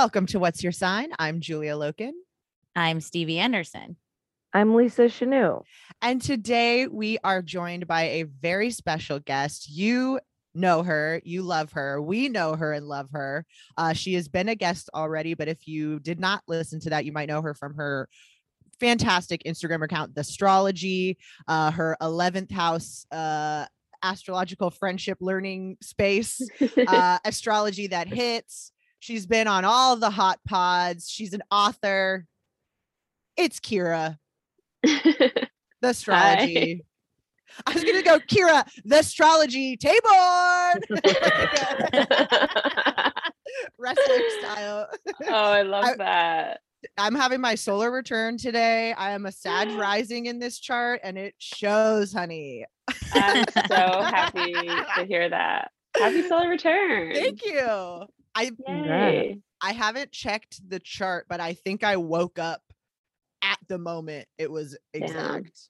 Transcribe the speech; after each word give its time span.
Welcome 0.00 0.24
to 0.28 0.38
What's 0.38 0.62
Your 0.62 0.72
Sign? 0.72 1.10
I'm 1.18 1.42
Julia 1.42 1.74
Loken. 1.74 2.12
I'm 2.74 3.02
Stevie 3.02 3.38
Anderson. 3.38 3.98
I'm 4.54 4.74
Lisa 4.74 5.10
Chanoux. 5.10 5.62
And 6.00 6.22
today 6.22 6.86
we 6.86 7.18
are 7.22 7.42
joined 7.42 7.86
by 7.86 8.04
a 8.04 8.22
very 8.22 8.70
special 8.70 9.18
guest. 9.18 9.68
You 9.68 10.18
know 10.54 10.82
her, 10.84 11.20
you 11.22 11.42
love 11.42 11.72
her. 11.72 12.00
We 12.00 12.30
know 12.30 12.56
her 12.56 12.72
and 12.72 12.88
love 12.88 13.10
her. 13.12 13.44
Uh, 13.76 13.92
she 13.92 14.14
has 14.14 14.26
been 14.26 14.48
a 14.48 14.54
guest 14.54 14.88
already, 14.94 15.34
but 15.34 15.48
if 15.48 15.68
you 15.68 16.00
did 16.00 16.18
not 16.18 16.44
listen 16.48 16.80
to 16.80 16.90
that, 16.90 17.04
you 17.04 17.12
might 17.12 17.28
know 17.28 17.42
her 17.42 17.52
from 17.52 17.74
her 17.74 18.08
fantastic 18.80 19.42
Instagram 19.44 19.84
account, 19.84 20.14
The 20.14 20.22
Astrology, 20.22 21.18
uh, 21.46 21.72
her 21.72 21.98
11th 22.00 22.52
house 22.52 23.04
uh, 23.12 23.66
astrological 24.02 24.70
friendship 24.70 25.18
learning 25.20 25.76
space, 25.82 26.40
uh, 26.88 27.18
astrology 27.22 27.88
that 27.88 28.08
hits. 28.08 28.72
She's 29.00 29.26
been 29.26 29.48
on 29.48 29.64
all 29.64 29.96
the 29.96 30.10
hot 30.10 30.38
pods. 30.46 31.10
She's 31.10 31.32
an 31.32 31.42
author. 31.50 32.26
It's 33.36 33.58
Kira. 33.58 34.18
the 34.82 35.48
astrology. 35.82 36.84
Hi. 37.56 37.62
I 37.66 37.74
was 37.74 37.82
gonna 37.82 38.02
go, 38.02 38.20
Kira, 38.20 38.64
the 38.84 39.00
astrology 39.00 39.76
table. 39.76 39.98
Wrestling 43.78 44.28
style. 44.38 44.88
Oh, 45.28 45.34
I 45.34 45.62
love 45.62 45.84
I, 45.84 45.96
that. 45.96 46.60
I'm 46.96 47.14
having 47.14 47.40
my 47.40 47.54
solar 47.54 47.90
return 47.90 48.38
today. 48.38 48.92
I 48.92 49.10
am 49.10 49.26
a 49.26 49.32
Sag 49.32 49.70
rising 49.78 50.26
in 50.26 50.38
this 50.38 50.58
chart, 50.58 51.00
and 51.02 51.18
it 51.18 51.34
shows, 51.38 52.12
honey. 52.12 52.64
I'm 53.14 53.44
so 53.66 53.66
happy 54.02 54.52
to 54.52 55.04
hear 55.06 55.28
that. 55.28 55.70
Happy 55.96 56.26
solar 56.28 56.48
return. 56.48 57.12
Thank 57.14 57.44
you. 57.44 58.06
I 58.34 58.50
I 59.62 59.72
haven't 59.72 60.12
checked 60.12 60.68
the 60.68 60.80
chart, 60.80 61.26
but 61.28 61.40
I 61.40 61.54
think 61.54 61.84
I 61.84 61.96
woke 61.96 62.38
up 62.38 62.62
at 63.42 63.58
the 63.68 63.78
moment 63.78 64.26
it 64.38 64.50
was 64.50 64.76
exact 64.92 65.68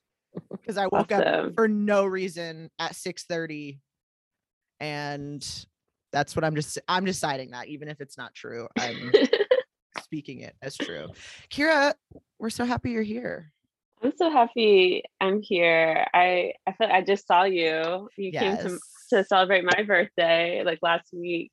because 0.51 0.77
I 0.77 0.87
woke 0.87 1.11
awesome. 1.11 1.49
up 1.49 1.55
for 1.55 1.67
no 1.67 2.05
reason 2.05 2.69
at 2.79 2.95
6 2.95 3.23
30 3.25 3.79
and 4.79 5.65
that's 6.11 6.35
what 6.35 6.43
I'm 6.43 6.55
just 6.55 6.79
I'm 6.87 7.05
deciding 7.05 7.51
that 7.51 7.67
even 7.67 7.87
if 7.87 8.01
it's 8.01 8.17
not 8.17 8.33
true 8.33 8.67
I'm 8.77 9.11
speaking 10.03 10.41
it 10.41 10.55
as 10.61 10.75
true. 10.75 11.07
Kira, 11.49 11.93
we're 12.39 12.49
so 12.49 12.65
happy 12.65 12.91
you're 12.91 13.03
here. 13.03 13.53
I'm 14.03 14.11
so 14.17 14.29
happy 14.29 15.03
I'm 15.21 15.41
here. 15.41 16.05
I 16.13 16.53
I 16.67 16.73
feel 16.73 16.87
like 16.87 16.91
I 16.91 17.01
just 17.01 17.27
saw 17.27 17.43
you. 17.43 18.09
You 18.17 18.31
yes. 18.33 18.41
came 18.41 18.57
to 18.57 18.79
to 19.11 19.23
celebrate 19.23 19.63
my 19.63 19.83
birthday 19.83 20.63
like 20.65 20.79
last 20.81 21.09
week 21.13 21.51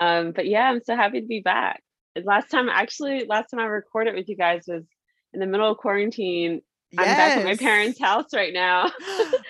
um, 0.00 0.32
but 0.32 0.46
yeah, 0.46 0.68
I'm 0.68 0.82
so 0.82 0.96
happy 0.96 1.20
to 1.20 1.26
be 1.26 1.40
back. 1.40 1.82
Last 2.24 2.50
time, 2.50 2.68
actually, 2.68 3.26
last 3.26 3.50
time 3.50 3.60
I 3.60 3.64
recorded 3.64 4.14
with 4.14 4.28
you 4.28 4.36
guys 4.36 4.64
was 4.66 4.84
in 5.32 5.40
the 5.40 5.46
middle 5.46 5.70
of 5.70 5.78
quarantine. 5.78 6.62
Yes. 6.90 7.00
I'm 7.00 7.16
back 7.16 7.38
at 7.38 7.44
my 7.44 7.56
parents' 7.56 8.00
house 8.00 8.32
right 8.32 8.52
now. 8.52 8.90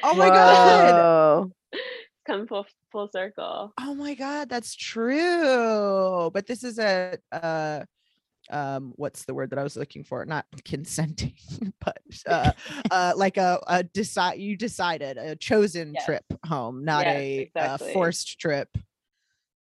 oh 0.02 0.14
my 0.16 0.28
god! 0.28 1.50
Come 2.26 2.46
full 2.46 2.66
full 2.90 3.08
circle. 3.08 3.72
Oh 3.80 3.94
my 3.94 4.14
god, 4.14 4.48
that's 4.48 4.74
true. 4.74 6.30
But 6.32 6.46
this 6.46 6.64
is 6.64 6.78
a 6.78 7.18
uh 7.32 7.84
um 8.50 8.92
what's 8.96 9.24
the 9.24 9.34
word 9.34 9.50
that 9.50 9.58
I 9.58 9.62
was 9.62 9.76
looking 9.76 10.04
for? 10.04 10.24
Not 10.24 10.46
consenting, 10.64 11.34
but 11.80 12.02
uh 12.26 12.52
uh 12.90 13.12
like 13.16 13.36
a, 13.36 13.60
a 13.66 13.82
decide 13.82 14.40
you 14.40 14.56
decided 14.56 15.16
a 15.16 15.36
chosen 15.36 15.94
yes. 15.94 16.04
trip 16.04 16.24
home, 16.44 16.84
not 16.84 17.06
yes, 17.06 17.16
a, 17.16 17.38
exactly. 17.38 17.90
a 17.90 17.92
forced 17.92 18.40
trip 18.40 18.68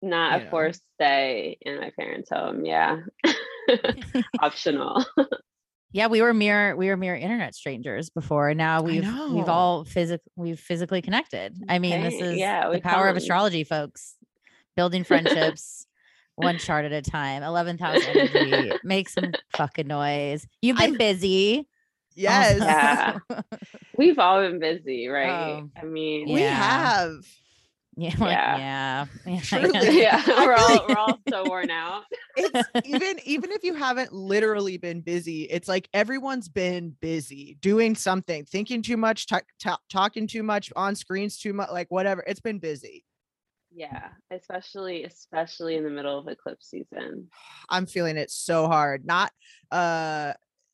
not 0.03 0.43
a 0.43 0.51
forced 0.51 0.83
stay 0.95 1.59
in 1.61 1.79
my 1.79 1.91
parents' 1.99 2.31
home. 2.31 2.65
Yeah. 2.65 3.01
Optional. 4.41 5.05
yeah, 5.93 6.09
we 6.09 6.23
were 6.23 6.35
mere 6.35 6.75
we 6.77 6.89
were 6.89 6.97
mere 6.97 7.15
internet 7.15 7.55
strangers 7.55 8.11
before. 8.11 8.55
Now 8.55 8.83
we've 8.83 9.07
we've 9.31 9.49
all 9.49 9.85
physic 9.85 10.21
we've 10.37 10.59
physically 10.59 11.03
connected. 11.03 11.57
I 11.69 11.79
mean, 11.79 12.03
this 12.03 12.21
is 12.21 12.37
yeah, 12.37 12.69
the 12.71 12.81
power 12.81 13.09
of 13.09 13.17
astrology, 13.17 13.65
folks. 13.65 14.17
building 14.77 15.05
friendships 15.05 15.87
one 16.37 16.59
chart 16.59 16.85
at 16.85 16.93
a 16.93 17.03
time. 17.03 17.43
11th 17.43 17.81
house 17.81 18.03
energy. 18.07 18.73
Make 18.83 19.09
some 19.09 19.33
fucking 19.57 19.87
noise. 19.87 20.47
You've 20.63 20.79
been 20.79 20.95
I, 20.95 20.99
busy. 20.99 21.69
Yes. 22.15 22.59
Yeah. 22.59 23.19
We've 23.97 24.19
all 24.19 24.41
been 24.41 24.59
busy, 24.59 25.07
right? 25.09 25.63
Oh, 25.63 25.71
I 25.77 25.85
mean, 25.85 26.33
we 26.33 26.41
yeah. 26.41 26.55
have. 26.55 27.13
Yeah, 28.11 28.17
yeah, 28.57 29.07
yeah. 29.27 29.41
Truly, 29.41 30.01
yeah. 30.01 30.23
We're 30.47 30.55
all 30.55 30.87
we're 30.89 30.97
all 30.97 31.19
so 31.29 31.45
worn 31.47 31.71
out. 31.71 32.05
it's 32.35 32.69
even 32.87 33.19
even 33.25 33.53
if 33.53 33.63
you 33.63 33.75
haven't 33.75 34.13
literally 34.13 34.79
been 34.79 35.03
busy, 35.03 35.43
it's 35.43 35.69
like 35.69 35.87
everyone's 35.93 36.49
been 36.49 36.97
busy 37.01 37.59
doing 37.61 37.95
something, 37.95 38.47
thinking 38.47 38.81
too 38.81 38.97
much, 38.97 39.27
t- 39.27 39.37
t- 39.59 39.71
talking 39.91 40.27
too 40.27 40.43
much 40.43 40.73
on 40.77 40.95
screens 40.95 41.39
too 41.39 41.53
much, 41.53 41.71
like 41.71 41.89
whatever. 41.91 42.25
It's 42.27 42.41
been 42.41 42.59
busy. 42.59 43.05
Yeah, 43.71 44.09
especially 44.31 45.05
especially 45.05 45.77
in 45.77 45.85
the 45.85 45.91
middle 45.91 46.19
of 46.19 46.27
eclipse 46.27 46.71
season. 46.71 47.29
I'm 47.69 47.85
feeling 47.85 48.17
it 48.17 48.31
so 48.31 48.67
hard. 48.67 49.05
Not 49.05 49.31
uh 49.71 50.33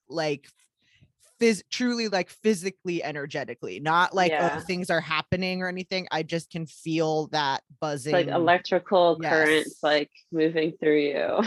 like 0.08 0.48
phys- 1.40 1.62
truly 1.70 2.08
like 2.08 2.30
physically 2.30 3.02
energetically 3.02 3.80
not 3.80 4.14
like 4.14 4.32
oh, 4.32 4.36
yeah. 4.36 4.56
oh, 4.58 4.60
things 4.60 4.90
are 4.90 5.00
happening 5.00 5.62
or 5.62 5.68
anything 5.68 6.06
i 6.10 6.22
just 6.22 6.50
can 6.50 6.66
feel 6.66 7.28
that 7.28 7.62
buzzing 7.80 8.12
like 8.12 8.28
electrical 8.28 9.18
yes. 9.20 9.30
currents 9.30 9.78
like 9.82 10.10
moving 10.32 10.72
through 10.80 10.98
you 10.98 11.40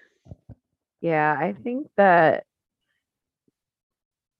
yeah 1.00 1.36
i 1.38 1.52
think 1.62 1.88
that 1.96 2.44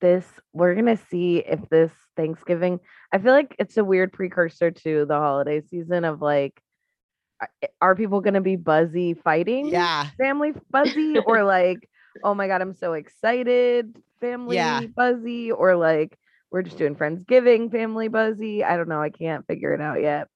this 0.00 0.26
we're 0.52 0.74
gonna 0.74 0.98
see 1.10 1.38
if 1.38 1.60
this 1.70 1.92
thanksgiving 2.16 2.80
i 3.12 3.18
feel 3.18 3.32
like 3.32 3.54
it's 3.58 3.76
a 3.76 3.84
weird 3.84 4.12
precursor 4.12 4.70
to 4.70 5.04
the 5.06 5.14
holiday 5.14 5.60
season 5.60 6.04
of 6.04 6.20
like 6.20 6.60
eh, 7.62 7.68
are 7.80 7.94
people 7.94 8.20
gonna 8.20 8.40
be 8.40 8.56
buzzy 8.56 9.14
fighting 9.14 9.68
yeah 9.68 10.08
family 10.18 10.52
buzzy 10.70 11.16
or 11.26 11.44
like 11.44 11.88
oh 12.24 12.34
my 12.34 12.46
god 12.46 12.60
i'm 12.60 12.74
so 12.74 12.92
excited 12.92 13.96
family 14.20 14.56
yeah. 14.56 14.80
buzzy 14.94 15.50
or 15.50 15.76
like 15.76 16.16
we're 16.50 16.62
just 16.62 16.78
doing 16.78 16.94
friendsgiving 16.94 17.70
family 17.70 18.08
buzzy 18.08 18.64
i 18.64 18.76
don't 18.76 18.88
know 18.88 19.00
i 19.00 19.10
can't 19.10 19.46
figure 19.46 19.72
it 19.72 19.80
out 19.80 20.00
yet 20.00 20.28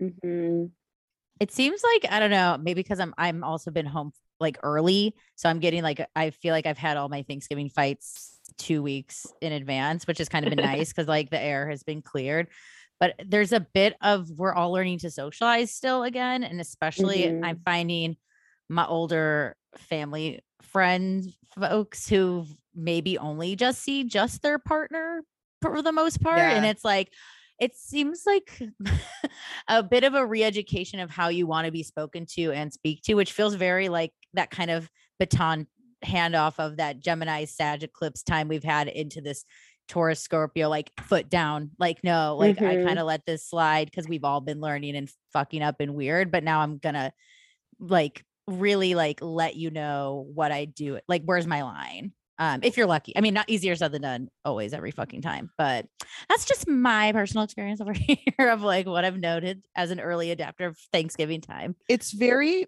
mm-hmm. 0.00 0.66
it 1.38 1.52
seems 1.52 1.82
like 1.82 2.12
i 2.12 2.18
don't 2.18 2.30
know 2.30 2.58
maybe 2.60 2.80
because 2.80 3.00
i'm 3.00 3.14
i'm 3.18 3.42
also 3.42 3.70
been 3.70 3.86
home 3.86 4.12
like 4.38 4.58
early 4.62 5.14
so 5.36 5.48
i'm 5.48 5.60
getting 5.60 5.82
like 5.82 6.06
i 6.16 6.30
feel 6.30 6.52
like 6.52 6.66
i've 6.66 6.78
had 6.78 6.96
all 6.96 7.08
my 7.08 7.22
thanksgiving 7.22 7.68
fights 7.68 8.38
two 8.58 8.82
weeks 8.82 9.26
in 9.40 9.52
advance 9.52 10.06
which 10.06 10.18
has 10.18 10.28
kind 10.28 10.46
of 10.46 10.54
been 10.54 10.64
nice 10.64 10.88
because 10.88 11.08
like 11.08 11.30
the 11.30 11.40
air 11.40 11.68
has 11.68 11.82
been 11.82 12.02
cleared 12.02 12.48
but 12.98 13.14
there's 13.26 13.52
a 13.52 13.60
bit 13.60 13.96
of 14.02 14.28
we're 14.30 14.54
all 14.54 14.72
learning 14.72 14.98
to 14.98 15.10
socialize 15.10 15.70
still 15.70 16.02
again 16.02 16.42
and 16.42 16.60
especially 16.60 17.22
mm-hmm. 17.22 17.44
i'm 17.44 17.60
finding 17.64 18.16
my 18.68 18.86
older 18.86 19.56
family 19.76 20.40
friends 20.62 21.36
folks 21.58 22.08
who 22.08 22.46
maybe 22.74 23.18
only 23.18 23.56
just 23.56 23.82
see 23.82 24.04
just 24.04 24.42
their 24.42 24.58
partner 24.58 25.22
for 25.60 25.82
the 25.82 25.92
most 25.92 26.22
part 26.22 26.38
yeah. 26.38 26.52
and 26.52 26.64
it's 26.64 26.84
like 26.84 27.12
it 27.60 27.76
seems 27.76 28.22
like 28.26 28.62
a 29.68 29.82
bit 29.82 30.04
of 30.04 30.14
a 30.14 30.24
re-education 30.24 30.98
of 30.98 31.10
how 31.10 31.28
you 31.28 31.46
want 31.46 31.66
to 31.66 31.72
be 31.72 31.82
spoken 31.82 32.24
to 32.24 32.52
and 32.52 32.72
speak 32.72 33.02
to 33.02 33.14
which 33.14 33.32
feels 33.32 33.54
very 33.54 33.88
like 33.88 34.12
that 34.34 34.50
kind 34.50 34.70
of 34.70 34.88
baton 35.18 35.66
handoff 36.04 36.54
of 36.58 36.78
that 36.78 37.00
gemini 37.00 37.44
sag 37.44 37.82
eclipse 37.82 38.22
time 38.22 38.48
we've 38.48 38.64
had 38.64 38.88
into 38.88 39.20
this 39.20 39.44
taurus 39.88 40.20
scorpio 40.20 40.68
like 40.68 40.90
foot 41.00 41.28
down 41.28 41.70
like 41.78 41.98
no 42.04 42.36
like 42.38 42.56
mm-hmm. 42.56 42.80
i 42.80 42.84
kind 42.84 42.98
of 42.98 43.06
let 43.06 43.26
this 43.26 43.44
slide 43.44 43.86
because 43.86 44.08
we've 44.08 44.24
all 44.24 44.40
been 44.40 44.60
learning 44.60 44.96
and 44.96 45.10
fucking 45.32 45.62
up 45.62 45.80
and 45.80 45.94
weird 45.94 46.30
but 46.30 46.44
now 46.44 46.60
i'm 46.60 46.78
gonna 46.78 47.12
like 47.80 48.24
really 48.50 48.94
like 48.94 49.20
let 49.22 49.56
you 49.56 49.70
know 49.70 50.26
what 50.34 50.52
I 50.52 50.64
do. 50.64 50.98
Like, 51.08 51.22
where's 51.24 51.46
my 51.46 51.62
line? 51.62 52.12
Um, 52.38 52.60
if 52.62 52.78
you're 52.78 52.86
lucky. 52.86 53.12
I 53.14 53.20
mean, 53.20 53.34
not 53.34 53.50
easier 53.50 53.76
said 53.76 53.92
than 53.92 54.00
done 54.00 54.28
always, 54.46 54.72
every 54.72 54.92
fucking 54.92 55.20
time. 55.20 55.50
But 55.58 55.86
that's 56.28 56.46
just 56.46 56.66
my 56.66 57.12
personal 57.12 57.44
experience 57.44 57.82
over 57.82 57.92
here 57.94 58.48
of 58.48 58.62
like 58.62 58.86
what 58.86 59.04
I've 59.04 59.18
noted 59.18 59.62
as 59.76 59.90
an 59.90 60.00
early 60.00 60.30
adapter 60.30 60.66
of 60.66 60.78
Thanksgiving 60.90 61.42
time. 61.42 61.76
It's 61.86 62.12
very 62.12 62.66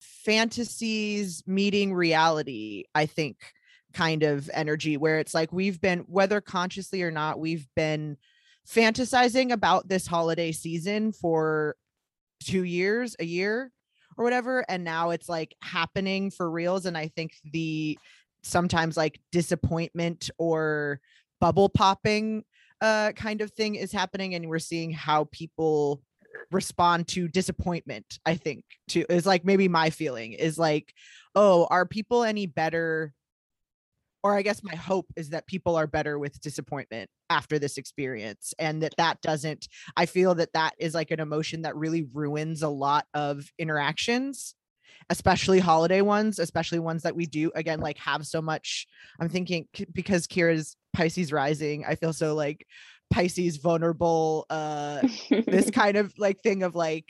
fantasies 0.00 1.42
meeting 1.46 1.92
reality, 1.92 2.84
I 2.94 3.04
think, 3.04 3.36
kind 3.92 4.22
of 4.22 4.48
energy 4.54 4.96
where 4.96 5.18
it's 5.18 5.34
like 5.34 5.52
we've 5.52 5.82
been, 5.82 6.00
whether 6.00 6.40
consciously 6.40 7.02
or 7.02 7.10
not, 7.10 7.38
we've 7.38 7.68
been 7.76 8.16
fantasizing 8.66 9.52
about 9.52 9.86
this 9.86 10.06
holiday 10.06 10.50
season 10.50 11.12
for 11.12 11.76
two 12.42 12.64
years, 12.64 13.16
a 13.18 13.24
year 13.24 13.70
or 14.16 14.24
whatever 14.24 14.64
and 14.68 14.84
now 14.84 15.10
it's 15.10 15.28
like 15.28 15.54
happening 15.62 16.30
for 16.30 16.50
reals 16.50 16.86
and 16.86 16.96
i 16.96 17.08
think 17.08 17.32
the 17.52 17.98
sometimes 18.42 18.96
like 18.96 19.20
disappointment 19.32 20.30
or 20.38 21.00
bubble 21.40 21.68
popping 21.68 22.44
uh 22.80 23.12
kind 23.12 23.40
of 23.40 23.50
thing 23.52 23.74
is 23.74 23.92
happening 23.92 24.34
and 24.34 24.48
we're 24.48 24.58
seeing 24.58 24.90
how 24.90 25.24
people 25.32 26.02
respond 26.50 27.06
to 27.08 27.28
disappointment 27.28 28.18
i 28.24 28.34
think 28.34 28.64
to 28.88 29.04
is 29.08 29.26
like 29.26 29.44
maybe 29.44 29.68
my 29.68 29.90
feeling 29.90 30.32
is 30.32 30.58
like 30.58 30.92
oh 31.34 31.66
are 31.70 31.86
people 31.86 32.24
any 32.24 32.46
better 32.46 33.12
or 34.22 34.36
I 34.36 34.42
guess 34.42 34.62
my 34.62 34.74
hope 34.74 35.06
is 35.16 35.30
that 35.30 35.46
people 35.46 35.76
are 35.76 35.86
better 35.86 36.18
with 36.18 36.40
disappointment 36.40 37.10
after 37.28 37.58
this 37.58 37.78
experience 37.78 38.52
and 38.58 38.82
that 38.82 38.94
that 38.96 39.20
doesn't 39.22 39.68
I 39.96 40.06
feel 40.06 40.34
that 40.36 40.52
that 40.54 40.74
is 40.78 40.94
like 40.94 41.10
an 41.10 41.20
emotion 41.20 41.62
that 41.62 41.76
really 41.76 42.06
ruins 42.12 42.62
a 42.62 42.68
lot 42.68 43.06
of 43.14 43.50
interactions 43.58 44.54
especially 45.08 45.58
holiday 45.58 46.00
ones 46.00 46.38
especially 46.38 46.78
ones 46.78 47.02
that 47.02 47.16
we 47.16 47.26
do 47.26 47.50
again 47.54 47.80
like 47.80 47.98
have 47.98 48.26
so 48.26 48.42
much 48.42 48.86
I'm 49.20 49.28
thinking 49.28 49.66
because 49.92 50.26
Kira's 50.26 50.76
Pisces 50.92 51.32
rising 51.32 51.84
I 51.86 51.94
feel 51.94 52.12
so 52.12 52.34
like 52.34 52.66
Pisces 53.10 53.56
vulnerable 53.56 54.46
uh 54.50 55.00
this 55.30 55.70
kind 55.72 55.96
of 55.96 56.12
like 56.18 56.40
thing 56.40 56.62
of 56.62 56.74
like 56.74 57.06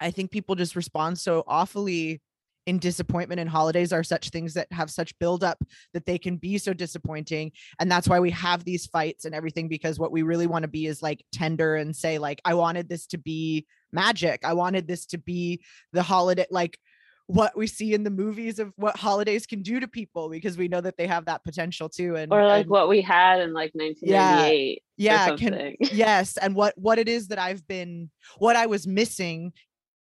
I 0.00 0.10
think 0.12 0.30
people 0.30 0.54
just 0.54 0.76
respond 0.76 1.18
so 1.18 1.42
awfully 1.46 2.20
in 2.68 2.78
disappointment 2.78 3.40
and 3.40 3.48
holidays 3.48 3.92
are 3.92 4.04
such 4.04 4.28
things 4.28 4.52
that 4.54 4.70
have 4.70 4.90
such 4.90 5.18
buildup 5.18 5.58
that 5.94 6.04
they 6.04 6.18
can 6.18 6.36
be 6.36 6.58
so 6.58 6.74
disappointing. 6.74 7.50
And 7.80 7.90
that's 7.90 8.06
why 8.06 8.20
we 8.20 8.30
have 8.32 8.62
these 8.62 8.86
fights 8.86 9.24
and 9.24 9.34
everything 9.34 9.68
because 9.68 9.98
what 9.98 10.12
we 10.12 10.22
really 10.22 10.46
want 10.46 10.64
to 10.64 10.68
be 10.68 10.86
is 10.86 11.02
like 11.02 11.24
tender 11.32 11.76
and 11.76 11.96
say 11.96 12.18
like 12.18 12.40
i 12.44 12.52
wanted 12.54 12.88
this 12.88 13.06
to 13.06 13.18
be 13.18 13.66
magic. 13.92 14.44
I 14.44 14.52
wanted 14.52 14.86
this 14.86 15.06
to 15.06 15.18
be 15.18 15.62
the 15.92 16.02
holiday 16.02 16.46
like 16.50 16.78
what 17.26 17.54
we 17.56 17.66
see 17.66 17.92
in 17.92 18.04
the 18.04 18.10
movies 18.10 18.58
of 18.58 18.72
what 18.76 18.96
holidays 18.96 19.46
can 19.46 19.60
do 19.60 19.78
to 19.80 19.86
people 19.86 20.30
because 20.30 20.56
we 20.56 20.66
know 20.66 20.80
that 20.80 20.96
they 20.96 21.06
have 21.06 21.26
that 21.26 21.44
potential 21.44 21.86
too 21.86 22.16
and 22.16 22.32
or 22.32 22.46
like 22.46 22.62
and, 22.62 22.70
what 22.70 22.88
we 22.88 23.02
had 23.02 23.40
in 23.40 23.52
like 23.52 23.70
1998 23.74 24.82
yeah, 24.96 25.26
yeah 25.28 25.36
can, 25.36 25.76
yes 25.94 26.38
and 26.38 26.54
what 26.54 26.72
what 26.78 26.98
it 26.98 27.06
is 27.06 27.28
that 27.28 27.38
i've 27.38 27.66
been 27.68 28.10
what 28.38 28.56
i 28.56 28.64
was 28.64 28.86
missing 28.86 29.52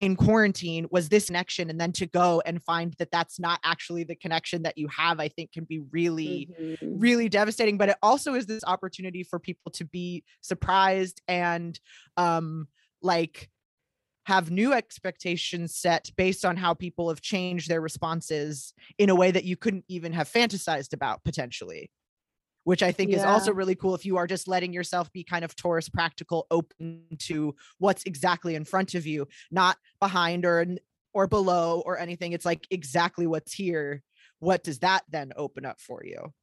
in 0.01 0.15
quarantine 0.15 0.87
was 0.91 1.09
this 1.09 1.27
connection 1.27 1.69
and 1.69 1.79
then 1.79 1.91
to 1.91 2.07
go 2.07 2.41
and 2.45 2.61
find 2.63 2.95
that 2.97 3.11
that's 3.11 3.39
not 3.39 3.59
actually 3.63 4.03
the 4.03 4.15
connection 4.15 4.63
that 4.63 4.77
you 4.77 4.87
have 4.87 5.19
i 5.19 5.27
think 5.27 5.51
can 5.53 5.63
be 5.63 5.79
really 5.91 6.49
mm-hmm. 6.59 6.99
really 6.99 7.29
devastating 7.29 7.77
but 7.77 7.89
it 7.89 7.97
also 8.01 8.33
is 8.33 8.47
this 8.47 8.63
opportunity 8.65 9.23
for 9.23 9.39
people 9.39 9.71
to 9.71 9.85
be 9.85 10.23
surprised 10.41 11.21
and 11.27 11.79
um 12.17 12.67
like 13.01 13.49
have 14.25 14.51
new 14.51 14.73
expectations 14.73 15.75
set 15.75 16.09
based 16.15 16.45
on 16.45 16.55
how 16.55 16.73
people 16.73 17.09
have 17.09 17.21
changed 17.21 17.69
their 17.69 17.81
responses 17.81 18.73
in 18.97 19.09
a 19.09 19.15
way 19.15 19.31
that 19.31 19.45
you 19.45 19.55
couldn't 19.55 19.85
even 19.87 20.13
have 20.13 20.31
fantasized 20.31 20.93
about 20.93 21.23
potentially 21.23 21.89
which 22.63 22.83
I 22.83 22.91
think 22.91 23.11
yeah. 23.11 23.17
is 23.17 23.23
also 23.23 23.53
really 23.53 23.75
cool 23.75 23.95
if 23.95 24.05
you 24.05 24.17
are 24.17 24.27
just 24.27 24.47
letting 24.47 24.73
yourself 24.73 25.11
be 25.11 25.23
kind 25.23 25.43
of 25.43 25.55
Taurus 25.55 25.89
practical, 25.89 26.47
open 26.51 27.03
to 27.19 27.55
what's 27.79 28.03
exactly 28.03 28.55
in 28.55 28.65
front 28.65 28.95
of 28.95 29.05
you, 29.05 29.27
not 29.49 29.77
behind 29.99 30.45
or 30.45 30.65
or 31.13 31.27
below 31.27 31.81
or 31.85 31.97
anything. 31.97 32.33
It's 32.33 32.45
like 32.45 32.65
exactly 32.69 33.27
what's 33.27 33.53
here. 33.53 34.03
What 34.39 34.63
does 34.63 34.79
that 34.79 35.03
then 35.09 35.33
open 35.35 35.65
up 35.65 35.79
for 35.79 36.03
you? 36.03 36.33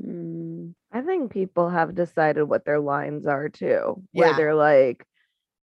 Mm, 0.00 0.74
I 0.92 1.00
think 1.00 1.32
people 1.32 1.70
have 1.70 1.94
decided 1.94 2.44
what 2.44 2.64
their 2.64 2.80
lines 2.80 3.26
are 3.26 3.48
too, 3.48 4.02
where 4.12 4.30
yeah. 4.30 4.36
they're 4.36 4.54
like, 4.54 5.04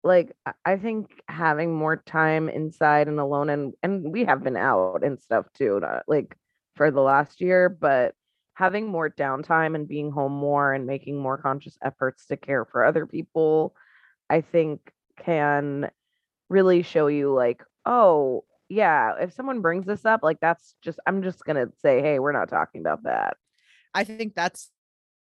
like 0.02 0.32
I 0.64 0.76
think 0.76 1.10
having 1.28 1.74
more 1.74 1.96
time 1.96 2.48
inside 2.48 3.08
and 3.08 3.20
alone, 3.20 3.50
and 3.50 3.74
and 3.82 4.12
we 4.12 4.24
have 4.24 4.42
been 4.42 4.56
out 4.56 5.02
and 5.04 5.20
stuff 5.20 5.46
too, 5.54 5.80
not, 5.80 6.04
like 6.08 6.34
for 6.76 6.90
the 6.90 7.00
last 7.00 7.40
year, 7.40 7.68
but 7.68 8.14
having 8.56 8.86
more 8.86 9.10
downtime 9.10 9.74
and 9.74 9.86
being 9.86 10.10
home 10.10 10.32
more 10.32 10.72
and 10.72 10.86
making 10.86 11.18
more 11.18 11.36
conscious 11.36 11.76
efforts 11.84 12.24
to 12.26 12.38
care 12.38 12.64
for 12.64 12.84
other 12.84 13.06
people, 13.06 13.74
I 14.30 14.40
think 14.40 14.80
can 15.22 15.90
really 16.48 16.82
show 16.82 17.06
you 17.08 17.34
like, 17.34 17.62
oh, 17.84 18.44
yeah, 18.70 19.12
if 19.20 19.34
someone 19.34 19.60
brings 19.60 19.84
this 19.84 20.06
up, 20.06 20.22
like 20.22 20.40
that's 20.40 20.74
just 20.82 20.98
I'm 21.06 21.22
just 21.22 21.44
gonna 21.44 21.66
say, 21.82 22.00
hey, 22.00 22.18
we're 22.18 22.32
not 22.32 22.48
talking 22.48 22.80
about 22.80 23.02
that. 23.02 23.36
I 23.94 24.04
think 24.04 24.34
that's 24.34 24.70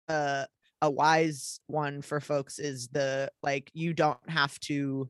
a 0.07 0.47
a 0.81 0.89
wise 0.89 1.59
one 1.67 2.01
for 2.01 2.21
folks 2.21 2.57
is 2.57 2.87
the 2.87 3.29
like 3.43 3.69
you 3.73 3.93
don't 3.93 4.29
have 4.29 4.57
to 4.61 5.09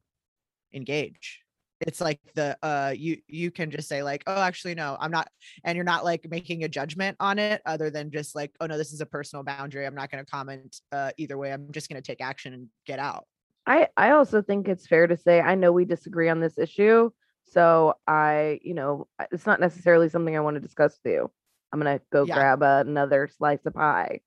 engage. 0.73 1.44
It's 1.81 1.99
like 1.99 2.19
the 2.35 2.57
uh 2.63 2.93
you 2.95 3.17
you 3.27 3.51
can 3.51 3.69
just 3.69 3.87
say 3.87 4.01
like 4.01 4.23
oh 4.27 4.41
actually 4.41 4.73
no 4.73 4.95
i'm 4.99 5.11
not 5.11 5.27
and 5.63 5.75
you're 5.75 5.83
not 5.83 6.05
like 6.05 6.29
making 6.29 6.63
a 6.63 6.67
judgment 6.67 7.15
on 7.19 7.37
it 7.37 7.61
other 7.65 7.89
than 7.89 8.11
just 8.11 8.35
like 8.35 8.51
oh 8.61 8.65
no 8.65 8.77
this 8.77 8.93
is 8.93 9.01
a 9.01 9.05
personal 9.05 9.43
boundary 9.43 9.85
i'm 9.85 9.95
not 9.95 10.09
going 10.09 10.23
to 10.23 10.29
comment 10.29 10.79
uh 10.91 11.11
either 11.17 11.37
way 11.37 11.51
i'm 11.51 11.71
just 11.71 11.89
going 11.89 12.01
to 12.01 12.05
take 12.05 12.21
action 12.21 12.53
and 12.53 12.67
get 12.85 12.99
out 12.99 13.25
i 13.65 13.87
i 13.97 14.11
also 14.11 14.41
think 14.41 14.67
it's 14.67 14.87
fair 14.87 15.07
to 15.07 15.17
say 15.17 15.41
i 15.41 15.55
know 15.55 15.71
we 15.71 15.85
disagree 15.85 16.29
on 16.29 16.39
this 16.39 16.57
issue 16.57 17.09
so 17.45 17.93
i 18.07 18.59
you 18.63 18.73
know 18.73 19.07
it's 19.31 19.45
not 19.45 19.59
necessarily 19.59 20.07
something 20.09 20.35
i 20.35 20.39
want 20.41 20.55
to 20.55 20.61
discuss 20.61 20.97
with 21.03 21.13
you 21.13 21.31
i'm 21.73 21.79
going 21.79 21.97
to 21.97 22.03
go 22.11 22.25
yeah. 22.25 22.35
grab 22.35 22.61
another 22.61 23.29
slice 23.37 23.65
of 23.65 23.73
pie 23.73 24.21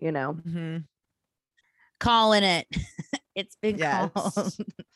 you 0.00 0.10
know 0.10 0.34
mm-hmm. 0.46 0.78
calling 2.00 2.44
it 2.44 2.66
it's 3.34 3.56
been 3.60 3.76
yes. 3.76 4.10
called 4.14 4.56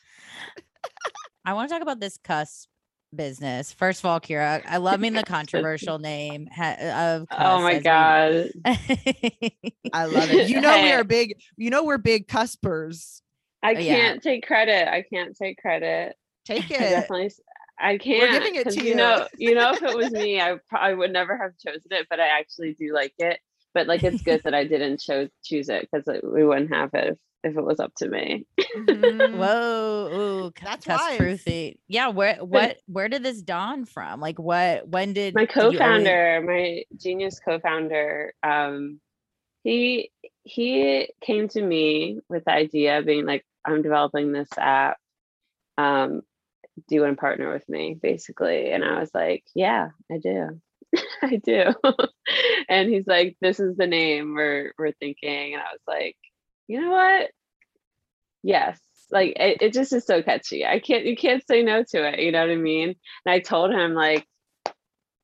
I 1.45 1.53
want 1.53 1.69
to 1.69 1.75
talk 1.75 1.81
about 1.81 1.99
this 1.99 2.17
cusp 2.17 2.69
business. 3.15 3.71
First 3.71 3.99
of 3.99 4.05
all, 4.05 4.19
Kira, 4.19 4.63
I 4.67 4.77
love 4.77 4.99
me 4.99 5.09
the 5.09 5.23
controversial 5.27 5.99
name 5.99 6.47
uh, 6.57 6.75
of. 6.79 7.27
oh 7.31 7.61
my 7.61 7.79
god, 7.79 8.49
I 8.65 10.05
love 10.05 10.31
it. 10.31 10.49
You 10.49 10.61
know 10.61 10.81
we 10.81 10.91
are 10.91 11.03
big. 11.03 11.37
You 11.57 11.69
know 11.69 11.83
we're 11.83 11.97
big 11.97 12.27
cuspers. 12.27 13.21
I 13.61 13.73
uh, 13.73 13.75
can't 13.75 14.15
yeah. 14.15 14.31
take 14.31 14.45
credit. 14.45 14.91
I 14.91 15.03
can't 15.03 15.35
take 15.35 15.57
credit. 15.57 16.15
Take 16.45 16.69
it. 16.71 16.81
I 16.81 16.89
definitely. 16.89 17.31
I 17.79 17.97
can't. 17.97 18.31
We're 18.31 18.39
giving 18.39 18.55
it 18.55 18.69
to 18.69 18.81
you. 18.81 18.89
You 18.89 18.95
know, 18.95 19.27
you 19.37 19.55
know, 19.55 19.73
if 19.73 19.81
it 19.81 19.95
was 19.95 20.11
me, 20.11 20.39
I 20.39 20.57
probably 20.69 20.95
would 20.95 21.11
never 21.11 21.37
have 21.37 21.51
chosen 21.57 21.91
it. 21.91 22.07
But 22.09 22.19
I 22.19 22.27
actually 22.39 22.73
do 22.73 22.93
like 22.93 23.13
it. 23.17 23.39
But 23.73 23.87
like, 23.87 24.03
it's 24.03 24.21
good 24.21 24.41
that 24.43 24.53
I 24.53 24.65
didn't 24.65 24.99
choose 24.99 25.29
choose 25.43 25.69
it 25.69 25.89
because 25.91 26.07
we 26.23 26.45
wouldn't 26.45 26.73
have 26.73 26.93
it 26.93 27.07
if 27.07 27.17
if 27.43 27.57
it 27.57 27.63
was 27.63 27.79
up 27.79 27.93
to 27.95 28.07
me. 28.07 28.45
mm-hmm. 28.59 29.37
Whoa, 29.37 30.09
ooh, 30.13 30.51
that's 30.61 30.85
Pruthy. 30.85 31.77
Yeah, 31.87 32.09
where 32.09 32.37
what 32.37 32.77
where 32.87 33.09
did 33.09 33.23
this 33.23 33.41
dawn 33.41 33.85
from? 33.85 34.19
Like 34.19 34.39
what 34.39 34.87
when 34.87 35.13
did 35.13 35.35
my 35.35 35.45
co-founder, 35.45 36.41
always... 36.43 36.85
my 36.91 36.97
genius 36.97 37.39
co-founder, 37.39 38.33
um, 38.43 38.99
he 39.63 40.11
he 40.43 41.09
came 41.21 41.47
to 41.49 41.61
me 41.61 42.19
with 42.29 42.45
the 42.45 42.51
idea 42.51 43.01
being 43.01 43.25
like, 43.25 43.45
I'm 43.65 43.81
developing 43.81 44.31
this 44.31 44.49
app. 44.57 44.97
Um, 45.77 46.21
do 46.87 46.95
you 46.95 47.01
want 47.01 47.15
to 47.15 47.21
partner 47.21 47.51
with 47.51 47.67
me? 47.69 47.97
Basically. 48.01 48.71
And 48.71 48.83
I 48.83 48.99
was 48.99 49.11
like, 49.13 49.43
Yeah, 49.55 49.89
I 50.11 50.17
do. 50.17 50.61
I 51.21 51.37
do. 51.37 51.73
and 52.69 52.89
he's 52.89 53.07
like, 53.07 53.37
This 53.41 53.59
is 53.59 53.77
the 53.77 53.87
name 53.87 54.33
we're 54.33 54.73
we're 54.77 54.93
thinking. 54.93 55.53
And 55.53 55.61
I 55.61 55.71
was 55.71 55.81
like, 55.87 56.17
you 56.67 56.81
know 56.81 56.91
what? 56.91 57.31
Yes. 58.43 58.79
Like 59.11 59.33
it, 59.37 59.61
it 59.61 59.73
just 59.73 59.93
is 59.93 60.05
so 60.05 60.21
catchy. 60.21 60.65
I 60.65 60.79
can't 60.79 61.05
you 61.05 61.15
can't 61.15 61.45
say 61.47 61.63
no 61.63 61.83
to 61.83 62.07
it. 62.07 62.19
You 62.19 62.31
know 62.31 62.41
what 62.41 62.51
I 62.51 62.55
mean? 62.55 62.89
And 63.25 63.33
I 63.33 63.39
told 63.39 63.71
him 63.71 63.93
like, 63.93 64.25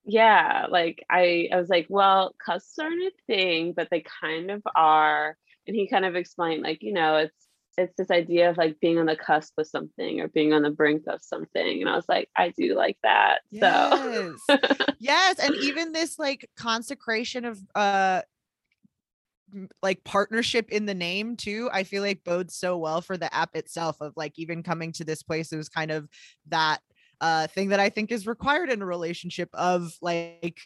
yeah, 0.06 0.68
like 0.70 1.04
I 1.10 1.50
I 1.52 1.58
was 1.58 1.70
like, 1.70 1.88
well, 1.90 2.36
cusps 2.44 2.78
aren't 2.80 3.02
a 3.02 3.12
thing, 3.28 3.74
but 3.76 3.90
they 3.90 4.04
kind 4.22 4.52
of 4.52 4.62
are. 4.76 5.38
And 5.68 5.76
he 5.76 5.88
kind 5.88 6.06
of 6.06 6.16
explained, 6.16 6.64
like, 6.64 6.80
you 6.82 6.94
know, 6.94 7.18
it's 7.18 7.48
it's 7.78 7.96
this 7.98 8.12
idea 8.12 8.50
of 8.50 8.58
like 8.58 8.80
being 8.80 8.98
on 8.98 9.06
the 9.06 9.16
cusp 9.16 9.54
of 9.58 9.68
something 9.68 10.20
or 10.20 10.28
being 10.28 10.54
on 10.54 10.64
the 10.64 10.70
brink 10.70 11.04
of 11.08 11.22
something. 11.22 11.82
And 11.82 11.90
I 11.90 11.96
was 11.96 12.10
like, 12.10 12.30
I 12.36 12.50
do 12.58 12.76
like 12.76 12.98
that. 13.04 13.40
Yes. 13.52 14.40
So 14.48 14.58
yes. 15.00 15.40
And 15.40 15.56
even 15.56 15.94
this 15.94 16.20
like 16.20 16.50
consecration 16.58 17.46
of 17.46 17.60
uh 17.76 18.22
like 19.82 20.04
partnership 20.04 20.70
in 20.70 20.86
the 20.86 20.94
name 20.94 21.36
too 21.36 21.70
i 21.72 21.84
feel 21.84 22.04
like 22.04 22.24
bodes 22.24 22.56
so 22.56 22.78
well 22.78 23.02
for 23.02 23.18
the 23.18 23.34
app 23.34 23.56
itself 23.56 23.98
of 24.02 24.14
like 24.16 24.34
even 24.38 24.64
coming 24.64 24.92
to 24.92 25.04
this 25.04 25.24
place 25.24 25.52
it 25.52 25.58
was 25.58 25.70
kind 25.70 25.92
of 25.92 26.08
that 26.48 26.80
uh 27.22 27.48
thing 27.48 27.70
that 27.70 27.80
i 27.80 27.90
think 27.90 28.12
is 28.12 28.28
required 28.28 28.70
in 28.70 28.82
a 28.82 28.86
relationship 28.86 29.50
of 29.54 29.94
like 30.02 30.62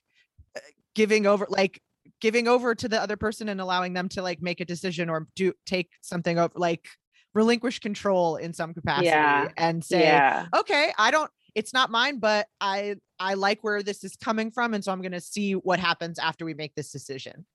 uh, 0.56 0.60
giving 0.96 1.26
over 1.26 1.46
like 1.50 1.82
giving 2.22 2.48
over 2.48 2.76
to 2.76 2.88
the 2.88 3.02
other 3.02 3.18
person 3.18 3.50
and 3.50 3.62
allowing 3.62 3.94
them 3.94 4.10
to 4.10 4.22
like 4.22 4.42
make 4.42 4.60
a 4.60 4.66
decision 4.66 5.10
or 5.10 5.28
do 5.36 5.54
take 5.66 5.90
something 6.02 6.38
over 6.38 6.54
like 6.56 6.88
relinquish 7.34 7.80
control 7.80 8.36
in 8.36 8.54
some 8.54 8.74
capacity 8.74 9.08
yeah. 9.08 9.48
and 9.58 9.84
say 9.84 10.02
yeah. 10.02 10.46
okay 10.56 10.94
i 10.98 11.10
don't 11.10 11.32
it's 11.56 11.74
not 11.74 11.90
mine 11.90 12.20
but 12.20 12.48
i 12.62 12.96
i 13.20 13.34
like 13.34 13.64
where 13.64 13.82
this 13.82 14.04
is 14.04 14.16
coming 14.16 14.52
from 14.52 14.74
and 14.74 14.84
so 14.84 14.92
i'm 14.92 15.02
going 15.02 15.12
to 15.12 15.22
see 15.22 15.54
what 15.54 15.80
happens 15.80 16.20
after 16.20 16.46
we 16.46 16.54
make 16.54 16.76
this 16.76 16.92
decision 16.92 17.46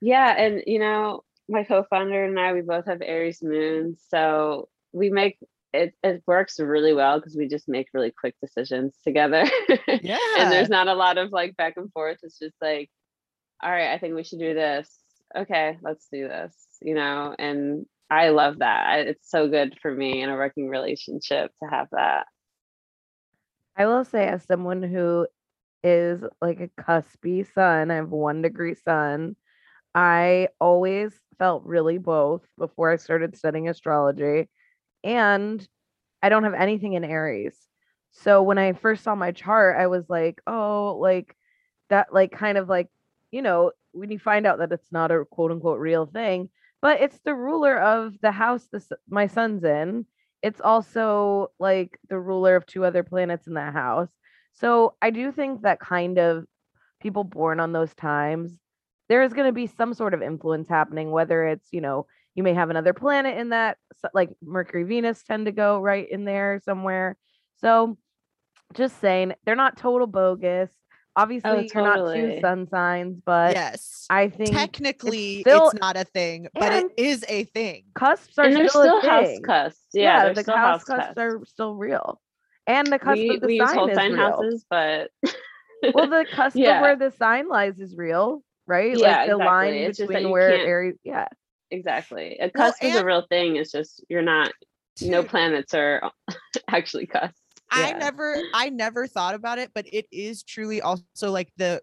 yeah, 0.00 0.34
and 0.36 0.62
you 0.66 0.78
know, 0.78 1.24
my 1.48 1.64
co-founder 1.64 2.24
and 2.24 2.38
I, 2.38 2.52
we 2.52 2.62
both 2.62 2.86
have 2.86 3.02
Aries 3.02 3.42
moons, 3.42 4.02
so 4.08 4.68
we 4.92 5.10
make 5.10 5.38
it. 5.72 5.94
It 6.02 6.22
works 6.26 6.58
really 6.60 6.92
well 6.92 7.18
because 7.18 7.36
we 7.36 7.48
just 7.48 7.68
make 7.68 7.88
really 7.94 8.12
quick 8.12 8.34
decisions 8.40 8.96
together. 9.04 9.44
Yeah, 10.02 10.18
and 10.38 10.50
there's 10.50 10.70
not 10.70 10.88
a 10.88 10.94
lot 10.94 11.18
of 11.18 11.32
like 11.32 11.56
back 11.56 11.74
and 11.76 11.92
forth. 11.92 12.18
It's 12.22 12.38
just 12.38 12.56
like, 12.60 12.90
all 13.62 13.70
right, 13.70 13.92
I 13.92 13.98
think 13.98 14.14
we 14.14 14.24
should 14.24 14.40
do 14.40 14.54
this. 14.54 14.90
Okay, 15.36 15.78
let's 15.82 16.08
do 16.12 16.28
this. 16.28 16.54
You 16.80 16.94
know, 16.94 17.34
and 17.38 17.86
I 18.10 18.30
love 18.30 18.58
that. 18.58 19.06
It's 19.06 19.30
so 19.30 19.48
good 19.48 19.78
for 19.80 19.92
me 19.92 20.22
in 20.22 20.28
a 20.28 20.34
working 20.34 20.68
relationship 20.68 21.52
to 21.62 21.68
have 21.68 21.88
that. 21.92 22.26
I 23.76 23.86
will 23.86 24.04
say, 24.04 24.26
as 24.26 24.44
someone 24.44 24.82
who 24.82 25.26
is 25.82 26.22
like 26.40 26.60
a 26.60 26.68
cuspy 26.68 27.46
sun, 27.54 27.90
I 27.90 27.96
have 27.96 28.10
one 28.10 28.42
degree 28.42 28.74
sun. 28.74 29.36
I 29.94 30.48
always 30.60 31.12
felt 31.38 31.64
really 31.64 31.98
both 31.98 32.42
before 32.58 32.90
I 32.90 32.96
started 32.96 33.36
studying 33.36 33.68
astrology. 33.68 34.48
And 35.04 35.66
I 36.22 36.28
don't 36.28 36.44
have 36.44 36.54
anything 36.54 36.92
in 36.94 37.04
Aries. 37.04 37.56
So 38.12 38.42
when 38.42 38.58
I 38.58 38.72
first 38.74 39.02
saw 39.02 39.14
my 39.14 39.32
chart, 39.32 39.76
I 39.78 39.86
was 39.88 40.08
like, 40.08 40.40
oh, 40.46 40.96
like 41.00 41.34
that, 41.90 42.12
like 42.12 42.32
kind 42.32 42.58
of 42.58 42.68
like, 42.68 42.88
you 43.30 43.42
know, 43.42 43.72
when 43.92 44.10
you 44.10 44.18
find 44.18 44.46
out 44.46 44.58
that 44.58 44.72
it's 44.72 44.92
not 44.92 45.10
a 45.10 45.24
quote 45.24 45.50
unquote 45.50 45.80
real 45.80 46.06
thing, 46.06 46.50
but 46.80 47.00
it's 47.00 47.18
the 47.24 47.34
ruler 47.34 47.78
of 47.78 48.14
the 48.20 48.32
house 48.32 48.66
this 48.72 48.88
my 49.08 49.26
son's 49.26 49.64
in. 49.64 50.06
It's 50.42 50.60
also 50.60 51.52
like 51.58 51.98
the 52.08 52.18
ruler 52.18 52.56
of 52.56 52.66
two 52.66 52.84
other 52.84 53.02
planets 53.02 53.46
in 53.46 53.54
that 53.54 53.72
house. 53.72 54.08
So 54.54 54.94
I 55.00 55.10
do 55.10 55.32
think 55.32 55.62
that 55.62 55.80
kind 55.80 56.18
of 56.18 56.44
people 57.00 57.24
born 57.24 57.60
on 57.60 57.72
those 57.72 57.94
times 57.94 58.58
there 59.12 59.22
is 59.22 59.34
going 59.34 59.46
to 59.46 59.52
be 59.52 59.66
some 59.66 59.92
sort 59.92 60.14
of 60.14 60.22
influence 60.22 60.70
happening, 60.70 61.10
whether 61.10 61.44
it's, 61.44 61.68
you 61.70 61.82
know, 61.82 62.06
you 62.34 62.42
may 62.42 62.54
have 62.54 62.70
another 62.70 62.94
planet 62.94 63.36
in 63.36 63.50
that, 63.50 63.76
like 64.14 64.30
Mercury, 64.42 64.84
Venus 64.84 65.22
tend 65.22 65.44
to 65.44 65.52
go 65.52 65.78
right 65.80 66.10
in 66.10 66.24
there 66.24 66.62
somewhere. 66.64 67.18
So 67.58 67.98
just 68.72 68.98
saying, 69.02 69.34
they're 69.44 69.54
not 69.54 69.76
total 69.76 70.06
bogus. 70.06 70.70
Oh, 70.72 71.20
Obviously, 71.24 71.50
oh, 71.50 71.62
totally. 71.68 72.20
you're 72.20 72.28
not 72.28 72.34
two 72.36 72.40
sun 72.40 72.68
signs, 72.70 73.20
but 73.22 73.54
yes, 73.54 74.06
I 74.08 74.30
think 74.30 74.52
technically 74.52 75.40
it's, 75.40 75.40
still, 75.42 75.68
it's 75.68 75.78
not 75.78 75.98
a 75.98 76.04
thing, 76.04 76.48
but 76.54 76.72
it 76.72 76.86
is 76.96 77.22
a 77.28 77.44
thing. 77.44 77.84
Cusps 77.94 78.38
are 78.38 78.46
and 78.46 78.70
still, 78.70 78.82
still 78.82 79.02
house 79.02 79.38
cusps. 79.44 79.78
Yeah, 79.92 80.28
yeah 80.28 80.32
the 80.32 80.56
house 80.56 80.84
cusps, 80.84 81.04
cusps 81.04 81.18
are 81.18 81.44
still 81.44 81.74
real, 81.74 82.18
and 82.66 82.86
the 82.86 82.98
cusp 82.98 83.18
we, 83.18 83.28
of 83.28 83.42
the 83.42 83.46
we 83.46 83.58
sign 83.58 83.78
use 83.78 83.90
is 83.90 83.94
sign 83.94 84.12
real. 84.14 84.22
houses, 84.22 84.64
but 84.70 85.10
well, 85.92 86.08
the 86.08 86.24
cusp 86.32 86.56
yeah. 86.58 86.76
of 86.76 86.80
where 86.80 86.96
the 86.96 87.14
sign 87.18 87.46
lies 87.46 87.78
is 87.78 87.94
real 87.94 88.42
right? 88.72 88.98
Yeah, 88.98 89.18
like 89.18 89.28
the 89.28 89.34
exactly. 89.34 89.44
line 89.44 89.74
it's 89.74 89.98
between 89.98 90.30
where 90.30 90.92
yeah. 91.04 91.28
Exactly. 91.70 92.38
A 92.38 92.50
cusp 92.50 92.82
well, 92.82 92.90
is 92.90 92.96
a 92.96 93.04
real 93.04 93.26
thing. 93.28 93.56
It's 93.56 93.70
just 93.70 94.04
you're 94.08 94.22
not 94.22 94.52
dude, 94.96 95.10
no 95.10 95.22
planets 95.22 95.74
are 95.74 96.10
actually 96.68 97.06
cusps. 97.06 97.38
Yeah. 97.76 97.86
I 97.86 97.92
never 97.92 98.42
I 98.54 98.68
never 98.70 99.06
thought 99.06 99.34
about 99.34 99.58
it, 99.58 99.70
but 99.74 99.86
it 99.92 100.06
is 100.10 100.42
truly 100.42 100.80
also 100.80 101.30
like 101.30 101.50
the 101.56 101.82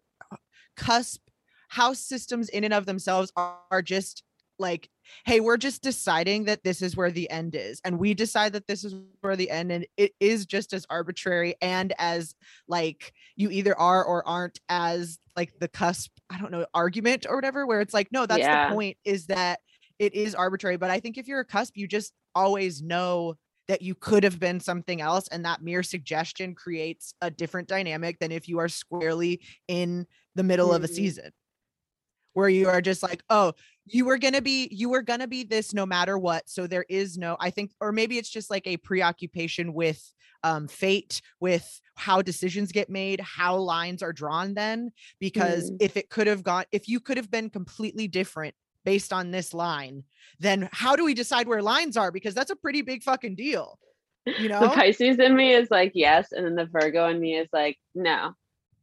cusp 0.76 1.22
house 1.70 2.00
systems 2.00 2.50
in 2.50 2.64
and 2.64 2.74
of 2.74 2.88
themselves 2.88 3.32
are, 3.36 3.58
are 3.70 3.82
just 3.82 4.24
like 4.58 4.90
hey 5.26 5.40
we're 5.40 5.58
just 5.58 5.82
deciding 5.82 6.46
that 6.46 6.64
this 6.64 6.82
is 6.82 6.96
where 6.96 7.12
the 7.12 7.30
end 7.30 7.56
is 7.56 7.80
and 7.86 7.98
we 7.98 8.14
decide 8.14 8.54
that 8.54 8.68
this 8.68 8.84
is 8.84 8.94
where 9.22 9.36
the 9.36 9.50
end 9.50 9.72
and 9.72 9.86
it 9.98 10.12
is 10.20 10.46
just 10.46 10.74
as 10.74 10.86
arbitrary 10.90 11.56
and 11.62 11.94
as 11.98 12.36
like 12.68 13.14
you 13.36 13.50
either 13.50 13.78
are 13.80 14.04
or 14.04 14.28
aren't 14.28 14.60
as 14.68 15.18
like 15.36 15.54
the 15.60 15.68
cusp 15.68 16.12
i 16.30 16.38
don't 16.38 16.52
know 16.52 16.66
argument 16.74 17.26
or 17.30 17.36
whatever 17.36 17.66
where 17.66 17.82
it's 17.82 17.94
like 17.94 18.08
no 18.12 18.26
that's 18.26 18.40
yeah. 18.40 18.70
the 18.70 18.74
point 18.74 18.98
is 19.04 19.28
that 19.28 19.60
it 19.98 20.14
is 20.14 20.36
arbitrary 20.36 20.78
but 20.78 20.90
i 20.90 21.00
think 21.00 21.18
if 21.18 21.28
you're 21.28 21.40
a 21.40 21.46
cusp 21.46 21.76
you 21.76 21.88
just 21.88 22.14
always 22.36 22.82
know 22.82 23.36
that 23.68 23.82
you 23.84 23.94
could 23.94 24.24
have 24.24 24.40
been 24.40 24.60
something 24.60 25.00
else 25.00 25.28
and 25.28 25.46
that 25.46 25.62
mere 25.62 25.84
suggestion 25.84 26.56
creates 26.56 27.14
a 27.22 27.30
different 27.30 27.68
dynamic 27.68 28.18
than 28.20 28.32
if 28.32 28.48
you 28.48 28.58
are 28.58 28.68
squarely 28.68 29.40
in 29.68 30.08
the 30.34 30.44
middle 30.44 30.70
mm-hmm. 30.70 30.78
of 30.78 30.84
a 30.84 30.88
mm-hmm. 30.88 30.96
season 30.96 31.32
where 32.34 32.50
you 32.50 32.68
are 32.68 32.82
just 32.82 33.04
like, 33.04 33.22
oh, 33.30 33.54
you 33.94 34.06
were 34.06 34.18
going 34.18 34.34
to 34.34 34.42
be, 34.42 34.68
you 34.72 34.90
were 34.90 35.02
going 35.02 35.20
to 35.20 35.28
be 35.28 35.44
this 35.44 35.74
no 35.74 35.86
matter 35.86 36.18
what. 36.18 36.50
So 36.50 36.68
there 36.68 36.86
is 36.90 37.18
no, 37.18 37.38
I 37.40 37.50
think, 37.50 37.72
or 37.80 37.92
maybe 37.92 38.18
it's 38.18 38.30
just 38.30 38.50
like 38.50 38.68
a 38.68 38.78
preoccupation 38.78 39.74
with 39.74 40.02
um, 40.44 40.68
fate, 40.68 41.22
with 41.40 41.82
how 41.96 42.22
decisions 42.22 42.72
get 42.72 42.90
made, 42.90 43.20
how 43.20 43.58
lines 43.58 44.02
are 44.02 44.14
drawn 44.14 44.54
then. 44.54 44.92
Because 45.20 45.72
mm. 45.72 45.78
if 45.82 45.98
it 45.98 46.10
could 46.10 46.28
have 46.28 46.44
gone, 46.44 46.66
if 46.72 46.88
you 46.88 47.00
could 47.00 47.18
have 47.18 47.32
been 47.32 47.50
completely 47.50 48.08
different 48.08 48.56
based 48.86 49.12
on 49.12 49.32
this 49.32 49.54
line, 49.54 50.04
then 50.40 50.70
how 50.72 50.96
do 50.96 51.04
we 51.06 51.14
decide 51.14 51.48
where 51.48 51.62
lines 51.62 51.98
are? 51.98 52.12
Because 52.12 52.34
that's 52.34 52.52
a 52.52 52.56
pretty 52.56 52.82
big 52.82 53.04
fucking 53.04 53.36
deal. 53.36 53.78
You 54.26 54.50
know, 54.50 54.60
the 54.60 54.70
Pisces 54.70 55.18
in 55.18 55.36
me 55.36 55.54
is 55.54 55.70
like 55.72 55.92
yes, 55.96 56.32
and 56.32 56.46
then 56.46 56.56
the 56.56 56.66
Virgo 56.66 57.08
in 57.08 57.20
me 57.20 57.38
is 57.38 57.48
like 57.52 57.78
no. 57.96 58.34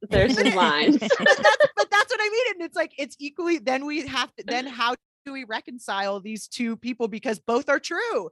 There's 0.10 0.36
some 0.36 0.54
lines. 0.54 0.98
but, 1.00 1.10
that's, 1.18 1.56
but 1.76 1.90
that's 1.90 2.10
what 2.10 2.20
I 2.20 2.28
mean. 2.30 2.54
And 2.54 2.62
it's 2.62 2.76
like 2.76 2.92
it's 2.98 3.16
equally 3.18 3.58
then 3.58 3.86
we 3.86 4.06
have 4.06 4.34
to 4.36 4.44
then 4.46 4.66
how 4.66 4.94
do 5.24 5.32
we 5.32 5.44
reconcile 5.44 6.20
these 6.20 6.46
two 6.46 6.76
people 6.76 7.08
because 7.08 7.38
both 7.38 7.68
are 7.68 7.80
true. 7.80 8.30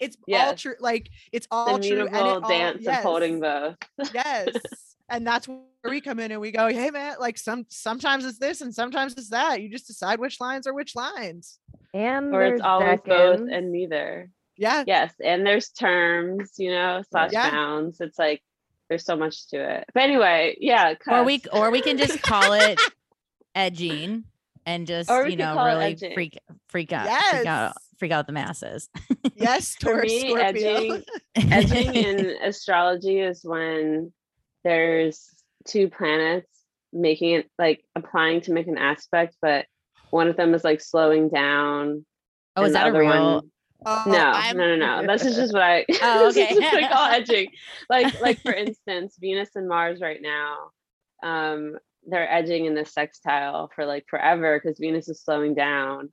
It's 0.00 0.16
yes. 0.26 0.48
all 0.48 0.54
true. 0.54 0.74
Like 0.80 1.08
it's 1.32 1.46
all 1.50 1.78
the 1.78 1.88
true. 1.88 2.06
And 2.06 2.44
it 2.44 2.48
dance 2.48 2.78
all, 2.78 2.82
yes. 2.82 2.98
of 2.98 3.02
holding 3.02 3.40
both. 3.40 3.76
yes. 4.12 4.48
And 5.10 5.26
that's 5.26 5.46
where 5.46 5.60
we 5.84 6.00
come 6.00 6.18
in 6.18 6.32
and 6.32 6.40
we 6.40 6.50
go, 6.50 6.66
hey 6.68 6.90
man, 6.90 7.16
like 7.20 7.36
some 7.36 7.66
sometimes 7.68 8.24
it's 8.24 8.38
this 8.38 8.62
and 8.62 8.74
sometimes 8.74 9.12
it's 9.12 9.28
that. 9.28 9.60
You 9.60 9.68
just 9.68 9.86
decide 9.86 10.18
which 10.18 10.40
lines 10.40 10.66
are 10.66 10.72
which 10.72 10.96
lines. 10.96 11.58
And 11.92 12.34
or 12.34 12.42
it's 12.42 12.62
always 12.62 13.00
both 13.04 13.40
and 13.40 13.70
neither. 13.70 14.30
Yeah. 14.56 14.84
Yes. 14.86 15.12
And 15.22 15.46
there's 15.46 15.68
terms, 15.70 16.52
you 16.56 16.70
know, 16.70 17.02
slash 17.10 17.32
yeah. 17.32 17.50
bounds. 17.50 18.00
It's 18.00 18.18
like 18.18 18.40
there's 18.88 19.04
so 19.04 19.16
much 19.16 19.48
to 19.48 19.76
it. 19.78 19.84
But 19.94 20.02
anyway, 20.02 20.56
yeah. 20.60 20.94
Cusp. 20.94 21.12
Or 21.12 21.24
we 21.24 21.42
or 21.52 21.70
we 21.70 21.80
can 21.80 21.98
just 21.98 22.22
call 22.22 22.52
it 22.52 22.80
edging 23.54 24.24
and 24.66 24.86
just 24.86 25.10
you 25.10 25.36
know 25.36 25.62
really 25.64 25.96
freak 26.14 26.38
freak 26.68 26.92
out 26.92 27.06
yes. 27.06 27.30
freak 27.30 27.46
out 27.46 27.76
freak 27.98 28.12
out 28.12 28.26
the 28.26 28.32
masses. 28.32 28.88
yes, 29.34 29.76
for 29.80 30.02
me, 30.02 30.34
edging, 30.36 31.02
edging 31.36 31.94
in 31.94 32.36
astrology 32.42 33.20
is 33.20 33.44
when 33.44 34.12
there's 34.62 35.28
two 35.66 35.88
planets 35.88 36.48
making 36.92 37.34
it 37.34 37.50
like 37.58 37.84
applying 37.94 38.40
to 38.42 38.52
make 38.52 38.66
an 38.66 38.78
aspect, 38.78 39.36
but 39.40 39.66
one 40.10 40.28
of 40.28 40.36
them 40.36 40.54
is 40.54 40.64
like 40.64 40.80
slowing 40.80 41.28
down. 41.28 42.04
Oh, 42.56 42.64
is 42.64 42.72
that 42.72 42.88
a 42.88 42.92
real? 42.92 43.34
One, 43.36 43.50
oh, 43.86 44.04
no, 44.06 44.32
I'm... 44.34 44.56
no, 44.56 44.76
no, 44.76 45.02
no. 45.02 45.12
This 45.12 45.24
is 45.24 45.36
just 45.36 45.52
what 45.52 45.62
I. 45.62 45.84
Oh, 46.02 46.28
okay. 46.28 46.46
this 46.48 46.52
is 46.52 46.60
what 46.60 46.84
I 46.84 46.88
call 46.88 47.08
edging. 47.08 47.48
Like, 47.88 48.20
like 48.22 48.40
for 48.40 48.52
instance, 48.52 49.16
Venus 49.20 49.50
and 49.54 49.68
Mars 49.68 50.00
right 50.00 50.20
now. 50.20 50.70
Um, 51.22 51.76
they're 52.06 52.30
edging 52.30 52.66
in 52.66 52.74
the 52.74 52.84
sextile 52.84 53.70
for 53.74 53.86
like 53.86 54.04
forever 54.08 54.60
because 54.62 54.78
Venus 54.78 55.08
is 55.08 55.22
slowing 55.22 55.54
down 55.54 56.12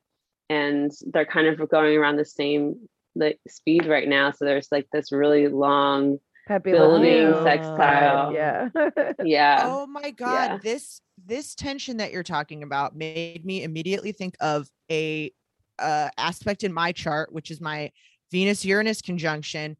and 0.49 0.91
they're 1.07 1.25
kind 1.25 1.47
of 1.47 1.69
going 1.69 1.97
around 1.97 2.15
the 2.15 2.25
same 2.25 2.87
like 3.15 3.39
speed 3.47 3.85
right 3.87 4.07
now. 4.07 4.31
So 4.31 4.45
there's 4.45 4.69
like 4.71 4.87
this 4.91 5.11
really 5.11 5.47
long 5.47 6.19
Peppy 6.47 6.71
building 6.71 7.33
sextile. 7.43 8.33
Yeah. 8.33 8.69
yeah. 9.23 9.61
Oh 9.63 9.85
my 9.87 10.11
god. 10.11 10.51
Yeah. 10.51 10.57
This 10.61 11.01
this 11.23 11.55
tension 11.55 11.97
that 11.97 12.11
you're 12.11 12.23
talking 12.23 12.63
about 12.63 12.95
made 12.95 13.45
me 13.45 13.63
immediately 13.63 14.11
think 14.11 14.35
of 14.39 14.69
a 14.89 15.31
uh 15.81 16.09
aspect 16.17 16.63
in 16.63 16.73
my 16.73 16.91
chart, 16.91 17.33
which 17.33 17.51
is 17.51 17.59
my 17.59 17.91
Venus 18.31 18.63
Uranus 18.63 19.01
conjunction 19.01 19.77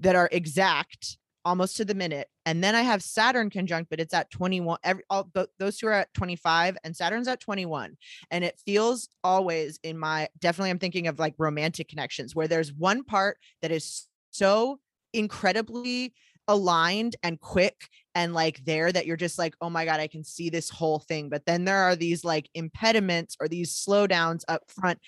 that 0.00 0.16
are 0.16 0.28
exact 0.32 1.16
almost 1.44 1.76
to 1.76 1.84
the 1.84 1.94
minute. 1.94 2.28
And 2.46 2.62
then 2.62 2.74
I 2.74 2.82
have 2.82 3.02
Saturn 3.02 3.50
conjunct, 3.50 3.90
but 3.90 4.00
it's 4.00 4.14
at 4.14 4.30
21. 4.30 4.78
Every 4.84 5.02
all 5.10 5.30
those 5.58 5.78
two 5.78 5.86
are 5.88 5.92
at 5.92 6.14
25 6.14 6.76
and 6.84 6.96
Saturn's 6.96 7.28
at 7.28 7.40
21. 7.40 7.96
And 8.30 8.44
it 8.44 8.60
feels 8.64 9.08
always 9.24 9.78
in 9.82 9.98
my 9.98 10.28
definitely 10.40 10.70
I'm 10.70 10.78
thinking 10.78 11.08
of 11.08 11.18
like 11.18 11.34
romantic 11.38 11.88
connections 11.88 12.34
where 12.34 12.48
there's 12.48 12.72
one 12.72 13.04
part 13.04 13.38
that 13.60 13.70
is 13.70 14.06
so 14.30 14.78
incredibly 15.12 16.14
aligned 16.48 17.16
and 17.22 17.40
quick 17.40 17.88
and 18.14 18.34
like 18.34 18.64
there 18.64 18.92
that 18.92 19.06
you're 19.06 19.16
just 19.16 19.38
like, 19.38 19.54
oh 19.60 19.70
my 19.70 19.84
God, 19.84 20.00
I 20.00 20.06
can 20.06 20.24
see 20.24 20.50
this 20.50 20.68
whole 20.68 20.98
thing. 20.98 21.28
But 21.28 21.46
then 21.46 21.64
there 21.64 21.78
are 21.78 21.96
these 21.96 22.24
like 22.24 22.48
impediments 22.54 23.36
or 23.40 23.48
these 23.48 23.74
slowdowns 23.74 24.42
up 24.48 24.62
front 24.68 24.98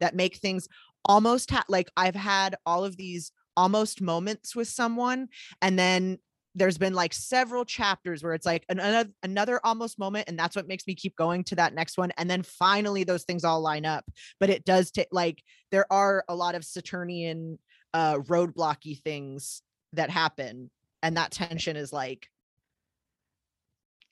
that 0.00 0.16
make 0.16 0.36
things 0.36 0.68
almost 1.04 1.50
ha- 1.50 1.64
like 1.68 1.90
I've 1.96 2.14
had 2.14 2.56
all 2.66 2.84
of 2.84 2.96
these 2.96 3.32
almost 3.56 4.00
moments 4.00 4.54
with 4.56 4.68
someone 4.68 5.28
and 5.60 5.78
then 5.78 6.18
there's 6.54 6.78
been 6.78 6.94
like 6.94 7.12
several 7.12 7.64
chapters 7.64 8.22
where 8.22 8.34
it's 8.34 8.46
like 8.46 8.64
another 8.68 9.08
another 9.22 9.60
almost 9.64 9.98
moment 9.98 10.28
and 10.28 10.38
that's 10.38 10.56
what 10.56 10.66
makes 10.66 10.86
me 10.86 10.94
keep 10.94 11.14
going 11.16 11.44
to 11.44 11.54
that 11.54 11.74
next 11.74 11.96
one 11.96 12.10
and 12.16 12.28
then 12.28 12.42
finally 12.42 13.04
those 13.04 13.24
things 13.24 13.44
all 13.44 13.60
line 13.60 13.84
up 13.84 14.04
but 14.38 14.50
it 14.50 14.64
does 14.64 14.90
take 14.90 15.08
like 15.12 15.42
there 15.70 15.90
are 15.92 16.24
a 16.28 16.34
lot 16.34 16.54
of 16.54 16.64
saturnian 16.64 17.58
uh 17.94 18.16
roadblocky 18.16 19.00
things 19.02 19.62
that 19.92 20.10
happen 20.10 20.70
and 21.02 21.16
that 21.16 21.30
tension 21.30 21.76
is 21.76 21.92
like 21.92 22.28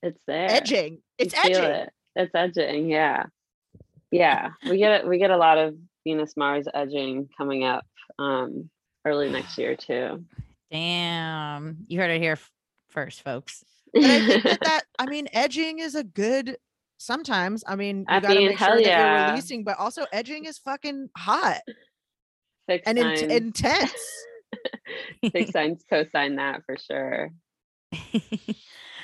it's 0.02 0.20
there 0.26 0.50
edging 0.50 1.00
it's 1.18 1.34
you 1.34 1.40
edging 1.44 1.64
it. 1.64 1.92
it's 2.16 2.34
edging 2.34 2.88
yeah 2.88 3.24
yeah 4.10 4.50
we 4.68 4.78
get 4.78 5.06
we 5.06 5.18
get 5.18 5.30
a 5.30 5.36
lot 5.36 5.58
of 5.58 5.76
venus 6.04 6.36
mars 6.36 6.66
edging 6.74 7.28
coming 7.36 7.64
up 7.64 7.84
um 8.18 8.70
early 9.08 9.30
next 9.30 9.58
year 9.58 9.76
too. 9.76 10.24
Damn, 10.70 11.78
you 11.86 11.98
heard 11.98 12.10
it 12.10 12.20
here 12.20 12.38
first, 12.90 13.22
folks. 13.22 13.64
But 13.94 14.04
I 14.04 14.26
think 14.26 14.42
that, 14.42 14.60
that 14.60 14.82
I 14.98 15.06
mean, 15.06 15.28
edging 15.32 15.78
is 15.78 15.94
a 15.94 16.04
good. 16.04 16.58
Sometimes, 16.98 17.64
I 17.66 17.74
mean, 17.76 18.00
you 18.00 18.04
I 18.08 18.20
gotta 18.20 18.34
mean, 18.34 18.48
make 18.48 18.58
sure 18.58 18.78
yeah. 18.78 18.98
that 18.98 19.20
you're 19.20 19.30
releasing, 19.30 19.64
but 19.64 19.78
also 19.78 20.04
edging 20.12 20.44
is 20.44 20.58
fucking 20.58 21.08
hot 21.16 21.60
Six 22.68 22.82
and 22.86 22.98
in- 22.98 23.30
intense. 23.30 23.94
Six 25.32 25.50
signs 25.52 25.84
co-sign 25.88 26.36
that 26.36 26.62
for 26.64 26.76
sure. 26.76 27.30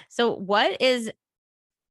so, 0.09 0.35
what 0.35 0.81
is 0.81 1.11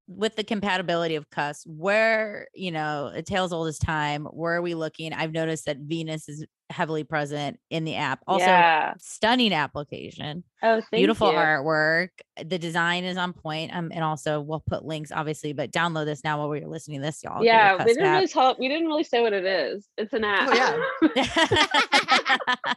with 0.08 0.36
the 0.36 0.44
compatibility 0.44 1.16
of 1.16 1.30
Cusp 1.30 1.66
where 1.66 2.48
you 2.54 2.72
know 2.72 3.10
a 3.14 3.22
tale's 3.22 3.54
old 3.54 3.70
as 3.70 3.80
time 3.80 4.26
where 4.26 4.56
are 4.56 4.62
we 4.62 4.76
looking 4.76 5.14
i've 5.14 5.32
noticed 5.32 5.66
that 5.66 5.78
venus 5.78 6.28
is 6.28 6.46
heavily 6.74 7.04
present 7.04 7.60
in 7.70 7.86
the 7.86 7.96
app. 7.96 8.20
Also 8.28 8.46
yeah. 8.46 8.94
stunning 8.98 9.54
application 9.54 10.44
oh 10.62 10.82
beautiful 10.92 11.28
you. 11.28 11.34
Beautiful 11.34 11.34
artwork 11.34 12.10
the 12.44 12.58
design 12.58 13.04
is 13.04 13.18
on 13.18 13.34
point 13.34 13.76
um, 13.76 13.92
and 13.94 14.04
also 14.04 14.42
we'll 14.42 14.64
put 14.66 14.84
links 14.84 15.12
obviously 15.12 15.54
but 15.54 15.72
download 15.72 16.06
this 16.06 16.24
now 16.24 16.40
while 16.40 16.50
we're 16.50 16.68
listening 16.68 17.00
to 17.00 17.06
this 17.06 17.24
y'all 17.24 17.44
yeah 17.44 17.78
we 17.78 17.94
didn't 17.94 18.12
really 18.12 18.28
talk 18.28 18.58
we 18.58 18.68
didn't 18.68 18.88
really 18.88 19.04
say 19.04 19.22
what 19.22 19.34
it 19.34 19.46
is. 19.46 19.88
It's 19.98 20.14
an 20.14 20.24
app. 20.24 20.50
oh, 20.52 21.10
yeah. 21.16 21.32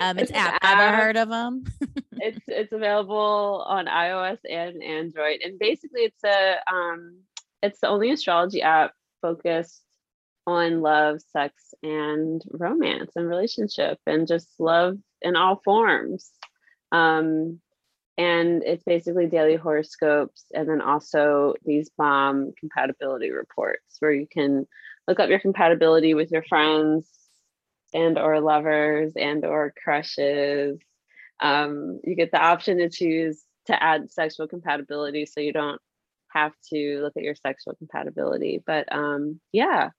Um 0.00 0.18
it's, 0.18 0.30
it's 0.30 0.38
app. 0.38 0.54
app. 0.62 0.78
ever 0.78 0.96
heard 0.96 1.16
of 1.16 1.28
them 1.28 1.64
it's 2.12 2.44
it's 2.46 2.72
available 2.72 3.64
on 3.66 3.86
ios 3.86 4.38
and 4.48 4.82
android 4.82 5.40
and 5.42 5.58
basically 5.58 6.02
it's 6.02 6.22
a 6.24 6.58
um 6.72 7.18
it's 7.62 7.80
the 7.80 7.88
only 7.88 8.10
astrology 8.10 8.62
app 8.62 8.92
focused 9.20 9.82
on 10.48 10.80
love, 10.80 11.20
sex, 11.30 11.74
and 11.82 12.42
romance 12.50 13.12
and 13.16 13.28
relationship, 13.28 13.98
and 14.06 14.26
just 14.26 14.48
love 14.58 14.96
in 15.20 15.36
all 15.36 15.60
forms. 15.62 16.30
Um, 16.90 17.60
and 18.16 18.64
it's 18.64 18.82
basically 18.82 19.26
daily 19.26 19.56
horoscopes 19.56 20.46
and 20.52 20.68
then 20.68 20.80
also 20.80 21.54
these 21.64 21.90
bomb 21.96 22.52
compatibility 22.58 23.30
reports 23.30 23.96
where 24.00 24.10
you 24.10 24.26
can 24.26 24.66
look 25.06 25.20
up 25.20 25.28
your 25.28 25.38
compatibility 25.38 26.14
with 26.14 26.32
your 26.32 26.42
friends 26.42 27.08
and 27.94 28.18
or 28.18 28.40
lovers 28.40 29.12
and 29.16 29.44
or 29.44 29.72
crushes 29.82 30.78
um, 31.40 32.00
you 32.02 32.16
get 32.16 32.32
the 32.32 32.42
option 32.42 32.78
to 32.78 32.88
choose 32.88 33.44
to 33.66 33.82
add 33.82 34.10
sexual 34.10 34.48
compatibility 34.48 35.26
so 35.26 35.40
you 35.40 35.52
don't 35.52 35.80
have 36.32 36.52
to 36.72 37.00
look 37.02 37.16
at 37.16 37.22
your 37.22 37.34
sexual 37.34 37.74
compatibility 37.76 38.62
but 38.66 38.90
um, 38.90 39.38
yeah 39.52 39.90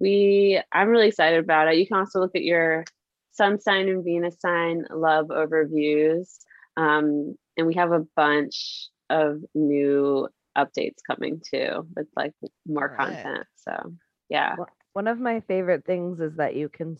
we 0.00 0.60
i'm 0.72 0.88
really 0.88 1.08
excited 1.08 1.42
about 1.42 1.68
it. 1.68 1.76
You 1.78 1.86
can 1.86 1.98
also 1.98 2.20
look 2.20 2.34
at 2.34 2.42
your 2.42 2.84
sun 3.32 3.60
sign 3.60 3.88
and 3.88 4.04
venus 4.04 4.36
sign 4.40 4.84
love 4.90 5.26
overviews. 5.26 6.38
Um, 6.76 7.36
and 7.56 7.66
we 7.66 7.74
have 7.74 7.92
a 7.92 8.04
bunch 8.16 8.88
of 9.10 9.38
new 9.54 10.28
updates 10.56 10.98
coming 11.06 11.40
too 11.48 11.86
with 11.96 12.06
like 12.16 12.32
more 12.66 12.96
right. 12.98 12.98
content. 12.98 13.46
So 13.56 13.92
yeah. 14.28 14.56
One 14.92 15.08
of 15.08 15.18
my 15.18 15.40
favorite 15.40 15.84
things 15.84 16.20
is 16.20 16.36
that 16.36 16.54
you 16.54 16.68
can 16.68 16.96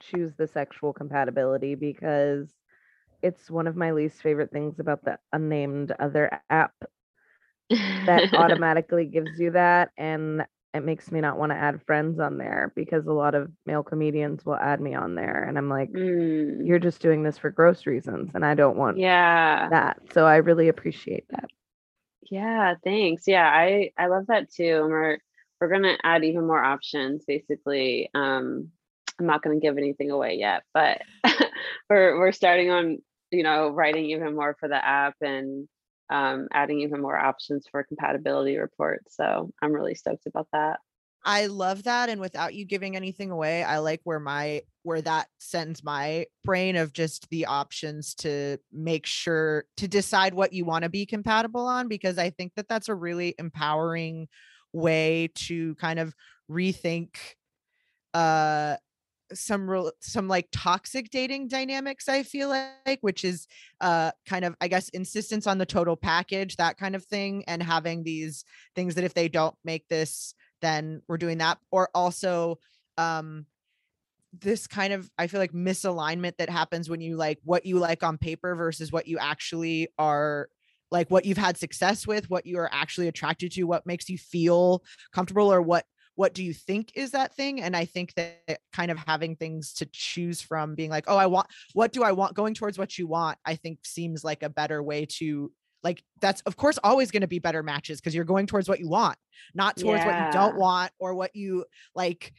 choose 0.00 0.32
the 0.36 0.46
sexual 0.46 0.92
compatibility 0.92 1.74
because 1.74 2.48
it's 3.22 3.50
one 3.50 3.66
of 3.66 3.76
my 3.76 3.92
least 3.92 4.20
favorite 4.22 4.50
things 4.50 4.78
about 4.78 5.04
the 5.04 5.18
unnamed 5.32 5.92
other 5.98 6.42
app 6.50 6.74
that 7.70 8.34
automatically 8.34 9.06
gives 9.06 9.38
you 9.40 9.52
that. 9.52 9.90
And 9.96 10.44
it 10.74 10.84
makes 10.84 11.12
me 11.12 11.20
not 11.20 11.38
want 11.38 11.52
to 11.52 11.56
add 11.56 11.82
friends 11.86 12.18
on 12.18 12.38
there 12.38 12.72
because 12.74 13.06
a 13.06 13.12
lot 13.12 13.34
of 13.34 13.50
male 13.66 13.82
comedians 13.82 14.44
will 14.44 14.56
add 14.56 14.80
me 14.80 14.94
on 14.94 15.14
there 15.14 15.44
and 15.44 15.58
i'm 15.58 15.68
like 15.68 15.90
mm. 15.92 16.66
you're 16.66 16.78
just 16.78 17.00
doing 17.00 17.22
this 17.22 17.38
for 17.38 17.50
gross 17.50 17.86
reasons 17.86 18.30
and 18.34 18.44
i 18.44 18.54
don't 18.54 18.76
want 18.76 18.98
yeah. 18.98 19.68
that. 19.68 20.00
So 20.12 20.24
i 20.26 20.36
really 20.36 20.68
appreciate 20.68 21.24
that. 21.30 21.50
Yeah 22.30 22.74
thanks. 22.82 23.24
Yeah 23.26 23.46
i 23.46 23.90
i 23.98 24.06
love 24.06 24.26
that 24.28 24.50
too 24.50 24.80
and 24.82 24.90
we're 24.90 25.18
we're 25.60 25.68
gonna 25.68 25.96
add 26.02 26.24
even 26.24 26.46
more 26.46 26.62
options 26.62 27.24
basically 27.26 28.10
um 28.14 28.70
i'm 29.18 29.26
not 29.26 29.42
gonna 29.42 29.60
give 29.60 29.76
anything 29.76 30.10
away 30.10 30.36
yet 30.36 30.62
but 30.72 31.02
we're 31.90 32.18
we're 32.18 32.32
starting 32.32 32.70
on 32.70 32.98
you 33.30 33.42
know 33.42 33.68
writing 33.68 34.06
even 34.06 34.34
more 34.34 34.56
for 34.58 34.68
the 34.68 34.86
app 34.86 35.16
and 35.20 35.68
um, 36.12 36.46
adding 36.52 36.80
even 36.80 37.00
more 37.00 37.18
options 37.18 37.66
for 37.70 37.82
compatibility 37.82 38.58
reports. 38.58 39.16
So 39.16 39.50
I'm 39.62 39.72
really 39.72 39.94
stoked 39.94 40.26
about 40.26 40.46
that. 40.52 40.78
I 41.24 41.46
love 41.46 41.84
that. 41.84 42.08
And 42.08 42.20
without 42.20 42.52
you 42.52 42.66
giving 42.66 42.96
anything 42.96 43.30
away, 43.30 43.62
I 43.64 43.78
like 43.78 44.00
where 44.04 44.20
my 44.20 44.62
where 44.82 45.00
that 45.02 45.28
sends 45.38 45.82
my 45.84 46.26
brain 46.44 46.76
of 46.76 46.92
just 46.92 47.30
the 47.30 47.46
options 47.46 48.14
to 48.16 48.58
make 48.72 49.06
sure 49.06 49.64
to 49.76 49.88
decide 49.88 50.34
what 50.34 50.52
you 50.52 50.64
want 50.64 50.82
to 50.82 50.90
be 50.90 51.06
compatible 51.06 51.64
on 51.66 51.88
because 51.88 52.18
I 52.18 52.30
think 52.30 52.52
that 52.56 52.68
that's 52.68 52.88
a 52.88 52.94
really 52.94 53.34
empowering 53.38 54.26
way 54.72 55.30
to 55.34 55.76
kind 55.76 56.00
of 56.00 56.12
rethink 56.50 57.14
uh 58.14 58.76
some 59.34 59.68
real 59.68 59.90
some 60.00 60.28
like 60.28 60.48
toxic 60.52 61.10
dating 61.10 61.48
dynamics 61.48 62.08
i 62.08 62.22
feel 62.22 62.48
like 62.48 62.98
which 63.00 63.24
is 63.24 63.46
uh 63.80 64.10
kind 64.26 64.44
of 64.44 64.54
i 64.60 64.68
guess 64.68 64.88
insistence 64.90 65.46
on 65.46 65.58
the 65.58 65.66
total 65.66 65.96
package 65.96 66.56
that 66.56 66.76
kind 66.76 66.94
of 66.94 67.04
thing 67.04 67.44
and 67.46 67.62
having 67.62 68.02
these 68.02 68.44
things 68.74 68.94
that 68.94 69.04
if 69.04 69.14
they 69.14 69.28
don't 69.28 69.54
make 69.64 69.86
this 69.88 70.34
then 70.60 71.02
we're 71.08 71.18
doing 71.18 71.38
that 71.38 71.58
or 71.70 71.88
also 71.94 72.58
um 72.98 73.46
this 74.40 74.66
kind 74.66 74.92
of 74.92 75.10
i 75.18 75.26
feel 75.26 75.40
like 75.40 75.52
misalignment 75.52 76.36
that 76.38 76.48
happens 76.48 76.88
when 76.88 77.00
you 77.00 77.16
like 77.16 77.38
what 77.44 77.66
you 77.66 77.78
like 77.78 78.02
on 78.02 78.16
paper 78.16 78.54
versus 78.54 78.90
what 78.90 79.06
you 79.06 79.18
actually 79.18 79.88
are 79.98 80.48
like 80.90 81.10
what 81.10 81.24
you've 81.24 81.38
had 81.38 81.56
success 81.56 82.06
with 82.06 82.28
what 82.30 82.46
you 82.46 82.58
are 82.58 82.70
actually 82.72 83.08
attracted 83.08 83.50
to 83.50 83.64
what 83.64 83.86
makes 83.86 84.08
you 84.08 84.18
feel 84.18 84.82
comfortable 85.12 85.52
or 85.52 85.60
what 85.60 85.84
what 86.14 86.34
do 86.34 86.44
you 86.44 86.52
think 86.52 86.92
is 86.94 87.12
that 87.12 87.34
thing? 87.34 87.62
And 87.62 87.76
i 87.76 87.84
think 87.84 88.14
that 88.14 88.58
kind 88.72 88.90
of 88.90 88.98
having 88.98 89.36
things 89.36 89.72
to 89.74 89.86
choose 89.92 90.40
from 90.40 90.74
being 90.74 90.90
like 90.90 91.04
oh 91.08 91.16
i 91.16 91.26
want 91.26 91.46
what 91.72 91.92
do 91.92 92.02
i 92.02 92.12
want? 92.12 92.34
Going 92.34 92.54
towards 92.54 92.78
what 92.78 92.98
you 92.98 93.06
want 93.06 93.38
i 93.44 93.54
think 93.54 93.80
seems 93.84 94.24
like 94.24 94.42
a 94.42 94.48
better 94.48 94.82
way 94.82 95.06
to 95.18 95.50
like 95.82 96.02
that's 96.20 96.40
of 96.42 96.56
course 96.56 96.78
always 96.84 97.10
going 97.10 97.22
to 97.22 97.26
be 97.26 97.38
better 97.38 97.62
matches 97.62 98.00
because 98.00 98.14
you're 98.14 98.24
going 98.24 98.46
towards 98.46 98.68
what 98.68 98.80
you 98.80 98.88
want 98.88 99.18
not 99.54 99.76
towards 99.76 100.04
yeah. 100.04 100.06
what 100.06 100.26
you 100.26 100.32
don't 100.32 100.56
want 100.56 100.92
or 100.98 101.14
what 101.14 101.34
you 101.34 101.64
like 101.94 102.32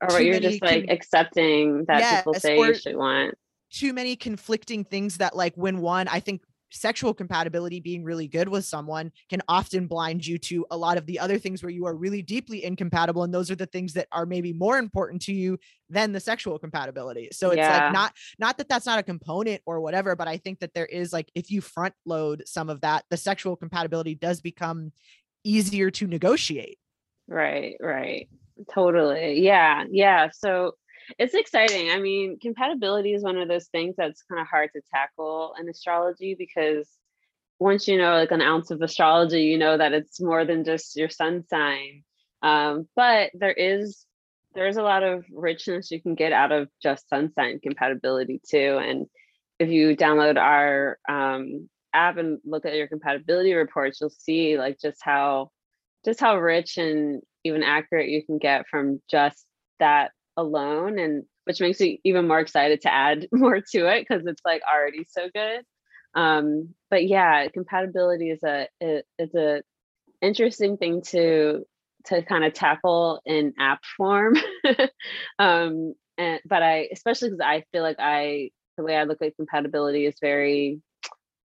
or 0.00 0.08
what 0.08 0.24
you're 0.24 0.40
just 0.40 0.62
like 0.62 0.86
accepting 0.88 1.84
that 1.86 2.00
yes, 2.00 2.20
people 2.20 2.34
say 2.34 2.58
you 2.58 2.74
should 2.74 2.96
want. 2.96 3.34
too 3.70 3.92
many 3.92 4.16
conflicting 4.16 4.84
things 4.84 5.18
that 5.18 5.36
like 5.36 5.54
when 5.56 5.80
one 5.80 6.08
i 6.08 6.20
think 6.20 6.42
sexual 6.70 7.14
compatibility 7.14 7.80
being 7.80 8.02
really 8.04 8.26
good 8.26 8.48
with 8.48 8.64
someone 8.64 9.12
can 9.28 9.42
often 9.48 9.86
blind 9.86 10.26
you 10.26 10.38
to 10.38 10.66
a 10.70 10.76
lot 10.76 10.98
of 10.98 11.06
the 11.06 11.18
other 11.18 11.38
things 11.38 11.62
where 11.62 11.70
you 11.70 11.86
are 11.86 11.94
really 11.94 12.22
deeply 12.22 12.64
incompatible 12.64 13.22
and 13.22 13.32
those 13.32 13.50
are 13.50 13.56
the 13.56 13.66
things 13.66 13.92
that 13.92 14.08
are 14.12 14.26
maybe 14.26 14.52
more 14.52 14.78
important 14.78 15.22
to 15.22 15.32
you 15.32 15.58
than 15.88 16.12
the 16.12 16.20
sexual 16.20 16.58
compatibility. 16.58 17.28
So 17.32 17.50
it's 17.50 17.58
yeah. 17.58 17.84
like 17.84 17.92
not 17.92 18.12
not 18.38 18.58
that 18.58 18.68
that's 18.68 18.86
not 18.86 18.98
a 18.98 19.02
component 19.02 19.62
or 19.66 19.80
whatever 19.80 20.16
but 20.16 20.28
i 20.28 20.36
think 20.36 20.58
that 20.60 20.74
there 20.74 20.86
is 20.86 21.12
like 21.12 21.30
if 21.34 21.50
you 21.50 21.60
front 21.60 21.94
load 22.04 22.42
some 22.46 22.68
of 22.68 22.80
that 22.80 23.04
the 23.10 23.16
sexual 23.16 23.56
compatibility 23.56 24.14
does 24.14 24.40
become 24.40 24.92
easier 25.44 25.90
to 25.92 26.06
negotiate. 26.06 26.78
Right 27.28 27.76
right. 27.80 28.28
Totally. 28.72 29.40
Yeah 29.40 29.84
yeah. 29.90 30.28
So 30.32 30.72
it's 31.18 31.34
exciting. 31.34 31.90
I 31.90 32.00
mean, 32.00 32.38
compatibility 32.40 33.12
is 33.12 33.22
one 33.22 33.38
of 33.38 33.48
those 33.48 33.66
things 33.66 33.94
that's 33.96 34.22
kind 34.22 34.40
of 34.40 34.46
hard 34.46 34.70
to 34.74 34.82
tackle 34.92 35.54
in 35.60 35.68
astrology 35.68 36.34
because 36.38 36.88
once 37.58 37.88
you 37.88 37.96
know 37.96 38.14
like 38.14 38.32
an 38.32 38.42
ounce 38.42 38.70
of 38.70 38.82
astrology, 38.82 39.42
you 39.42 39.58
know 39.58 39.76
that 39.76 39.92
it's 39.92 40.20
more 40.20 40.44
than 40.44 40.64
just 40.64 40.96
your 40.96 41.08
sun 41.08 41.44
sign. 41.48 42.02
Um, 42.42 42.88
but 42.94 43.30
there 43.34 43.52
is 43.52 44.04
there's 44.54 44.76
a 44.76 44.82
lot 44.82 45.02
of 45.02 45.24
richness 45.32 45.90
you 45.90 46.00
can 46.00 46.14
get 46.14 46.32
out 46.32 46.50
of 46.50 46.68
just 46.82 47.08
sun 47.08 47.30
sign 47.32 47.60
compatibility 47.60 48.40
too. 48.48 48.78
And 48.82 49.06
if 49.58 49.68
you 49.68 49.96
download 49.96 50.38
our 50.38 50.98
um, 51.08 51.68
app 51.92 52.16
and 52.16 52.38
look 52.44 52.64
at 52.64 52.74
your 52.74 52.88
compatibility 52.88 53.54
reports, 53.54 54.00
you'll 54.00 54.10
see 54.10 54.58
like 54.58 54.78
just 54.80 54.98
how 55.02 55.50
just 56.04 56.20
how 56.20 56.38
rich 56.38 56.78
and 56.78 57.22
even 57.44 57.62
accurate 57.62 58.08
you 58.08 58.24
can 58.24 58.38
get 58.38 58.66
from 58.68 59.00
just 59.10 59.44
that 59.78 60.10
alone 60.36 60.98
and 60.98 61.24
which 61.44 61.60
makes 61.60 61.80
me 61.80 62.00
even 62.04 62.26
more 62.26 62.40
excited 62.40 62.80
to 62.82 62.92
add 62.92 63.28
more 63.32 63.60
to 63.60 63.86
it 63.86 64.06
because 64.08 64.26
it's 64.26 64.42
like 64.44 64.62
already 64.70 65.04
so 65.08 65.28
good. 65.34 65.62
Um 66.14 66.74
but 66.90 67.06
yeah 67.06 67.48
compatibility 67.48 68.30
is 68.30 68.42
a 68.42 68.68
it's 68.80 69.34
a 69.34 69.62
interesting 70.20 70.76
thing 70.76 71.02
to 71.02 71.64
to 72.06 72.22
kind 72.22 72.44
of 72.44 72.52
tackle 72.54 73.20
in 73.26 73.54
app 73.58 73.80
form. 73.96 74.36
Um 75.38 75.94
and 76.18 76.40
but 76.46 76.62
i 76.62 76.88
especially 76.92 77.30
because 77.30 77.44
i 77.44 77.64
feel 77.72 77.82
like 77.82 77.96
i 77.98 78.50
the 78.76 78.82
way 78.82 78.96
i 78.96 79.04
look 79.04 79.20
at 79.22 79.36
compatibility 79.36 80.06
is 80.06 80.16
very 80.20 80.80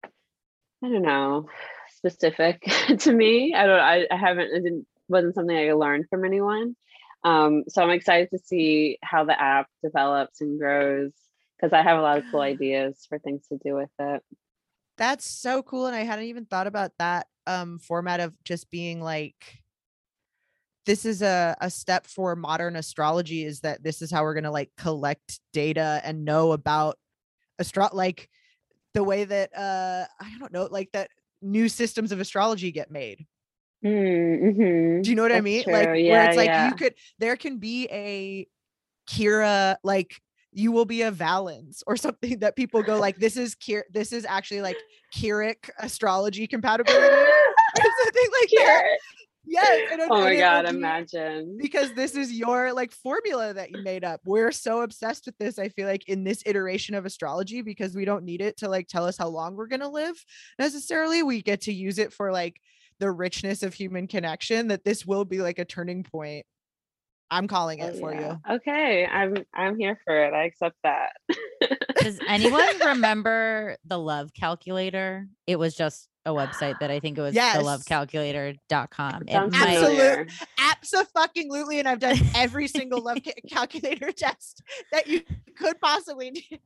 i 0.04 0.88
don't 0.88 1.02
know 1.02 1.48
specific 1.96 2.62
to 2.98 3.12
me. 3.12 3.54
I 3.54 3.66
don't 3.66 3.80
i, 3.80 4.06
I 4.10 4.16
haven't 4.16 4.50
it 4.52 4.62
didn't 4.62 4.86
wasn't 5.08 5.34
something 5.34 5.56
i 5.56 5.72
learned 5.72 6.06
from 6.10 6.24
anyone 6.24 6.74
um, 7.26 7.64
so 7.66 7.82
I'm 7.82 7.90
excited 7.90 8.30
to 8.30 8.38
see 8.38 8.98
how 9.02 9.24
the 9.24 9.38
app 9.38 9.66
develops 9.82 10.40
and 10.40 10.60
grows 10.60 11.10
because 11.56 11.72
I 11.72 11.82
have 11.82 11.98
a 11.98 12.02
lot 12.02 12.18
of 12.18 12.24
cool 12.30 12.40
ideas 12.54 13.04
for 13.08 13.18
things 13.18 13.48
to 13.48 13.58
do 13.58 13.74
with 13.74 13.90
it. 13.98 14.22
That's 14.96 15.28
so 15.28 15.60
cool. 15.60 15.86
And 15.86 15.96
I 15.96 16.04
hadn't 16.04 16.26
even 16.26 16.46
thought 16.46 16.68
about 16.68 16.92
that 17.00 17.26
um, 17.48 17.80
format 17.80 18.20
of 18.20 18.32
just 18.44 18.70
being 18.70 19.00
like, 19.00 19.34
this 20.86 21.04
is 21.04 21.20
a, 21.20 21.56
a 21.60 21.68
step 21.68 22.06
for 22.06 22.36
modern 22.36 22.76
astrology 22.76 23.44
is 23.44 23.58
that 23.60 23.82
this 23.82 24.02
is 24.02 24.10
how 24.12 24.22
we're 24.22 24.34
going 24.34 24.44
to 24.44 24.52
like 24.52 24.70
collect 24.78 25.40
data 25.52 26.00
and 26.04 26.24
know 26.24 26.52
about 26.52 26.96
astro 27.58 27.88
like 27.92 28.28
the 28.94 29.02
way 29.02 29.24
that 29.24 29.50
uh 29.56 30.04
i 30.20 30.38
don't 30.38 30.52
know 30.52 30.68
like 30.70 30.92
that 30.92 31.10
new 31.42 31.68
systems 31.68 32.12
of 32.12 32.20
astrology 32.20 32.70
get 32.70 32.88
made 32.88 33.26
Mm-hmm. 33.86 35.02
Do 35.02 35.10
you 35.10 35.16
know 35.16 35.22
what 35.22 35.28
That's 35.28 35.38
I 35.38 35.42
mean? 35.42 35.64
True. 35.64 35.72
Like 35.72 35.84
yeah, 35.84 36.12
where 36.12 36.28
it's 36.28 36.36
like 36.36 36.46
yeah. 36.46 36.68
you 36.68 36.74
could 36.74 36.94
there 37.18 37.36
can 37.36 37.58
be 37.58 37.86
a 37.90 38.46
Kira 39.08 39.76
like 39.84 40.20
you 40.52 40.72
will 40.72 40.86
be 40.86 41.02
a 41.02 41.10
Valens 41.10 41.82
or 41.86 41.96
something 41.96 42.38
that 42.40 42.56
people 42.56 42.82
go 42.82 42.98
like 42.98 43.16
this 43.18 43.36
is 43.36 43.54
Kira 43.54 43.82
this 43.92 44.12
is 44.12 44.24
actually 44.24 44.62
like 44.62 44.76
Kiric 45.14 45.70
astrology 45.78 46.46
compatibility 46.46 47.06
or 47.06 47.90
something 48.04 48.30
like 48.40 48.50
that. 48.56 48.98
Yes. 49.48 49.92
oh 50.10 50.20
my 50.20 50.34
god, 50.34 50.66
imagine. 50.66 51.56
Because 51.60 51.92
this 51.94 52.16
is 52.16 52.32
your 52.32 52.72
like 52.72 52.90
formula 52.90 53.54
that 53.54 53.70
you 53.70 53.82
made 53.82 54.02
up. 54.02 54.20
We're 54.24 54.50
so 54.50 54.82
obsessed 54.82 55.26
with 55.26 55.38
this, 55.38 55.58
I 55.58 55.68
feel 55.68 55.86
like, 55.86 56.08
in 56.08 56.24
this 56.24 56.42
iteration 56.46 56.96
of 56.96 57.06
astrology 57.06 57.62
because 57.62 57.94
we 57.94 58.04
don't 58.04 58.24
need 58.24 58.40
it 58.40 58.56
to 58.58 58.68
like 58.68 58.88
tell 58.88 59.06
us 59.06 59.16
how 59.16 59.28
long 59.28 59.54
we're 59.54 59.68
gonna 59.68 59.88
live 59.88 60.16
necessarily. 60.58 61.22
We 61.22 61.42
get 61.42 61.62
to 61.62 61.72
use 61.72 61.98
it 61.98 62.12
for 62.12 62.32
like 62.32 62.60
the 62.98 63.10
richness 63.10 63.62
of 63.62 63.74
human 63.74 64.06
connection 64.06 64.68
that 64.68 64.84
this 64.84 65.04
will 65.04 65.24
be 65.24 65.38
like 65.38 65.58
a 65.58 65.64
turning 65.64 66.02
point. 66.02 66.46
I'm 67.30 67.48
calling 67.48 67.82
oh, 67.82 67.86
it 67.86 67.94
oh, 67.96 67.98
for 67.98 68.14
yeah. 68.14 68.36
you. 68.48 68.54
Okay 68.56 69.06
i'm 69.10 69.36
i'm 69.52 69.76
here 69.76 69.98
for 70.04 70.24
it 70.24 70.32
i 70.32 70.44
accept 70.44 70.76
that. 70.84 71.10
Does 71.98 72.20
anyone 72.28 72.78
remember 72.84 73.76
the 73.84 73.98
love 73.98 74.32
calculator? 74.32 75.26
It 75.46 75.58
was 75.58 75.74
just 75.74 76.08
a 76.26 76.30
website 76.30 76.78
that 76.80 76.90
I 76.90 77.00
think 77.00 77.16
it 77.16 77.22
was 77.22 77.34
yes. 77.34 77.56
thelovecalculator.com. 77.56 79.22
Absolutely. 79.28 80.26
Absolutely. 80.58 81.78
And 81.78 81.88
I've 81.88 82.00
done 82.00 82.18
every 82.34 82.66
single 82.68 83.00
love 83.00 83.18
ca- 83.24 83.32
calculator 83.48 84.12
test 84.12 84.62
that 84.92 85.06
you 85.06 85.22
could 85.56 85.80
possibly 85.80 86.32
do. 86.32 86.56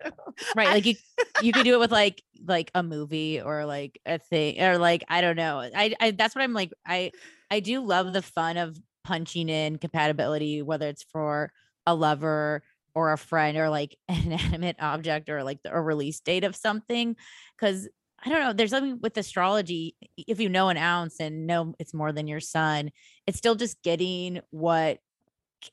Right. 0.57 0.69
Like 0.69 0.87
you 0.87 0.95
you 1.43 1.53
could 1.53 1.65
do 1.65 1.75
it 1.75 1.81
with 1.81 1.93
like 1.93 2.23
like 2.45 2.71
a 2.75 2.83
movie 2.83 3.41
or 3.41 3.67
like 3.67 4.01
a 4.07 4.19
thing 4.19 4.61
or 4.61 4.79
like 4.79 5.05
I 5.09 5.21
don't 5.21 5.37
know. 5.37 5.61
I, 5.61 5.95
I 6.01 6.11
that's 6.13 6.35
what 6.35 6.43
I'm 6.43 6.55
like. 6.55 6.73
I 6.87 7.13
I 7.51 7.61
do 7.61 7.81
love 7.81 8.13
the 8.13 8.23
fun 8.23 8.57
of 8.57 8.79
punching 9.05 9.49
in 9.49 9.77
compatibility, 9.77 10.63
whether 10.63 10.89
it's 10.89 11.03
for 11.03 11.53
a 11.87 11.95
lover 11.95 12.63
or 12.95 13.13
a 13.13 13.19
friend 13.19 13.59
or 13.59 13.69
like 13.69 13.97
an 14.09 14.33
animate 14.33 14.77
object 14.81 15.29
or 15.29 15.45
like 15.45 15.59
a 15.65 15.81
release 15.81 16.21
date 16.21 16.45
of 16.45 16.57
something. 16.57 17.17
Cause 17.59 17.89
I 18.25 18.29
don't 18.29 18.41
know. 18.41 18.53
There's 18.53 18.71
something 18.71 18.99
with 19.01 19.17
astrology. 19.17 19.97
If 20.17 20.41
you 20.41 20.49
know 20.49 20.69
an 20.69 20.77
ounce 20.77 21.21
and 21.21 21.47
know 21.47 21.75
it's 21.79 21.95
more 21.95 22.13
than 22.13 22.27
your 22.27 22.41
sun, 22.41 22.91
it's 23.27 23.39
still 23.39 23.55
just 23.55 23.83
getting 23.83 24.41
what 24.51 24.99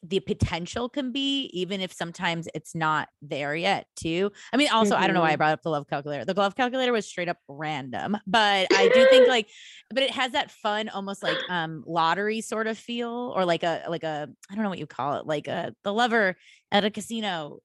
the 0.03 0.19
potential 0.19 0.89
can 0.89 1.11
be, 1.11 1.49
even 1.53 1.81
if 1.81 1.93
sometimes 1.93 2.47
it's 2.53 2.75
not 2.75 3.07
there 3.21 3.55
yet, 3.55 3.87
too. 3.95 4.31
I 4.51 4.57
mean, 4.57 4.69
also, 4.69 4.93
mm-hmm. 4.93 5.03
I 5.03 5.07
don't 5.07 5.13
know 5.13 5.21
why 5.21 5.27
I 5.27 5.31
mm-hmm. 5.31 5.37
brought 5.37 5.53
up 5.53 5.61
the 5.61 5.69
love 5.69 5.87
calculator. 5.87 6.25
The 6.25 6.33
love 6.33 6.55
calculator 6.55 6.91
was 6.91 7.07
straight 7.07 7.29
up 7.29 7.37
random, 7.47 8.17
but 8.25 8.67
I 8.73 8.89
do 8.93 9.07
think 9.09 9.27
like, 9.29 9.49
but 9.89 10.03
it 10.03 10.11
has 10.11 10.33
that 10.33 10.51
fun, 10.51 10.89
almost 10.89 11.23
like 11.23 11.37
um 11.49 11.83
lottery 11.85 12.41
sort 12.41 12.67
of 12.67 12.77
feel, 12.77 13.33
or 13.35 13.45
like 13.45 13.63
a 13.63 13.85
like 13.89 14.03
a 14.03 14.29
I 14.49 14.55
don't 14.55 14.63
know 14.63 14.69
what 14.69 14.79
you 14.79 14.87
call 14.87 15.19
it, 15.19 15.25
like 15.25 15.47
a 15.47 15.73
the 15.83 15.93
lover 15.93 16.37
at 16.71 16.85
a 16.85 16.91
casino, 16.91 17.59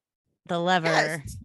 the 0.47 0.59
lever. 0.59 0.87
Yes. 0.87 1.37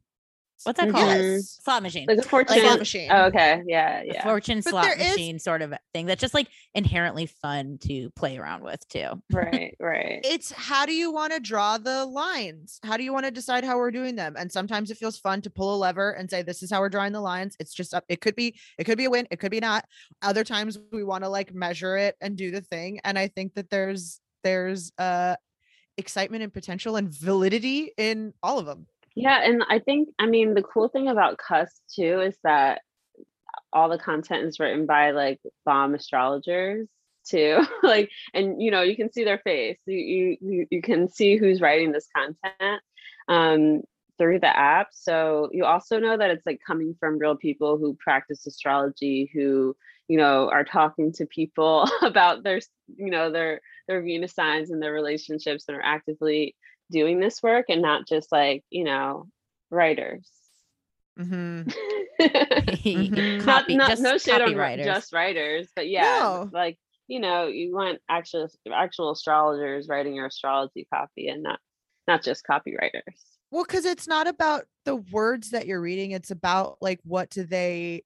What's 0.65 0.81
that 0.81 0.91
called? 0.91 1.07
Yes. 1.07 1.59
Slot 1.63 1.83
machine. 1.83 2.07
Like 2.09 2.19
a 2.19 2.23
fortune 2.23 2.57
like 2.57 2.65
slot 2.65 2.79
machine. 2.79 3.09
Oh, 3.11 3.25
okay. 3.27 3.63
Yeah. 3.67 4.03
Yeah. 4.05 4.21
A 4.21 4.23
fortune 4.23 4.59
but 4.59 4.71
slot 4.71 4.99
machine 4.99 5.37
is... 5.37 5.45
sort 5.45 5.63
of 5.63 5.73
thing 5.93 6.07
that's 6.07 6.21
just 6.21 6.35
like 6.35 6.49
inherently 6.75 7.27
fun 7.27 7.79
to 7.83 8.11
play 8.11 8.39
around 8.39 8.63
with 8.63 8.87
too. 8.89 9.23
Right. 9.39 9.77
Right. 9.79 10.21
it's 10.25 10.51
how 10.51 10.85
do 10.85 10.93
you 10.93 11.13
want 11.13 11.33
to 11.33 11.39
draw 11.39 11.79
the 11.79 12.05
lines? 12.05 12.81
How 12.83 12.97
do 12.97 13.05
you 13.05 13.13
want 13.13 13.25
to 13.25 13.31
decide 13.31 13.63
how 13.63 13.77
we're 13.77 13.93
doing 13.93 14.17
them? 14.17 14.35
And 14.37 14.51
sometimes 14.51 14.91
it 14.91 14.99
feels 14.99 15.17
fun 15.17 15.43
to 15.43 15.51
pull 15.51 15.77
a 15.77 15.79
lever 15.79 16.11
and 16.11 16.29
say, 16.29 16.43
this 16.43 16.63
is 16.63 16.71
how 16.73 16.81
we're 16.81 16.89
drawing 16.89 17.13
the 17.13 17.21
lines. 17.21 17.57
It's 17.61 17.73
just 17.73 17.95
up. 17.95 18.05
It 18.09 18.21
could 18.21 18.35
be, 18.35 18.59
it 18.79 18.85
could 18.85 18.99
be 18.99 19.05
a 19.05 19.11
win. 19.11 19.29
It 19.31 19.39
could 19.39 19.53
be 19.53 19.61
not. 19.61 19.85
Other 20.23 20.43
times 20.43 20.77
we 20.93 21.05
want 21.05 21.23
to 21.23 21.29
like 21.29 21.55
measure 21.55 21.97
it 21.97 22.17
and 22.21 22.37
do 22.37 22.51
the 22.51 22.63
thing. 22.63 23.01
And 23.05 23.19
I 23.19 23.29
think 23.29 23.55
that 23.55 23.71
there's 23.71 24.21
there's 24.45 24.93
uh 24.99 25.37
excitement 25.99 26.43
and 26.43 26.55
potential 26.55 26.97
and 26.97 27.11
validity 27.11 27.93
in 27.97 28.33
all 28.43 28.59
of 28.59 28.67
them. 28.67 28.87
Yeah, 29.19 29.41
and 29.43 29.65
I 29.69 29.81
think 29.81 30.11
I 30.21 30.27
mean 30.27 30.55
the 30.55 30.63
cool 30.63 30.89
thing 30.89 31.09
about 31.09 31.39
Cusp 31.39 31.83
too 31.93 32.21
is 32.21 32.37
that 32.45 32.83
all 33.73 33.89
the 33.89 33.99
content 33.99 34.45
is 34.45 34.61
written 34.61 34.87
by 34.87 35.11
like 35.13 35.41
bomb 35.67 35.95
astrologers 35.95 36.89
too 37.27 37.61
like 37.83 38.11
and 38.35 38.63
you 38.63 38.71
know 38.71 38.83
you 38.83 38.97
can 38.97 39.13
see 39.13 39.25
their 39.25 39.39
face. 39.41 39.79
You 39.87 40.37
you 40.41 40.67
you 40.71 40.83
can 40.83 41.09
see 41.09 41.37
who's 41.37 41.61
writing 41.61 41.93
this 41.93 42.09
content 42.17 42.83
um 43.29 43.83
through 44.19 44.39
the 44.41 44.57
app. 44.57 44.89
So 44.93 45.51
you 45.53 45.65
also 45.65 45.99
know 45.99 46.17
that 46.17 46.31
it's 46.31 46.47
like 46.47 46.61
coming 46.65 46.95
from 47.01 47.19
real 47.19 47.37
people 47.37 47.77
who 47.77 47.97
practice 48.01 48.47
astrology 48.47 49.31
who 49.35 49.77
you 50.09 50.17
know 50.17 50.49
are 50.49 50.65
talking 50.65 51.13
to 51.15 51.27
people 51.27 51.89
about 52.03 52.45
their 52.45 52.61
you 52.97 53.11
know 53.11 53.33
their 53.33 53.61
their 53.89 54.01
venus 54.01 54.35
signs 54.35 54.71
and 54.71 54.81
their 54.81 54.93
relationships 54.93 55.65
and 55.69 55.77
are 55.77 55.83
actively 55.85 56.55
doing 56.91 57.21
this 57.21 57.43
work 57.43 57.67
and 57.69 57.83
not 57.83 58.07
just 58.07 58.31
like 58.33 58.65
you 58.71 58.85
know 58.85 59.27
writers 59.71 60.29
mm-hmm. 61.19 61.69
mm-hmm. 62.21 63.45
Copy, 63.45 63.77
not, 63.77 63.89
not 63.91 63.99
no 63.99 64.19
shit 64.19 64.41
on 64.41 64.79
just 64.79 65.13
writers, 65.13 65.69
but 65.75 65.89
yeah, 65.89 66.19
no. 66.21 66.51
like 66.53 66.79
you 67.09 67.21
know, 67.21 67.47
you 67.47 67.75
want 67.75 67.99
actual 68.09 68.49
actual 68.73 69.11
astrologers 69.11 69.89
writing 69.89 70.15
your 70.15 70.27
astrology 70.27 70.87
copy 70.93 71.29
and 71.29 71.43
not 71.43 71.59
not 72.07 72.23
just 72.23 72.45
copywriters. 72.49 73.01
Well, 73.51 73.65
because 73.65 73.87
it's 73.87 74.07
not 74.07 74.27
about 74.27 74.65
the 74.85 74.97
words 74.97 75.51
that 75.51 75.67
you're 75.67 75.81
reading; 75.81 76.11
it's 76.11 76.31
about 76.31 76.77
like 76.81 77.01
what 77.05 77.31
do 77.31 77.45
they 77.45 78.03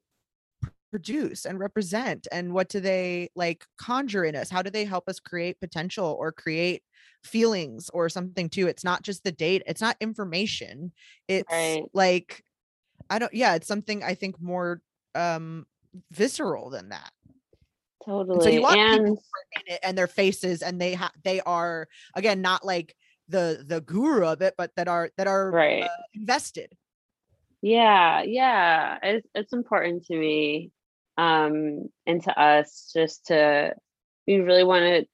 produce 0.91 1.47
and 1.47 1.59
represent, 1.59 2.29
and 2.31 2.53
what 2.53 2.69
do 2.69 2.81
they 2.81 3.31
like 3.35 3.65
conjure 3.77 4.25
in 4.25 4.37
us? 4.37 4.51
How 4.51 4.63
do 4.63 4.71
they 4.71 4.85
help 4.85 5.09
us 5.09 5.19
create 5.19 5.61
potential 5.61 6.17
or 6.19 6.31
create 6.31 6.83
feelings 7.25 7.91
or 7.93 8.09
something 8.09 8.49
too? 8.49 8.67
It's 8.67 8.85
not 8.85 9.03
just 9.03 9.25
the 9.25 9.33
date; 9.33 9.63
it's 9.67 9.81
not 9.81 9.97
information. 10.01 10.93
It's 11.29 11.51
right. 11.51 11.85
like 11.93 12.45
I 13.11 13.19
don't 13.19 13.35
yeah, 13.35 13.55
it's 13.55 13.69
something 13.69 14.03
I 14.03 14.15
think 14.15 14.41
more 14.41 14.81
um 15.15 15.67
visceral 16.11 16.71
than 16.71 16.91
that. 16.91 17.11
Totally. 18.05 18.35
And 18.35 18.43
so 18.43 18.49
you 18.49 18.63
want 18.63 18.79
and... 18.79 19.05
people 19.05 19.23
in 19.67 19.75
it 19.75 19.81
and 19.83 19.97
their 19.97 20.07
faces 20.07 20.63
and 20.63 20.81
they 20.81 20.95
have 20.95 21.13
they 21.23 21.41
are 21.41 21.89
again 22.15 22.41
not 22.41 22.65
like 22.65 22.95
the 23.29 23.65
the 23.67 23.81
guru 23.81 24.27
of 24.27 24.43
it, 24.43 24.55
but 24.57 24.71
that 24.77 24.89
are 24.89 25.11
that 25.17 25.27
are 25.27 25.51
right. 25.51 25.85
Uh, 25.85 25.89
invested. 26.15 26.73
Yeah, 27.61 28.23
yeah. 28.23 28.99
It's 29.03 29.29
it's 29.35 29.53
important 29.53 30.07
to 30.07 30.17
me 30.17 30.71
um 31.19 31.91
and 32.07 32.23
to 32.23 32.41
us 32.41 32.91
just 32.95 33.27
to 33.27 33.75
we 34.27 34.37
really 34.37 34.65
wanted 34.65 35.07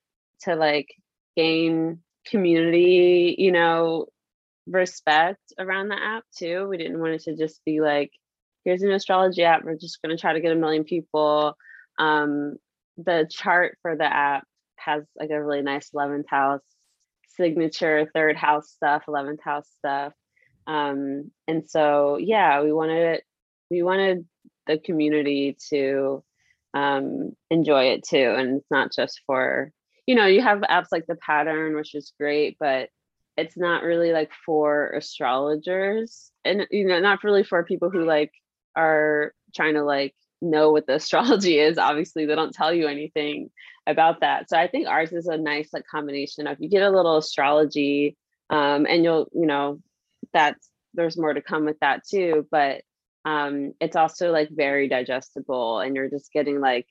to 0.43 0.55
like 0.55 0.95
gain 1.39 2.01
community, 2.27 3.37
you 3.39 3.53
know, 3.53 4.07
respect 4.67 5.41
around 5.59 5.89
the 5.89 5.95
app 5.95 6.25
too. 6.37 6.67
We 6.69 6.77
didn't 6.77 7.01
want 7.01 7.15
it 7.15 7.23
to 7.23 7.37
just 7.37 7.65
be 7.65 7.81
like, 7.81 8.11
here's 8.65 8.83
an 8.83 8.91
astrology 8.91 9.45
app. 9.45 9.65
We're 9.65 9.77
just 9.77 10.03
going 10.03 10.15
to 10.15 10.21
try 10.21 10.33
to 10.33 10.41
get 10.41 10.53
a 10.53 10.57
million 10.57 10.83
people. 10.83 11.57
Um, 11.99 12.57
the 12.97 13.29
chart 13.31 13.79
for 13.83 13.97
the 13.97 14.05
app 14.05 14.45
has 14.77 15.05
like 15.19 15.31
a 15.31 15.43
really 15.43 15.63
nice 15.63 15.91
11th 15.95 16.29
house 16.29 16.61
signature, 17.37 18.11
third 18.13 18.37
house 18.37 18.69
stuff, 18.71 19.05
11th 19.09 19.41
house 19.41 19.69
stuff. 19.79 20.13
Um, 20.67 21.31
and 21.47 21.63
so, 21.71 22.19
yeah, 22.19 22.63
we 22.63 22.73
wanted 22.73 23.15
it, 23.15 23.25
we 23.71 23.83
wanted 23.83 24.27
the 24.67 24.79
community 24.79 25.57
to 25.71 26.25
um, 26.75 27.33
enjoy 27.49 27.93
it 27.93 28.05
too. 28.05 28.35
And 28.37 28.57
it's 28.59 28.71
not 28.71 28.91
just 28.93 29.23
for, 29.25 29.73
you 30.09 30.15
know, 30.15 30.25
you 30.25 30.41
have 30.41 30.61
apps 30.61 30.87
like 30.91 31.07
the 31.07 31.17
pattern, 31.17 31.77
which 31.77 31.95
is 31.95 32.15
great, 32.19 32.57
but 32.59 32.89
it's 33.37 33.59
not 33.59 33.83
really 33.83 34.11
like 34.11 34.31
for 34.47 34.89
astrologers 34.93 36.33
and 36.47 36.67
you 36.71 36.87
know 36.87 36.99
not 36.99 37.23
really 37.23 37.45
for 37.45 37.63
people 37.63 37.91
who 37.91 38.07
like 38.07 38.33
are 38.75 39.35
trying 39.55 39.75
to 39.75 39.85
like 39.85 40.15
know 40.41 40.73
what 40.73 40.87
the 40.87 40.95
astrology 41.03 41.59
is. 41.59 41.77
Obviously 41.77 42.25
they 42.25 42.35
don't 42.35 42.55
tell 42.55 42.73
you 42.73 42.89
anything 42.89 43.51
about 43.87 44.21
that. 44.23 44.49
So 44.49 44.57
i 44.57 44.67
think 44.67 44.89
ours 44.89 45.13
is 45.13 45.27
a 45.27 45.37
nice 45.37 45.69
like 45.75 45.85
combination 45.87 46.47
of 46.47 46.57
you 46.59 46.71
get 46.71 46.83
a 46.83 46.91
little 46.91 47.19
astrology 47.19 48.17
um 48.49 48.87
and 48.89 49.05
you'll 49.05 49.29
you 49.35 49.47
know 49.47 49.79
that's 50.33 50.71
there's 50.95 51.19
more 51.19 51.35
to 51.35 51.43
come 51.43 51.67
with 51.67 51.79
that 51.81 52.01
too 52.09 52.47
but 52.51 52.81
um 53.27 53.75
it's 53.79 53.97
also 53.97 54.33
like 54.33 54.49
very 54.51 54.89
digestible 54.89 55.81
and 55.81 55.95
you're 55.95 56.09
just 56.09 56.33
getting 56.33 56.61
like 56.61 56.87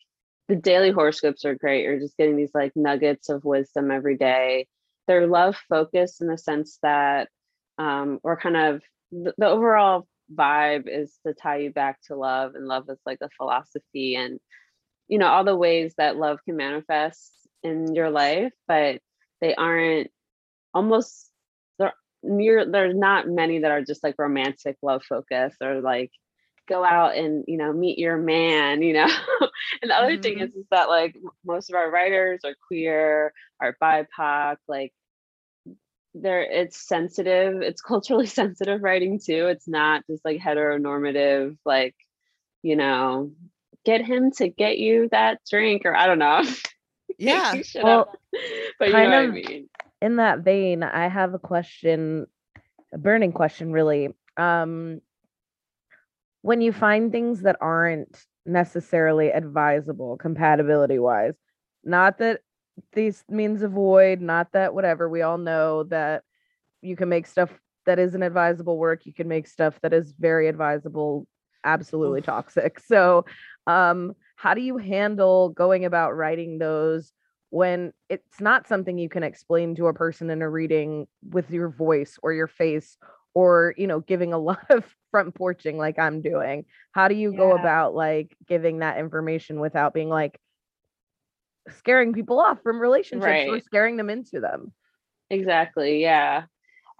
the 0.48 0.56
daily 0.56 0.92
horoscopes 0.92 1.46
are 1.46 1.56
great 1.56 1.84
you're 1.84 2.00
just 2.00 2.18
getting 2.18 2.38
these 2.38 2.54
like 2.54 2.72
nuggets 2.76 3.30
of 3.30 3.44
wisdom 3.44 3.92
every 3.92 4.18
day. 4.18 4.68
They're 5.08 5.28
love 5.28 5.56
focused 5.70 6.22
in 6.22 6.28
the 6.28 6.38
sense 6.38 6.80
that 6.84 7.30
um, 7.78 8.20
we're 8.24 8.40
kind 8.40 8.58
of 8.58 8.82
the, 9.12 9.34
the 9.38 9.48
overall 9.48 10.08
vibe 10.34 10.88
is 10.88 11.18
to 11.26 11.34
tie 11.34 11.58
you 11.58 11.72
back 11.72 12.00
to 12.04 12.16
love 12.16 12.56
and 12.56 12.68
love 12.68 12.90
is 12.90 13.00
like 13.06 13.20
a 13.22 13.30
philosophy 13.38 14.16
and 14.16 14.40
you 15.08 15.18
know 15.18 15.28
all 15.28 15.46
the 15.46 15.56
ways 15.56 15.94
that 15.98 16.18
love 16.18 16.40
can 16.44 16.58
manifest 16.58 17.32
in 17.64 17.96
your 17.96 18.10
life 18.10 18.52
but 18.68 19.00
they 19.40 19.56
aren't 19.56 20.10
almost 20.74 21.30
they're 21.80 21.94
near 22.24 22.70
there's 22.70 22.96
not 22.96 23.30
many 23.30 23.60
that 23.60 23.72
are 23.72 23.82
just 23.82 24.04
like 24.04 24.16
romantic 24.18 24.76
love 24.82 25.04
focus 25.04 25.56
or 25.62 25.80
like 25.80 26.12
go 26.68 26.84
out 26.84 27.16
and 27.16 27.46
you 27.48 27.58
know 27.58 27.72
meet 27.72 27.98
your 27.98 28.18
man 28.18 28.82
you 28.82 28.94
know 28.94 29.08
and 29.82 29.90
the 29.90 29.96
other 29.96 30.14
mm-hmm. 30.14 30.22
thing 30.22 30.40
is, 30.40 30.50
is 30.52 30.66
that 30.70 30.90
like 30.90 31.16
most 31.46 31.70
of 31.70 31.76
our 31.76 31.90
writers 31.90 32.42
are 32.44 32.56
queer 32.68 33.34
are 33.60 33.76
bipoc 33.82 34.58
like 34.68 34.94
there 36.14 36.42
it's 36.42 36.88
sensitive 36.88 37.62
it's 37.62 37.82
culturally 37.94 38.26
sensitive 38.26 38.82
writing 38.82 39.20
too 39.20 39.48
it's 39.48 39.68
not 39.68 40.04
just 40.10 40.24
like 40.26 40.40
heteronormative 40.40 41.58
like 41.66 41.96
you 42.64 42.76
know 42.76 43.32
get 43.86 44.06
him 44.06 44.32
to 44.32 44.50
get 44.50 44.78
you 44.78 45.08
that 45.12 45.40
drink 45.50 45.84
or 45.86 45.96
i 45.96 46.06
don't 46.06 46.20
know 46.20 46.44
yeah 47.18 47.56
well, 47.82 48.14
but 48.80 48.90
you 48.90 48.94
kind 48.94 49.14
of 49.14 49.24
I 49.24 49.28
mean. 49.28 49.70
in 50.02 50.18
that 50.18 50.40
vein 50.40 50.84
i 50.84 51.08
have 51.08 51.34
a 51.34 51.40
question 51.40 52.28
a 52.94 52.98
burning 52.98 53.32
question 53.32 53.72
really 53.72 54.10
um 54.36 55.02
when 56.42 56.62
you 56.62 56.72
find 56.72 57.12
things 57.12 57.42
that 57.42 57.58
aren't 57.62 58.26
necessarily 58.46 59.30
advisable 59.30 60.18
compatibility 60.18 61.00
wise 61.00 61.34
not 61.84 62.18
that 62.18 62.42
these 62.94 63.24
means 63.30 63.62
avoid 63.62 64.22
not 64.22 64.52
that 64.54 64.74
whatever 64.74 65.10
we 65.10 65.22
all 65.22 65.38
know 65.38 65.84
that 65.84 66.24
you 66.82 66.96
can 66.96 67.10
make 67.10 67.26
stuff 67.26 67.50
that 67.86 68.00
isn't 68.00 68.24
advisable 68.24 68.78
work 68.78 69.06
you 69.06 69.14
can 69.14 69.28
make 69.28 69.48
stuff 69.48 69.80
that 69.82 69.94
is 69.94 70.14
very 70.18 70.48
advisable 70.48 71.28
absolutely 71.64 72.20
Oof. 72.20 72.26
toxic 72.26 72.80
so 72.86 73.26
um 73.66 74.14
how 74.36 74.54
do 74.54 74.62
you 74.62 74.78
handle 74.78 75.50
going 75.50 75.86
about 75.86 76.16
writing 76.16 76.60
those 76.60 77.12
when 77.50 77.94
it's 78.10 78.42
not 78.42 78.68
something 78.68 78.98
you 78.98 79.10
can 79.10 79.24
explain 79.24 79.76
to 79.76 79.88
a 79.88 79.94
person 79.94 80.30
in 80.30 80.42
a 80.42 80.50
reading 80.50 81.08
with 81.30 81.50
your 81.50 81.70
voice 81.70 82.18
or 82.22 82.34
your 82.34 82.48
face 82.48 82.98
or 83.34 83.74
you 83.78 83.88
know 83.88 84.00
giving 84.00 84.34
a 84.34 84.38
lot 84.38 84.66
of 84.70 84.84
front 85.18 85.34
porching 85.34 85.80
like 85.80 85.98
i'm 85.98 86.22
doing 86.22 86.64
how 86.92 87.08
do 87.08 87.16
you 87.16 87.32
yeah. 87.32 87.38
go 87.38 87.52
about 87.54 87.96
like 87.96 88.38
giving 88.48 88.80
that 88.80 89.00
information 89.00 89.60
without 89.60 89.96
being 89.96 90.10
like 90.10 90.40
scaring 91.80 92.14
people 92.14 92.40
off 92.40 92.62
from 92.62 92.80
relationships 92.80 93.26
right. 93.26 93.50
or 93.50 93.60
scaring 93.62 93.98
them 93.98 94.12
into 94.12 94.40
them 94.40 94.72
exactly 95.32 96.04
yeah 96.04 96.44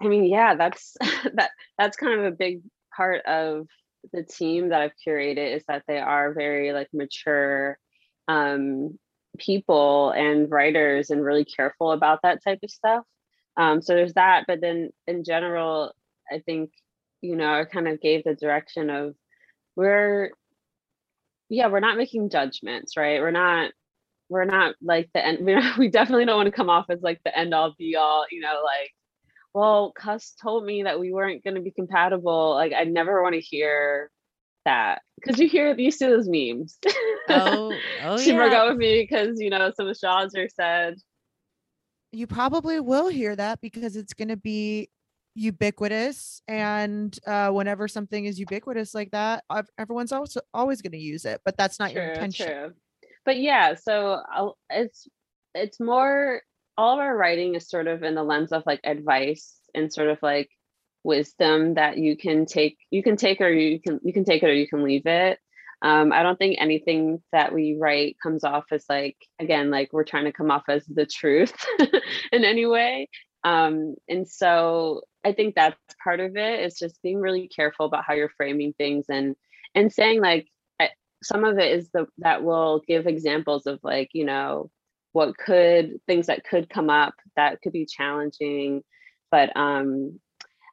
i 0.02 0.08
mean 0.08 0.24
yeah 0.24 0.56
that's 0.56 0.96
that 1.34 1.50
that's 1.78 1.96
kind 1.96 2.18
of 2.18 2.26
a 2.26 2.36
big 2.36 2.60
part 2.92 3.24
of 3.24 3.68
the 4.12 4.24
team 4.24 4.70
that 4.70 4.82
i've 4.82 4.92
curated 5.06 5.54
is 5.54 5.62
that 5.68 5.84
they 5.86 6.00
are 6.00 6.34
very 6.34 6.72
like 6.72 6.88
mature 6.92 7.78
um 8.26 8.98
people 9.38 10.10
and 10.10 10.50
writers 10.50 11.10
and 11.10 11.24
really 11.24 11.44
careful 11.44 11.92
about 11.92 12.18
that 12.24 12.42
type 12.42 12.58
of 12.64 12.70
stuff 12.70 13.04
um 13.56 13.80
so 13.80 13.94
there's 13.94 14.14
that 14.14 14.42
but 14.48 14.60
then 14.60 14.90
in 15.06 15.22
general 15.22 15.92
I 16.30 16.40
think, 16.40 16.70
you 17.20 17.36
know, 17.36 17.52
I 17.52 17.64
kind 17.64 17.88
of 17.88 18.00
gave 18.00 18.24
the 18.24 18.34
direction 18.34 18.90
of 18.90 19.14
we're, 19.76 20.30
yeah, 21.48 21.68
we're 21.68 21.80
not 21.80 21.96
making 21.96 22.30
judgments, 22.30 22.96
right? 22.96 23.20
We're 23.20 23.30
not, 23.30 23.72
we're 24.28 24.44
not 24.44 24.74
like 24.82 25.10
the 25.14 25.24
end. 25.24 25.38
We 25.78 25.88
definitely 25.88 26.26
don't 26.26 26.36
want 26.36 26.46
to 26.46 26.52
come 26.52 26.70
off 26.70 26.86
as 26.90 27.00
like 27.02 27.20
the 27.24 27.36
end 27.36 27.54
all 27.54 27.74
be 27.78 27.96
all, 27.96 28.26
you 28.30 28.40
know, 28.40 28.60
like, 28.64 28.90
well, 29.54 29.92
Cusp 29.98 30.38
told 30.40 30.64
me 30.64 30.82
that 30.82 31.00
we 31.00 31.12
weren't 31.12 31.42
going 31.42 31.54
to 31.54 31.62
be 31.62 31.70
compatible. 31.70 32.54
Like, 32.54 32.72
I 32.72 32.84
never 32.84 33.22
want 33.22 33.34
to 33.34 33.40
hear 33.40 34.10
that 34.68 35.00
because 35.18 35.40
you 35.40 35.48
hear 35.48 35.74
you 35.76 35.90
see 35.90 36.06
those 36.06 36.28
memes. 36.28 36.78
Oh, 37.28 37.72
oh 38.02 38.18
she 38.18 38.30
yeah. 38.30 38.36
broke 38.36 38.52
up 38.52 38.68
with 38.68 38.78
me 38.78 39.00
because 39.02 39.40
you 39.40 39.50
know 39.50 39.72
some 39.74 39.88
astrologer 39.88 40.48
said. 40.54 40.96
You 42.12 42.26
probably 42.26 42.80
will 42.80 43.08
hear 43.08 43.34
that 43.36 43.60
because 43.60 43.96
it's 43.96 44.14
going 44.14 44.28
to 44.28 44.36
be 44.36 44.88
ubiquitous 45.38 46.42
and 46.48 47.18
uh, 47.26 47.50
whenever 47.50 47.86
something 47.86 48.24
is 48.24 48.38
ubiquitous 48.38 48.94
like 48.94 49.10
that 49.12 49.44
everyone's 49.78 50.12
also 50.12 50.40
always 50.52 50.82
going 50.82 50.92
to 50.92 50.98
use 50.98 51.24
it 51.24 51.40
but 51.44 51.56
that's 51.56 51.78
not 51.78 51.92
true, 51.92 52.02
your 52.02 52.12
intention. 52.12 52.46
true. 52.46 52.72
but 53.24 53.38
yeah 53.38 53.74
so 53.74 54.20
I'll, 54.32 54.58
it's 54.68 55.06
it's 55.54 55.78
more 55.78 56.42
all 56.76 56.94
of 56.94 57.00
our 57.00 57.16
writing 57.16 57.54
is 57.54 57.68
sort 57.68 57.86
of 57.86 58.02
in 58.02 58.14
the 58.14 58.22
lens 58.22 58.52
of 58.52 58.62
like 58.66 58.80
advice 58.84 59.56
and 59.74 59.92
sort 59.92 60.08
of 60.08 60.18
like 60.22 60.48
wisdom 61.04 61.74
that 61.74 61.98
you 61.98 62.16
can 62.16 62.44
take 62.44 62.76
you 62.90 63.02
can 63.02 63.16
take 63.16 63.40
or 63.40 63.48
you 63.48 63.80
can 63.80 64.00
you 64.02 64.12
can 64.12 64.24
take 64.24 64.42
it 64.42 64.48
or 64.48 64.54
you 64.54 64.68
can 64.68 64.82
leave 64.82 65.06
it. 65.06 65.38
Um, 65.80 66.12
i 66.12 66.24
don't 66.24 66.36
think 66.36 66.56
anything 66.58 67.22
that 67.30 67.54
we 67.54 67.76
write 67.80 68.16
comes 68.20 68.42
off 68.42 68.64
as 68.72 68.84
like 68.88 69.16
again 69.38 69.70
like 69.70 69.92
we're 69.92 70.02
trying 70.02 70.24
to 70.24 70.32
come 70.32 70.50
off 70.50 70.64
as 70.68 70.84
the 70.86 71.06
truth 71.06 71.54
in 72.32 72.44
any 72.44 72.66
way. 72.66 73.08
Um, 73.44 73.94
and 74.08 74.28
so 74.28 75.02
i 75.28 75.32
think 75.32 75.54
that's 75.54 75.76
part 76.02 76.20
of 76.20 76.36
it 76.36 76.60
is 76.60 76.78
just 76.78 77.00
being 77.02 77.20
really 77.20 77.48
careful 77.48 77.86
about 77.86 78.04
how 78.06 78.14
you're 78.14 78.30
framing 78.36 78.72
things 78.72 79.06
and 79.08 79.36
and 79.74 79.92
saying 79.92 80.20
like 80.20 80.48
some 81.22 81.44
of 81.44 81.58
it 81.58 81.72
is 81.72 81.90
the 81.90 82.06
that 82.18 82.42
will 82.42 82.82
give 82.86 83.06
examples 83.06 83.66
of 83.66 83.78
like 83.82 84.10
you 84.12 84.24
know 84.24 84.70
what 85.12 85.36
could 85.36 86.00
things 86.06 86.26
that 86.26 86.44
could 86.44 86.68
come 86.68 86.90
up 86.90 87.14
that 87.36 87.60
could 87.62 87.72
be 87.72 87.86
challenging 87.86 88.82
but 89.30 89.54
um 89.56 90.18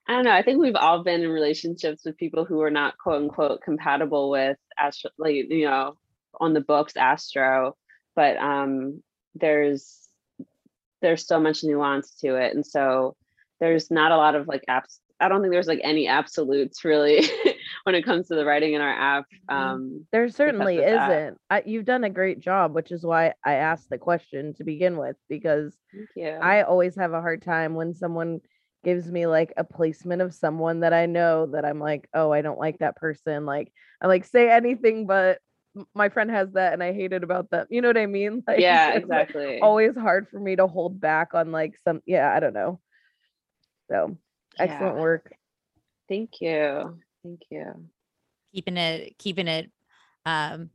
I 0.08 0.14
don't 0.14 0.26
know. 0.26 0.32
I 0.34 0.44
think 0.44 0.60
we've 0.60 0.76
all 0.76 1.02
been 1.02 1.24
in 1.24 1.32
relationships 1.32 2.06
with 2.06 2.16
people 2.16 2.46
who 2.46 2.62
are 2.62 2.70
not 2.70 2.96
quote 3.00 3.24
unquote 3.24 3.64
compatible 3.64 4.30
with 4.30 4.56
astro, 4.78 5.10
like 5.18 5.34
you 5.34 5.66
know, 5.66 5.98
on 6.40 6.54
the 6.54 6.62
books 6.62 6.96
astro, 6.96 7.76
but 8.16 8.38
um, 8.38 9.02
there's 9.34 10.08
there's 11.02 11.26
so 11.26 11.40
much 11.40 11.64
nuance 11.64 12.12
to 12.22 12.36
it, 12.36 12.54
and 12.54 12.64
so 12.64 13.16
there's 13.60 13.92
not 13.92 14.12
a 14.12 14.18
lot 14.18 14.36
of 14.36 14.48
like 14.48 14.64
apps. 14.70 15.00
I 15.20 15.30
don't 15.30 15.42
think 15.42 15.54
there's 15.54 15.68
like 15.68 15.82
any 15.84 16.08
absolutes 16.08 16.84
really 16.84 17.26
when 17.84 17.96
it 17.96 18.04
comes 18.04 18.28
to 18.28 18.36
the 18.36 18.44
writing 18.44 18.74
in 18.74 18.82
our 18.82 18.90
app. 18.90 19.26
Mm-hmm. 19.50 19.56
Um, 19.56 20.06
there 20.12 20.28
certainly 20.30 20.78
isn't. 20.78 21.38
I, 21.50 21.64
you've 21.66 21.86
done 21.86 22.04
a 22.04 22.10
great 22.10 22.40
job, 22.40 22.76
which 22.76 22.92
is 22.92 23.06
why 23.06 23.34
I 23.44 23.56
asked 23.56 23.90
the 23.90 23.98
question 23.98 24.54
to 24.56 24.64
begin 24.64 24.98
with 24.98 25.16
because 25.30 25.74
I 26.42 26.64
always 26.64 26.96
have 26.96 27.14
a 27.14 27.22
hard 27.22 27.42
time 27.42 27.76
when 27.76 27.94
someone 27.94 28.42
gives 28.84 29.12
me 29.12 29.26
like 29.26 29.54
a 29.58 29.64
placement 29.64 30.22
of 30.22 30.34
someone 30.34 30.82
that 30.82 30.94
I 30.94 31.08
know 31.08 31.48
that 31.48 31.66
I'm 31.66 31.80
like, 31.80 32.08
oh, 32.14 32.32
I 32.32 32.42
don't 32.42 32.60
like 32.60 32.80
that 32.80 32.96
person. 32.98 33.46
Like, 33.46 33.72
I 34.02 34.08
like 34.08 34.26
say 34.26 34.50
anything, 34.52 35.08
but 35.08 35.40
my 35.94 36.10
friend 36.10 36.30
has 36.30 36.52
that 36.54 36.74
and 36.74 36.84
I 36.84 36.94
hate 36.94 37.12
it 37.12 37.24
about 37.24 37.50
them. 37.50 37.66
You 37.70 37.82
know 37.82 37.90
what 37.90 37.98
I 37.98 38.06
mean? 38.06 38.44
Like, 38.48 38.60
yeah, 38.60 38.94
exactly. 38.94 39.56
Like 39.56 39.64
always 39.64 39.96
hard 39.96 40.28
for 40.30 40.40
me 40.40 40.56
to 40.56 40.68
hold 40.68 41.02
back 41.02 41.34
on 41.34 41.52
like 41.52 41.76
some, 41.84 42.02
yeah, 42.06 42.32
I 42.32 42.40
don't 42.40 42.54
know. 42.54 42.80
So 43.90 44.18
yeah. 44.58 44.64
excellent 44.64 44.98
work. 44.98 45.34
Thank 46.08 46.42
you. 46.42 47.00
Thank 47.24 47.42
you. 47.50 47.90
Keeping 48.54 48.78
it, 48.78 49.18
keeping 49.18 49.48
it 49.48 49.72
um 50.26 50.70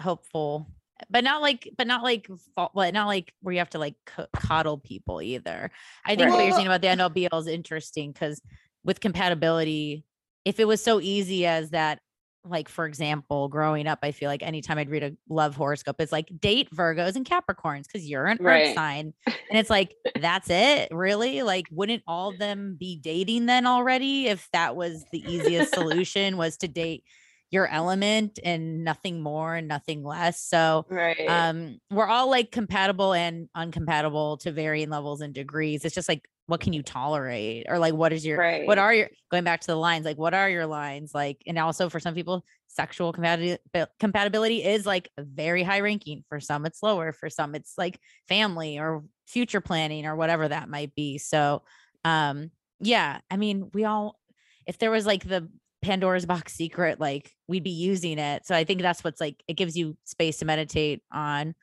hopeful 0.00 0.66
but 1.08 1.24
not 1.24 1.40
like 1.40 1.68
but 1.76 1.86
not 1.86 2.02
like 2.02 2.28
well, 2.56 2.92
not 2.92 3.06
like 3.06 3.32
where 3.42 3.52
you 3.52 3.58
have 3.58 3.70
to 3.70 3.78
like 3.78 3.94
coddle 4.34 4.78
people 4.78 5.22
either 5.22 5.70
i 6.04 6.14
think 6.14 6.28
right. 6.28 6.36
what 6.36 6.44
you're 6.44 6.54
saying 6.54 6.66
about 6.66 6.80
the 6.80 6.88
nlbl 6.88 7.40
is 7.40 7.46
interesting 7.46 8.12
because 8.12 8.40
with 8.84 9.00
compatibility 9.00 10.04
if 10.44 10.60
it 10.60 10.66
was 10.66 10.82
so 10.82 11.00
easy 11.00 11.46
as 11.46 11.70
that 11.70 12.00
like 12.44 12.68
for 12.68 12.86
example 12.86 13.48
growing 13.48 13.86
up 13.86 13.98
i 14.02 14.12
feel 14.12 14.28
like 14.28 14.42
anytime 14.42 14.78
i'd 14.78 14.88
read 14.88 15.02
a 15.02 15.12
love 15.28 15.54
horoscope 15.54 15.96
it's 15.98 16.12
like 16.12 16.28
date 16.40 16.68
virgos 16.74 17.16
and 17.16 17.26
capricorns 17.26 17.84
because 17.84 18.08
you're 18.08 18.26
an 18.26 18.38
right. 18.40 18.68
earth 18.68 18.74
sign 18.74 19.12
and 19.26 19.58
it's 19.58 19.70
like 19.70 19.94
that's 20.20 20.48
it 20.48 20.88
really 20.90 21.42
like 21.42 21.66
wouldn't 21.70 22.02
all 22.06 22.30
of 22.30 22.38
them 22.38 22.76
be 22.78 22.96
dating 22.96 23.46
then 23.46 23.66
already 23.66 24.26
if 24.26 24.48
that 24.52 24.74
was 24.74 25.04
the 25.12 25.22
easiest 25.30 25.74
solution 25.74 26.36
was 26.36 26.56
to 26.56 26.68
date 26.68 27.04
your 27.50 27.66
element 27.66 28.38
and 28.44 28.84
nothing 28.84 29.20
more 29.20 29.56
and 29.56 29.66
nothing 29.66 30.04
less. 30.04 30.40
So 30.40 30.86
right. 30.88 31.26
um 31.28 31.78
we're 31.90 32.06
all 32.06 32.30
like 32.30 32.52
compatible 32.52 33.12
and 33.12 33.48
uncompatible 33.56 34.38
to 34.40 34.52
varying 34.52 34.90
levels 34.90 35.20
and 35.20 35.34
degrees. 35.34 35.84
It's 35.84 35.94
just 35.94 36.08
like 36.08 36.28
what 36.50 36.60
can 36.60 36.72
you 36.72 36.82
tolerate? 36.82 37.66
Or 37.68 37.78
like 37.78 37.94
what 37.94 38.12
is 38.12 38.26
your 38.26 38.38
right. 38.38 38.66
what 38.66 38.76
are 38.76 38.92
your 38.92 39.08
going 39.30 39.44
back 39.44 39.60
to 39.60 39.66
the 39.68 39.76
lines 39.76 40.04
like 40.04 40.18
what 40.18 40.34
are 40.34 40.50
your 40.50 40.66
lines? 40.66 41.12
Like 41.14 41.40
and 41.46 41.56
also 41.58 41.88
for 41.88 42.00
some 42.00 42.14
people 42.14 42.44
sexual 42.66 43.12
compatibility 43.12 43.62
compatibility 44.00 44.64
is 44.64 44.84
like 44.84 45.08
very 45.16 45.62
high 45.62 45.80
ranking. 45.80 46.24
For 46.28 46.40
some 46.40 46.66
it's 46.66 46.82
lower. 46.82 47.12
For 47.12 47.30
some 47.30 47.54
it's 47.54 47.74
like 47.78 48.00
family 48.28 48.78
or 48.78 49.04
future 49.28 49.60
planning 49.60 50.06
or 50.06 50.16
whatever 50.16 50.48
that 50.48 50.68
might 50.68 50.92
be. 50.94 51.18
So 51.18 51.62
um 52.04 52.50
yeah 52.82 53.20
i 53.30 53.36
mean 53.36 53.70
we 53.74 53.84
all 53.84 54.18
if 54.66 54.78
there 54.78 54.90
was 54.90 55.04
like 55.06 55.22
the 55.22 55.48
Pandora's 55.82 56.26
box 56.26 56.54
secret, 56.54 57.00
like 57.00 57.32
we'd 57.48 57.64
be 57.64 57.70
using 57.70 58.18
it. 58.18 58.46
So 58.46 58.54
I 58.54 58.64
think 58.64 58.82
that's 58.82 59.02
what's 59.02 59.20
like, 59.20 59.42
it 59.48 59.54
gives 59.54 59.76
you 59.76 59.96
space 60.04 60.38
to 60.38 60.44
meditate 60.44 61.02
on 61.10 61.54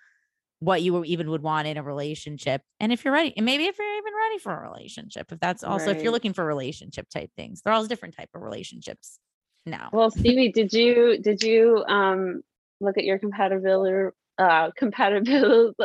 what 0.60 0.82
you 0.82 1.04
even 1.04 1.30
would 1.30 1.44
want 1.44 1.68
in 1.68 1.78
a 1.78 1.84
relationship. 1.84 2.62
And 2.80 2.92
if 2.92 3.06
you're 3.06 3.14
ready, 3.14 3.34
and 3.38 3.46
maybe 3.46 3.66
if 3.66 3.78
you're 3.78 3.98
even 3.98 4.14
ready 4.14 4.40
for 4.40 4.54
a 4.54 4.62
relationship, 4.62 5.32
if 5.32 5.40
that's 5.40 5.64
also, 5.64 5.88
right. 5.88 5.96
if 5.96 6.04
you're 6.04 6.12
looking 6.12 6.34
for 6.34 6.46
relationship 6.46 7.10
type 7.10 7.30
things, 7.36 7.62
they're 7.62 7.74
all 7.74 7.86
different 7.86 8.16
type 8.16 8.30
of 8.34 8.42
relationships 8.42 9.20
now. 9.66 9.90
Well, 9.94 10.10
Stevie, 10.10 10.52
did 10.52 10.74
you, 10.74 11.20
did 11.22 11.44
you, 11.44 11.84
um, 11.88 12.42
look 12.82 12.98
at 12.98 13.04
your 13.04 13.20
compatibility, 13.20 14.16
uh, 14.40 14.72
compatibility, 14.76 15.76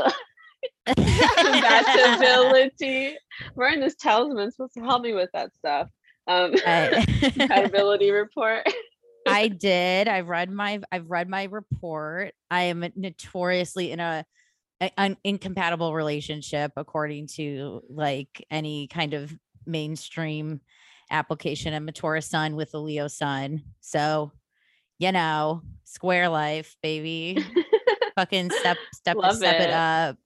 compatibility. 0.87 3.17
this 3.57 3.95
talisman 3.97 4.51
supposed 4.51 4.75
to 4.75 4.81
help 4.81 5.03
me 5.03 5.13
with 5.13 5.31
that 5.33 5.55
stuff 5.55 5.89
um 6.29 6.53
compatibility 7.21 8.11
report 8.11 8.67
i 9.27 9.49
did 9.49 10.09
i've 10.09 10.29
read 10.29 10.51
my 10.51 10.81
i've 10.93 11.11
read 11.11 11.29
my 11.29 11.45
report 11.45 12.33
i 12.51 12.63
am 12.63 12.85
notoriously 12.97 13.91
in 13.91 14.01
a 14.01 14.25
an 14.97 15.17
incompatible 15.25 15.95
relationship 15.95 16.73
according 16.77 17.27
to 17.27 17.83
like 17.89 18.45
any 18.51 18.89
kind 18.89 19.15
of 19.15 19.33
mainstream 19.67 20.61
application 21.11 21.75
i'm 21.75 21.89
a 21.89 21.93
taurus 21.93 22.27
sun 22.27 22.57
with 22.57 22.73
a 22.75 22.79
leo 22.79 23.07
sun 23.07 23.63
so 23.81 24.33
you 24.99 25.13
know 25.13 25.63
square 25.85 26.29
life 26.29 26.77
baby 26.83 27.37
fucking 28.17 28.51
step 28.51 28.77
step 28.95 29.17
step 29.33 29.57
it. 29.57 29.69
it 29.69 29.71
up 29.71 30.17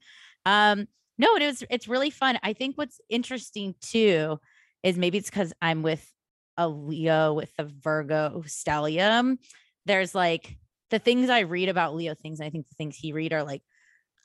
um 0.46 0.86
no 1.18 1.34
it 1.36 1.44
was 1.44 1.64
it's 1.70 1.88
really 1.88 2.10
fun 2.10 2.38
i 2.42 2.52
think 2.52 2.76
what's 2.76 3.00
interesting 3.10 3.74
too 3.80 4.38
is 4.86 4.96
maybe 4.96 5.18
it's 5.18 5.28
because 5.28 5.52
I'm 5.60 5.82
with 5.82 6.08
a 6.56 6.68
Leo 6.68 7.34
with 7.34 7.50
the 7.56 7.64
Virgo 7.64 8.44
stellium. 8.46 9.38
There's 9.84 10.14
like 10.14 10.56
the 10.90 11.00
things 11.00 11.28
I 11.28 11.40
read 11.40 11.68
about 11.68 11.96
Leo 11.96 12.14
things, 12.14 12.40
I 12.40 12.50
think 12.50 12.68
the 12.68 12.74
things 12.76 12.96
he 12.96 13.12
read 13.12 13.32
are 13.32 13.42
like, 13.42 13.62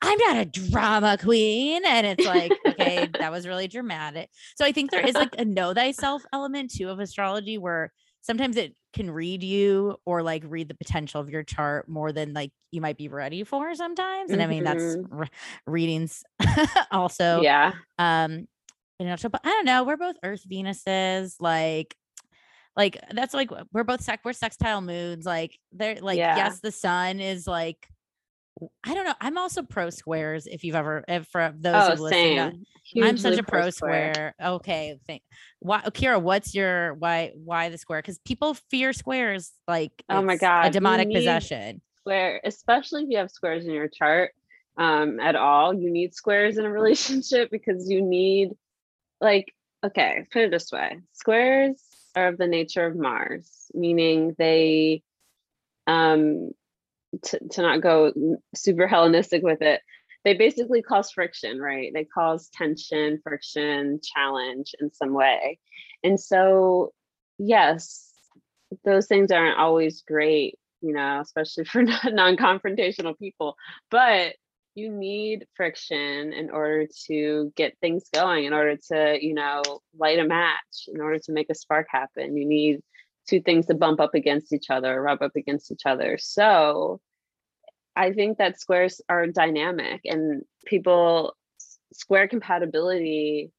I'm 0.01 0.17
not 0.17 0.37
a 0.37 0.45
drama 0.45 1.17
queen. 1.17 1.83
And 1.85 2.07
it's 2.07 2.25
like, 2.25 2.51
okay, 2.67 3.07
that 3.19 3.31
was 3.31 3.47
really 3.47 3.67
dramatic. 3.67 4.29
So 4.55 4.65
I 4.65 4.71
think 4.71 4.91
there 4.91 5.05
is 5.05 5.15
like 5.15 5.35
a 5.37 5.45
know 5.45 5.73
thyself 5.73 6.23
element 6.33 6.71
too 6.71 6.89
of 6.89 6.99
astrology 6.99 7.57
where 7.57 7.91
sometimes 8.21 8.57
it 8.57 8.75
can 8.93 9.09
read 9.09 9.43
you 9.43 9.95
or 10.05 10.23
like 10.23 10.43
read 10.45 10.67
the 10.67 10.75
potential 10.75 11.21
of 11.21 11.29
your 11.29 11.43
chart 11.43 11.87
more 11.87 12.11
than 12.11 12.33
like 12.33 12.51
you 12.71 12.81
might 12.81 12.97
be 12.97 13.09
ready 13.09 13.43
for 13.43 13.73
sometimes. 13.75 14.31
And. 14.31 14.41
I 14.41 14.47
mean, 14.47 14.63
that's 14.63 14.83
mm-hmm. 14.83 15.15
re- 15.15 15.29
readings 15.67 16.23
also. 16.91 17.41
Yeah. 17.41 17.73
Um, 17.99 18.47
but 18.99 19.41
I 19.43 19.49
don't 19.49 19.65
know. 19.65 19.83
We're 19.83 19.97
both 19.97 20.17
Earth 20.23 20.43
Venuses, 20.47 21.37
like, 21.39 21.95
like 22.77 22.97
that's 23.11 23.33
like 23.33 23.49
we're 23.73 23.83
both 23.83 24.01
sec 24.01 24.21
we're 24.23 24.33
sextile 24.33 24.81
moons. 24.81 25.25
Like 25.25 25.57
they're 25.71 25.99
like 25.99 26.17
yeah. 26.17 26.37
yes, 26.37 26.59
the 26.59 26.71
sun 26.71 27.19
is 27.19 27.47
like 27.47 27.87
I 28.83 28.93
don't 28.93 29.05
know. 29.05 29.13
I'm 29.19 29.37
also 29.37 29.63
pro 29.63 29.89
squares. 29.89 30.45
If 30.45 30.63
you've 30.63 30.75
ever, 30.75 31.03
if 31.07 31.27
for 31.27 31.53
those 31.57 31.99
oh, 31.99 32.09
same. 32.09 32.65
I'm 33.01 33.17
such 33.17 33.39
a 33.39 33.43
pro 33.43 33.69
square. 33.69 34.13
square. 34.13 34.35
Okay, 34.41 34.97
thank. 35.07 35.23
Why, 35.59 35.81
Kira? 35.81 36.21
What's 36.21 36.53
your 36.53 36.93
why? 36.95 37.31
Why 37.35 37.69
the 37.69 37.77
square? 37.77 37.99
Because 37.99 38.19
people 38.19 38.53
fear 38.69 38.93
squares. 38.93 39.51
Like, 39.67 39.91
oh 40.09 40.21
my 40.21 40.35
god, 40.35 40.67
a 40.67 40.69
demonic 40.69 41.11
possession. 41.11 41.81
Square, 41.99 42.41
especially 42.43 43.03
if 43.03 43.09
you 43.09 43.17
have 43.17 43.31
squares 43.31 43.65
in 43.65 43.71
your 43.71 43.87
chart 43.87 44.31
um, 44.77 45.19
at 45.19 45.35
all. 45.35 45.73
You 45.73 45.89
need 45.89 46.13
squares 46.13 46.57
in 46.57 46.65
a 46.65 46.71
relationship 46.71 47.49
because 47.51 47.89
you 47.89 48.01
need 48.01 48.51
like 49.21 49.53
okay 49.85 50.25
put 50.31 50.41
it 50.41 50.51
this 50.51 50.71
way 50.71 50.97
squares 51.13 51.81
are 52.15 52.27
of 52.27 52.37
the 52.37 52.47
nature 52.47 52.85
of 52.85 52.95
mars 52.95 53.67
meaning 53.73 54.35
they 54.37 55.01
um 55.87 56.51
to, 57.23 57.39
to 57.49 57.61
not 57.61 57.81
go 57.81 58.11
super 58.55 58.87
hellenistic 58.87 59.43
with 59.43 59.61
it. 59.61 59.81
They 60.23 60.35
basically 60.35 60.81
cause 60.81 61.11
friction 61.11 61.59
right? 61.59 61.91
They 61.93 62.05
cause 62.05 62.49
tension 62.53 63.19
friction 63.23 63.99
challenge 64.03 64.75
in 64.79 64.93
some 64.93 65.13
way. 65.13 65.59
And 66.03 66.19
so 66.19 66.93
yes 67.37 68.07
those 68.85 69.07
things 69.07 69.31
aren't 69.31 69.57
always 69.57 70.01
great 70.01 70.57
you 70.81 70.93
know 70.93 71.19
especially 71.21 71.65
for 71.65 71.83
non-confrontational 71.83 73.17
people 73.17 73.55
but 73.89 74.35
you 74.75 74.89
need 74.89 75.45
friction 75.55 76.31
in 76.31 76.49
order 76.49 76.87
to 77.07 77.51
get 77.57 77.77
things 77.81 78.05
going 78.13 78.45
in 78.45 78.53
order 78.53 78.77
to 78.89 79.17
you 79.21 79.33
know 79.33 79.61
light 79.97 80.19
a 80.19 80.25
match 80.25 80.87
in 80.87 81.01
order 81.01 81.19
to 81.19 81.31
make 81.31 81.49
a 81.49 81.55
spark 81.55 81.87
happen. 81.89 82.37
You 82.37 82.45
need 82.45 82.81
two 83.27 83.41
things 83.41 83.67
to 83.67 83.73
bump 83.73 83.99
up 83.99 84.13
against 84.13 84.53
each 84.53 84.69
other 84.69 85.01
rub 85.01 85.21
up 85.21 85.35
against 85.35 85.71
each 85.71 85.85
other 85.85 86.17
so 86.19 86.99
i 87.95 88.11
think 88.11 88.37
that 88.37 88.59
squares 88.59 89.01
are 89.09 89.27
dynamic 89.27 90.01
and 90.05 90.43
people 90.65 91.35
square 91.93 92.27
compatibility 92.27 93.51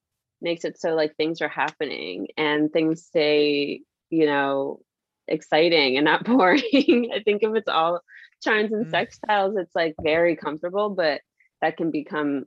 makes 0.42 0.64
it 0.64 0.78
so 0.78 0.94
like 0.94 1.16
things 1.16 1.40
are 1.40 1.48
happening 1.48 2.28
and 2.36 2.72
things 2.72 3.04
stay, 3.04 3.82
you 4.10 4.26
know, 4.26 4.80
exciting 5.28 5.96
and 5.96 6.04
not 6.04 6.24
boring. 6.26 7.10
I 7.14 7.22
think 7.24 7.42
if 7.42 7.54
it's 7.54 7.68
all 7.68 8.00
trines 8.44 8.72
and 8.72 8.86
mm. 8.86 8.90
sextiles, 8.90 9.58
it's 9.58 9.74
like 9.74 9.94
very 10.02 10.36
comfortable, 10.36 10.90
but 10.90 11.20
that 11.60 11.76
can 11.76 11.90
become 11.90 12.44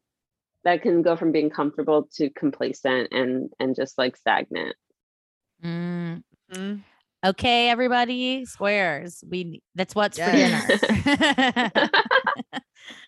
that 0.65 0.81
can 0.81 1.03
go 1.03 1.15
from 1.15 1.31
being 1.31 1.49
comfortable 1.49 2.09
to 2.15 2.29
complacent 2.31 3.13
and 3.13 3.49
and 3.59 3.75
just 3.75 3.97
like 3.97 4.17
stagnant. 4.17 4.75
Mm-hmm. 5.63 6.75
Okay, 7.25 7.69
everybody, 7.69 8.45
squares. 8.45 9.23
We 9.27 9.63
that's 9.73 9.95
what's 9.95 10.19
yes. 10.19 10.69
for 10.69 10.77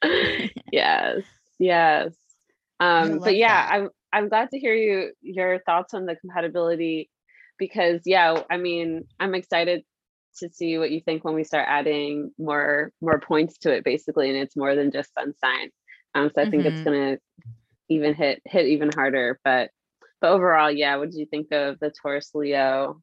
dinner. 0.04 0.34
yes, 0.72 1.22
yes. 1.60 2.14
Um, 2.80 3.20
but 3.20 3.36
yeah, 3.36 3.68
that. 3.68 3.74
I'm 3.74 3.90
I'm 4.12 4.30
glad 4.30 4.50
to 4.50 4.60
hear 4.60 4.74
you 4.74 5.12
your 5.22 5.60
thoughts 5.68 5.94
on 5.94 6.08
the 6.08 6.16
compatibility 6.16 7.12
because 7.60 8.02
yeah, 8.06 8.42
I 8.50 8.58
mean, 8.58 9.04
I'm 9.20 9.36
excited 9.36 9.84
to 10.40 10.50
see 10.50 10.80
what 10.80 10.90
you 10.90 11.00
think 11.00 11.24
when 11.24 11.36
we 11.36 11.44
start 11.44 11.68
adding 11.68 12.32
more 12.40 12.92
more 13.02 13.20
points 13.20 13.60
to 13.60 13.72
it 13.72 13.84
basically 13.84 14.30
and 14.30 14.38
it's 14.38 14.58
more 14.58 14.74
than 14.74 14.92
just 14.92 15.14
sun 15.14 15.34
sign. 15.44 15.70
Um, 16.16 16.32
so 16.34 16.42
I 16.42 16.50
think 16.50 16.64
mm-hmm. 16.64 16.76
it's 16.76 16.84
gonna 16.84 17.18
even 17.88 18.16
hit 18.16 18.42
hit 18.46 18.66
even 18.66 18.90
harder. 18.92 19.40
But 19.44 19.70
but 20.22 20.32
overall, 20.32 20.72
yeah, 20.72 20.96
what 20.96 21.12
did 21.12 21.20
you 21.20 21.28
think 21.28 21.52
of 21.52 21.78
the 21.80 21.92
Taurus 21.92 22.32
Leo 22.34 23.00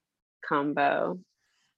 combo? 0.47 1.19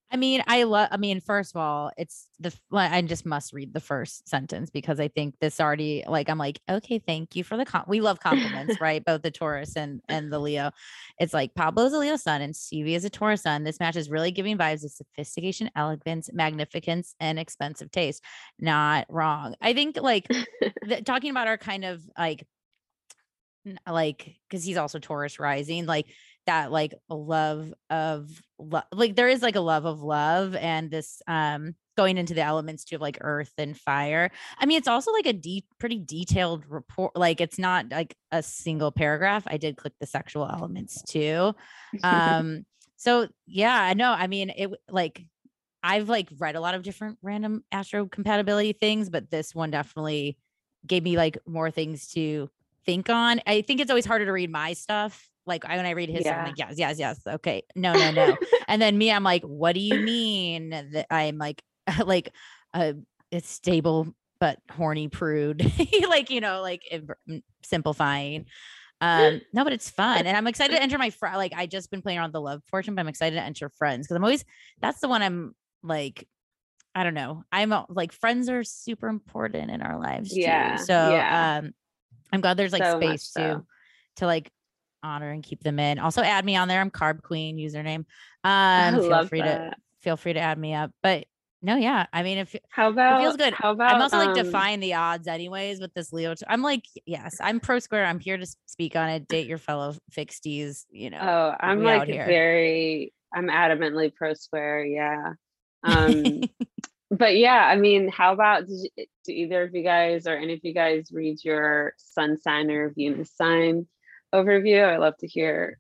I 0.09 0.17
mean, 0.17 0.45
I 0.47 0.63
love. 0.63 0.89
I 0.93 0.99
mean, 0.99 1.21
first 1.21 1.53
of 1.55 1.61
all, 1.61 1.91
it's 1.97 2.29
the. 2.39 2.55
I 2.73 3.03
just 3.03 3.27
must 3.27 3.53
read 3.53 3.75
the 3.75 3.81
first 3.81 4.29
sentence 4.29 4.71
because 4.71 5.01
I 5.01 5.09
think 5.09 5.35
this 5.41 5.61
already. 5.61 6.05
Like, 6.07 6.31
I'm 6.31 6.39
like, 6.39 6.61
okay, 6.71 7.01
thank 7.01 7.35
you 7.35 7.43
for 7.43 7.57
the. 7.57 7.65
Com-. 7.65 7.87
We 7.89 8.01
love 8.01 8.21
compliments, 8.21 8.81
right? 8.81 9.05
Both 9.05 9.23
the 9.23 9.33
Taurus 9.33 9.75
and 9.77 10.01
and 10.09 10.33
the 10.33 10.39
Leo. 10.39 10.71
It's 11.19 11.35
like 11.35 11.55
Pablo's 11.55 11.93
a 11.93 11.99
Leo 11.99 12.15
sun 12.15 12.41
and 12.41 12.55
Stevie 12.55 12.95
is 12.95 13.05
a 13.05 13.11
Taurus 13.11 13.43
sun. 13.43 13.65
This 13.65 13.81
match 13.81 13.97
is 13.97 14.09
really 14.09 14.31
giving 14.31 14.57
vibes 14.57 14.85
of 14.85 14.93
sophistication, 14.93 15.71
elegance, 15.75 16.31
magnificence, 16.33 17.17
and 17.19 17.37
expensive 17.37 17.91
taste. 17.91 18.23
Not 18.61 19.07
wrong. 19.09 19.57
I 19.61 19.73
think 19.73 20.01
like 20.01 20.29
the, 20.83 21.03
talking 21.05 21.33
about 21.33 21.49
our 21.49 21.59
kind 21.59 21.85
of 21.85 22.01
like 22.17 22.47
like 23.91 24.37
because 24.49 24.65
he's 24.65 24.77
also 24.77 25.01
Taurus 25.01 25.41
rising, 25.41 25.87
like 25.87 26.07
that 26.47 26.71
like 26.71 26.95
love 27.09 27.73
of 27.91 28.43
love 28.59 28.85
like 28.93 29.17
there 29.17 29.29
is 29.29 29.43
like 29.43 29.57
a 29.57 29.61
love 29.61 29.85
of 29.85 30.03
love 30.03 30.55
and 30.55 30.91
this 30.91 31.21
um 31.29 31.75
going 31.97 32.19
into 32.19 32.35
the 32.35 32.43
elements 32.43 32.85
too 32.85 32.97
of 32.97 33.01
like 33.01 33.19
earth 33.21 33.53
and 33.59 33.77
fire 33.77 34.31
i 34.59 34.67
mean 34.67 34.79
it's 34.79 34.89
also 34.89 35.13
like 35.13 35.27
a 35.27 35.33
deep 35.33 35.65
pretty 35.79 35.99
detailed 35.99 36.65
report 36.69 37.17
like 37.17 37.41
it's 37.41 37.59
not 37.59 37.87
like 37.91 38.15
a 38.33 38.43
single 38.43 38.93
paragraph 38.93 39.45
i 39.47 39.57
did 39.57 39.77
click 39.77 39.95
the 40.01 40.07
sexual 40.07 40.49
elements 40.49 41.03
too 41.03 41.55
um 42.03 42.65
so 42.97 43.29
yeah 43.47 43.81
i 43.83 43.95
know 43.95 44.11
i 44.11 44.27
mean 44.27 44.51
it 44.51 44.71
like 44.91 45.25
i've 45.83 46.09
like 46.09 46.29
read 46.39 46.57
a 46.57 46.61
lot 46.61 46.75
of 46.75 46.83
different 46.83 47.19
random 47.23 47.65
astro 47.73 48.07
compatibility 48.07 48.73
things 48.73 49.09
but 49.09 49.31
this 49.31 49.55
one 49.55 49.71
definitely 49.71 50.37
gave 50.87 51.03
me 51.03 51.17
like 51.17 51.39
more 51.47 51.71
things 51.71 52.09
to 52.13 52.49
think 52.87 53.11
on. 53.11 53.41
I 53.47 53.63
think 53.63 53.81
it's 53.81 53.91
always 53.91 54.07
harder 54.07 54.25
to 54.25 54.33
read 54.33 54.51
my 54.51 54.73
stuff. 54.73 55.29
Like 55.47 55.65
I, 55.65 55.77
when 55.77 55.87
I 55.87 55.91
read 55.91 56.09
his, 56.09 56.25
yeah. 56.25 56.39
I'm 56.39 56.47
like, 56.47 56.59
yes, 56.59 56.75
yes, 56.77 56.99
yes. 56.99 57.21
Okay. 57.27 57.63
No, 57.75 57.93
no, 57.93 58.11
no. 58.11 58.37
and 58.69 58.83
then 58.83 58.99
me, 58.99 59.13
I'm 59.13 59.23
like, 59.23 59.43
what 59.43 59.75
do 59.75 59.81
you 59.81 60.01
mean 60.01 60.71
that 60.71 61.07
I'm 61.11 61.39
like, 61.39 61.63
like, 62.05 62.33
uh, 62.75 62.95
it's 63.31 63.49
stable, 63.49 64.09
but 64.41 64.59
horny 64.71 65.09
prude, 65.09 65.73
like, 66.09 66.31
you 66.31 66.41
know, 66.41 66.63
like 66.63 66.83
simplifying. 67.63 68.47
Um, 69.01 69.41
no, 69.53 69.63
but 69.63 69.73
it's 69.73 69.91
fun. 69.91 70.27
And 70.27 70.37
I'm 70.37 70.47
excited 70.47 70.75
to 70.75 70.83
enter 70.83 70.99
my 70.99 71.11
friend. 71.11 71.37
Like 71.37 71.53
I 71.55 71.67
just 71.67 71.91
been 71.91 72.03
playing 72.03 72.19
around 72.19 72.33
the 72.33 72.41
love 72.41 72.63
portion, 72.71 72.95
but 72.95 73.01
I'm 73.01 73.09
excited 73.09 73.37
to 73.37 73.43
enter 73.43 73.69
friends. 73.69 74.07
Cause 74.07 74.17
I'm 74.17 74.25
always, 74.25 74.45
that's 74.81 75.01
the 75.01 75.09
one 75.09 75.23
I'm 75.23 75.55
like, 75.83 76.27
I 76.95 77.05
don't 77.05 77.15
know. 77.15 77.45
I'm 77.53 77.75
like 77.91 78.13
friends 78.13 78.49
are 78.49 78.65
super 78.65 79.09
important 79.09 79.71
in 79.71 79.83
our 79.83 80.01
lives. 80.01 80.33
Too. 80.33 80.41
Yeah. 80.41 80.77
So, 80.77 80.95
yeah. 80.95 81.59
um, 81.59 81.73
I'm 82.33 82.41
glad 82.41 82.57
there's 82.57 82.73
like 82.73 82.83
so 82.83 82.99
space 82.99 83.31
so. 83.31 83.41
to 83.41 83.67
to 84.17 84.27
like 84.27 84.51
honor 85.03 85.31
and 85.31 85.43
keep 85.43 85.63
them 85.63 85.79
in. 85.79 85.99
Also 85.99 86.23
add 86.23 86.45
me 86.45 86.57
on 86.57 86.69
there. 86.69 86.81
I'm 86.81 86.91
carb 86.91 87.23
queen 87.23 87.57
username. 87.57 88.05
Um 88.45 88.95
feel 89.01 89.27
free 89.27 89.41
that. 89.41 89.71
to 89.71 89.77
feel 90.01 90.17
free 90.17 90.33
to 90.35 90.41
add 90.41 90.59
me 90.59 90.75
up. 90.75 90.93
But 91.03 91.27
no, 91.63 91.77
yeah. 91.77 92.07
I 92.13 92.23
mean, 92.23 92.39
if 92.39 92.55
how 92.69 92.91
about 92.91 93.21
it 93.21 93.25
feels 93.25 93.37
good. 93.37 93.55
How 93.55 93.73
about 93.73 93.95
I'm 93.95 94.03
also 94.03 94.19
like 94.19 94.29
um, 94.29 94.35
defying 94.35 94.81
the 94.81 94.95
odds 94.95 95.27
anyways 95.27 95.81
with 95.81 95.93
this 95.95 96.13
Leo. 96.13 96.35
I'm 96.49 96.63
like, 96.63 96.85
yes, 97.07 97.39
I'm 97.41 97.61
pro 97.61 97.79
square. 97.79 98.05
I'm 98.05 98.21
here 98.21 98.37
to 98.37 98.47
speak 98.67 98.95
on 98.95 99.09
it. 99.09 99.27
Date 99.27 99.49
your 99.49 99.59
fellow 99.59 99.95
fixties, 100.11 100.87
you 100.91 101.11
know. 101.11 101.19
Oh, 101.21 101.57
I'm 101.59 101.83
like 101.83 102.07
very 102.07 103.13
I'm 103.35 103.49
adamantly 103.49 104.15
pro 104.15 104.35
square, 104.35 104.85
yeah. 104.85 105.33
Um 105.83 106.43
but 107.11 107.37
yeah, 107.37 107.67
I 107.67 107.77
mean, 107.77 108.09
how 108.09 108.33
about 108.33 108.67
did 108.67 108.91
you, 108.97 109.07
do 109.25 109.33
either 109.33 109.63
of 109.65 109.75
you 109.75 109.83
guys 109.83 110.27
or 110.27 110.37
any 110.37 110.55
of 110.55 110.61
you 110.63 110.75
guys 110.75 111.09
read 111.11 111.43
your 111.43 111.95
sun 111.97 112.39
sign 112.41 112.71
or 112.71 112.91
Venus 112.91 113.33
sign 113.35 113.87
overview? 114.45 114.85
I'd 114.85 114.99
love 114.99 115.17
to 115.19 115.27
hear 115.27 115.79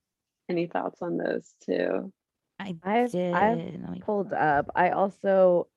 any 0.48 0.66
thoughts 0.66 1.02
on 1.02 1.16
those 1.16 1.52
too. 1.64 2.12
I 2.59 2.76
I've, 2.82 3.12
did. 3.12 3.34
I've 3.34 4.00
pulled 4.00 4.32
up. 4.32 4.70
I 4.74 4.90
also 4.90 5.68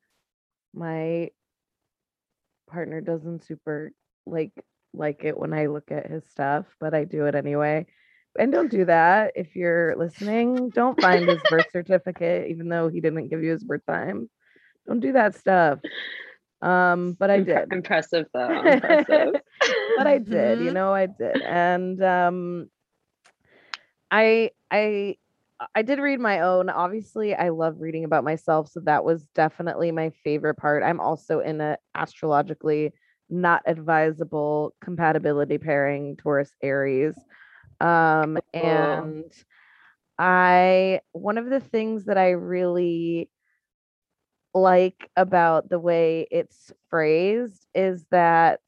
my 0.74 1.30
partner 2.70 3.02
doesn't 3.02 3.44
super 3.44 3.92
like 4.26 4.52
like 4.94 5.24
it 5.24 5.38
when 5.38 5.54
I 5.54 5.68
look 5.68 5.92
at 5.92 6.10
his 6.10 6.26
stuff, 6.26 6.66
but 6.80 6.94
I 6.94 7.04
do 7.04 7.26
it 7.26 7.36
anyway. 7.36 7.86
And 8.38 8.52
don't 8.52 8.72
do 8.72 8.86
that 8.86 9.34
if 9.36 9.56
you're 9.56 9.96
listening. 9.96 10.70
Don't 10.70 11.00
find 11.00 11.28
his 11.28 11.40
birth 11.50 11.66
certificate, 11.72 12.50
even 12.50 12.70
though 12.70 12.88
he 12.88 13.02
didn't 13.02 13.30
give 13.30 13.44
you 13.44 13.52
his 13.52 13.64
birth 13.64 13.86
time. 13.88 14.30
Don't 14.88 15.00
do 15.00 15.14
that 15.14 15.36
stuff. 15.36 15.80
Um, 16.62 17.16
but 17.20 17.30
I 17.30 17.40
did. 17.40 17.72
Impressive 17.72 18.28
though. 18.34 18.62
Impressive. 18.66 19.42
But 19.98 20.08
I 20.08 20.18
did, 20.18 20.58
mm-hmm. 20.58 20.66
you 20.66 20.72
know, 20.72 20.94
I 20.94 21.06
did. 21.08 21.42
And 21.42 22.02
um 22.04 22.70
I 24.12 24.52
I 24.72 25.18
I 25.76 25.82
did 25.82 26.00
read 26.00 26.20
my 26.20 26.40
own. 26.42 26.70
Obviously, 26.70 27.36
I 27.36 27.50
love 27.50 27.76
reading 27.80 28.06
about 28.06 28.24
myself, 28.24 28.70
so 28.70 28.80
that 28.82 29.04
was 29.04 29.26
definitely 29.36 29.92
my 29.92 30.12
favorite 30.24 30.56
part. 30.56 30.84
I'm 30.84 31.02
also 31.02 31.40
in 31.40 31.60
a 31.62 31.78
astrologically 31.96 32.94
not 33.30 33.62
advisable 33.66 34.74
compatibility 34.82 35.58
pairing 35.58 36.16
Taurus 36.18 36.56
Aries. 36.64 37.16
Um 37.80 38.38
and 38.54 39.32
I 40.18 41.02
one 41.12 41.38
of 41.38 41.50
the 41.50 41.60
things 41.60 42.06
that 42.06 42.18
I 42.18 42.32
really 42.32 43.30
like 44.54 45.10
about 45.16 45.70
the 45.70 45.80
way 45.80 46.28
it's 46.32 46.72
phrased 46.90 47.68
is 47.76 48.06
that 48.12 48.60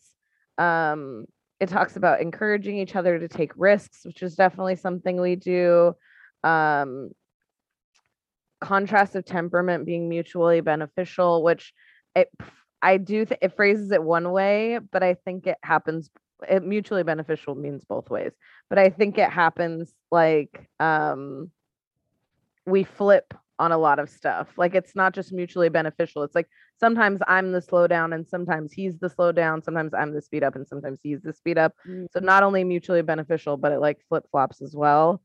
um, 0.62 1.26
it 1.60 1.70
talks 1.70 1.96
about 1.96 2.22
encouraging 2.22 2.78
each 2.78 2.96
other 2.96 3.20
to 3.20 3.28
take 3.28 3.52
risks, 3.56 4.06
which 4.06 4.22
is 4.22 4.36
definitely 4.36 4.76
something 4.76 5.20
we 5.20 5.36
do. 5.36 5.94
Um, 6.44 7.12
contrast 8.62 9.16
of 9.16 9.26
temperament 9.26 9.86
being 9.86 10.08
mutually 10.08 10.62
beneficial, 10.62 11.44
which 11.44 11.74
it 12.16 12.30
I 12.82 12.98
do 12.98 13.26
it 13.42 13.56
phrases 13.56 13.92
it 13.92 14.04
one 14.04 14.32
way, 14.32 14.80
but 14.92 15.04
I 15.04 15.16
think 15.16 15.48
it 15.48 15.58
happens 15.64 16.10
it 16.48 16.64
mutually 16.64 17.04
beneficial 17.04 17.56
means 17.56 17.84
both 17.86 18.10
ways. 18.10 18.32
But 18.70 18.80
I 18.80 18.90
think 18.90 19.18
it 19.18 19.30
happens 19.30 19.94
like 20.12 20.68
um 20.80 21.52
we 22.66 22.84
flip 22.84 23.34
on 23.62 23.72
a 23.72 23.78
lot 23.78 24.00
of 24.00 24.10
stuff. 24.10 24.48
Like 24.58 24.74
it's 24.74 24.96
not 24.96 25.14
just 25.14 25.32
mutually 25.32 25.70
beneficial. 25.70 26.24
It's 26.24 26.34
like 26.34 26.50
sometimes 26.80 27.20
I'm 27.28 27.52
the 27.52 27.60
slowdown 27.60 28.16
and 28.16 28.28
sometimes 28.28 28.74
he's 28.74 28.98
the 28.98 29.08
slowdown. 29.08 29.64
Sometimes 29.64 29.94
I'm 29.94 30.14
the 30.14 30.22
speed 30.22 30.44
up 30.44 30.56
and 30.56 30.68
sometimes 30.68 31.00
he's 31.04 31.22
the 31.22 31.32
speed 31.32 31.60
up. 31.60 31.74
Mm-hmm. 31.88 32.06
So 32.12 32.20
not 32.20 32.42
only 32.42 32.64
mutually 32.64 33.04
beneficial, 33.04 33.58
but 33.58 33.72
it 33.72 33.80
like 33.80 34.00
flip 34.10 34.26
flops 34.32 34.64
as 34.64 34.76
well. 34.76 35.22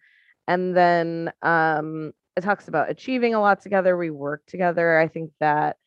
And 0.46 0.76
then 0.76 1.32
um 1.40 2.12
it 2.36 2.42
talks 2.42 2.68
about 2.68 2.90
achieving 2.90 3.32
a 3.34 3.40
lot 3.40 3.62
together. 3.62 3.96
We 3.96 4.10
work 4.10 4.44
together. 4.46 4.98
I 4.98 5.08
think 5.08 5.30
that 5.40 5.78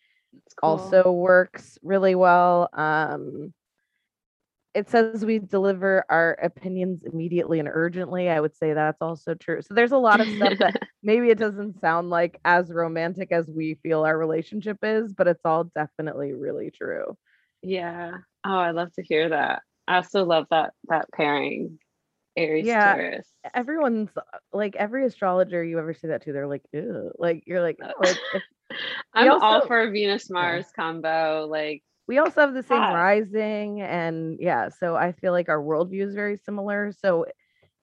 cool. 0.59 0.71
also 0.71 1.11
works 1.11 1.77
really 1.83 2.15
well. 2.15 2.67
Um 2.73 3.53
it 4.73 4.89
says 4.89 5.25
we 5.25 5.39
deliver 5.39 6.05
our 6.09 6.37
opinions 6.43 7.03
immediately 7.03 7.59
and 7.59 7.69
urgently. 7.71 8.29
I 8.29 8.39
would 8.39 8.55
say 8.55 8.73
that's 8.73 9.01
also 9.01 9.33
true. 9.33 9.61
So 9.61 9.73
there's 9.73 9.91
a 9.91 9.97
lot 9.97 10.21
of 10.21 10.27
stuff 10.27 10.59
that 10.59 10.83
maybe 11.03 11.29
it 11.29 11.39
doesn't 11.39 11.79
sound 11.81 12.09
like 12.09 12.39
as 12.45 12.71
romantic 12.71 13.31
as 13.31 13.47
we 13.47 13.75
feel 13.81 14.05
our 14.05 14.17
relationship 14.17 14.77
is, 14.83 15.13
but 15.13 15.27
it's 15.27 15.45
all 15.45 15.65
definitely 15.75 16.33
really 16.33 16.71
true. 16.71 17.17
Yeah. 17.61 18.11
Oh, 18.45 18.57
I 18.57 18.71
love 18.71 18.93
to 18.93 19.03
hear 19.03 19.29
that. 19.29 19.63
I 19.87 19.97
also 19.97 20.23
love 20.23 20.45
that 20.51 20.73
that 20.87 21.11
pairing. 21.11 21.79
Aries 22.37 22.65
yeah, 22.65 22.93
Taurus. 22.93 23.27
Everyone's 23.53 24.09
uh, 24.15 24.21
like 24.53 24.75
every 24.75 25.05
astrologer 25.05 25.63
you 25.63 25.79
ever 25.79 25.93
say 25.93 26.09
that 26.09 26.23
to, 26.23 26.31
they're 26.31 26.47
like, 26.47 26.63
ew. 26.71 27.11
Like 27.17 27.43
you're 27.47 27.61
like, 27.61 27.79
oh, 27.83 27.91
if, 28.01 28.17
I'm 29.13 29.31
also, 29.31 29.45
all 29.45 29.67
for 29.67 29.81
a 29.81 29.91
Venus 29.91 30.29
Mars 30.29 30.65
yeah. 30.67 30.83
combo. 30.83 31.47
Like 31.49 31.83
we 32.09 32.17
also 32.17 32.41
have 32.41 32.53
the 32.53 32.63
same 32.63 32.81
yeah. 32.81 32.93
rising 32.93 33.81
and 33.81 34.37
yeah 34.41 34.67
so 34.67 34.95
i 34.95 35.11
feel 35.11 35.31
like 35.31 35.47
our 35.47 35.61
worldview 35.61 36.05
is 36.05 36.15
very 36.15 36.37
similar 36.37 36.91
so 36.91 37.25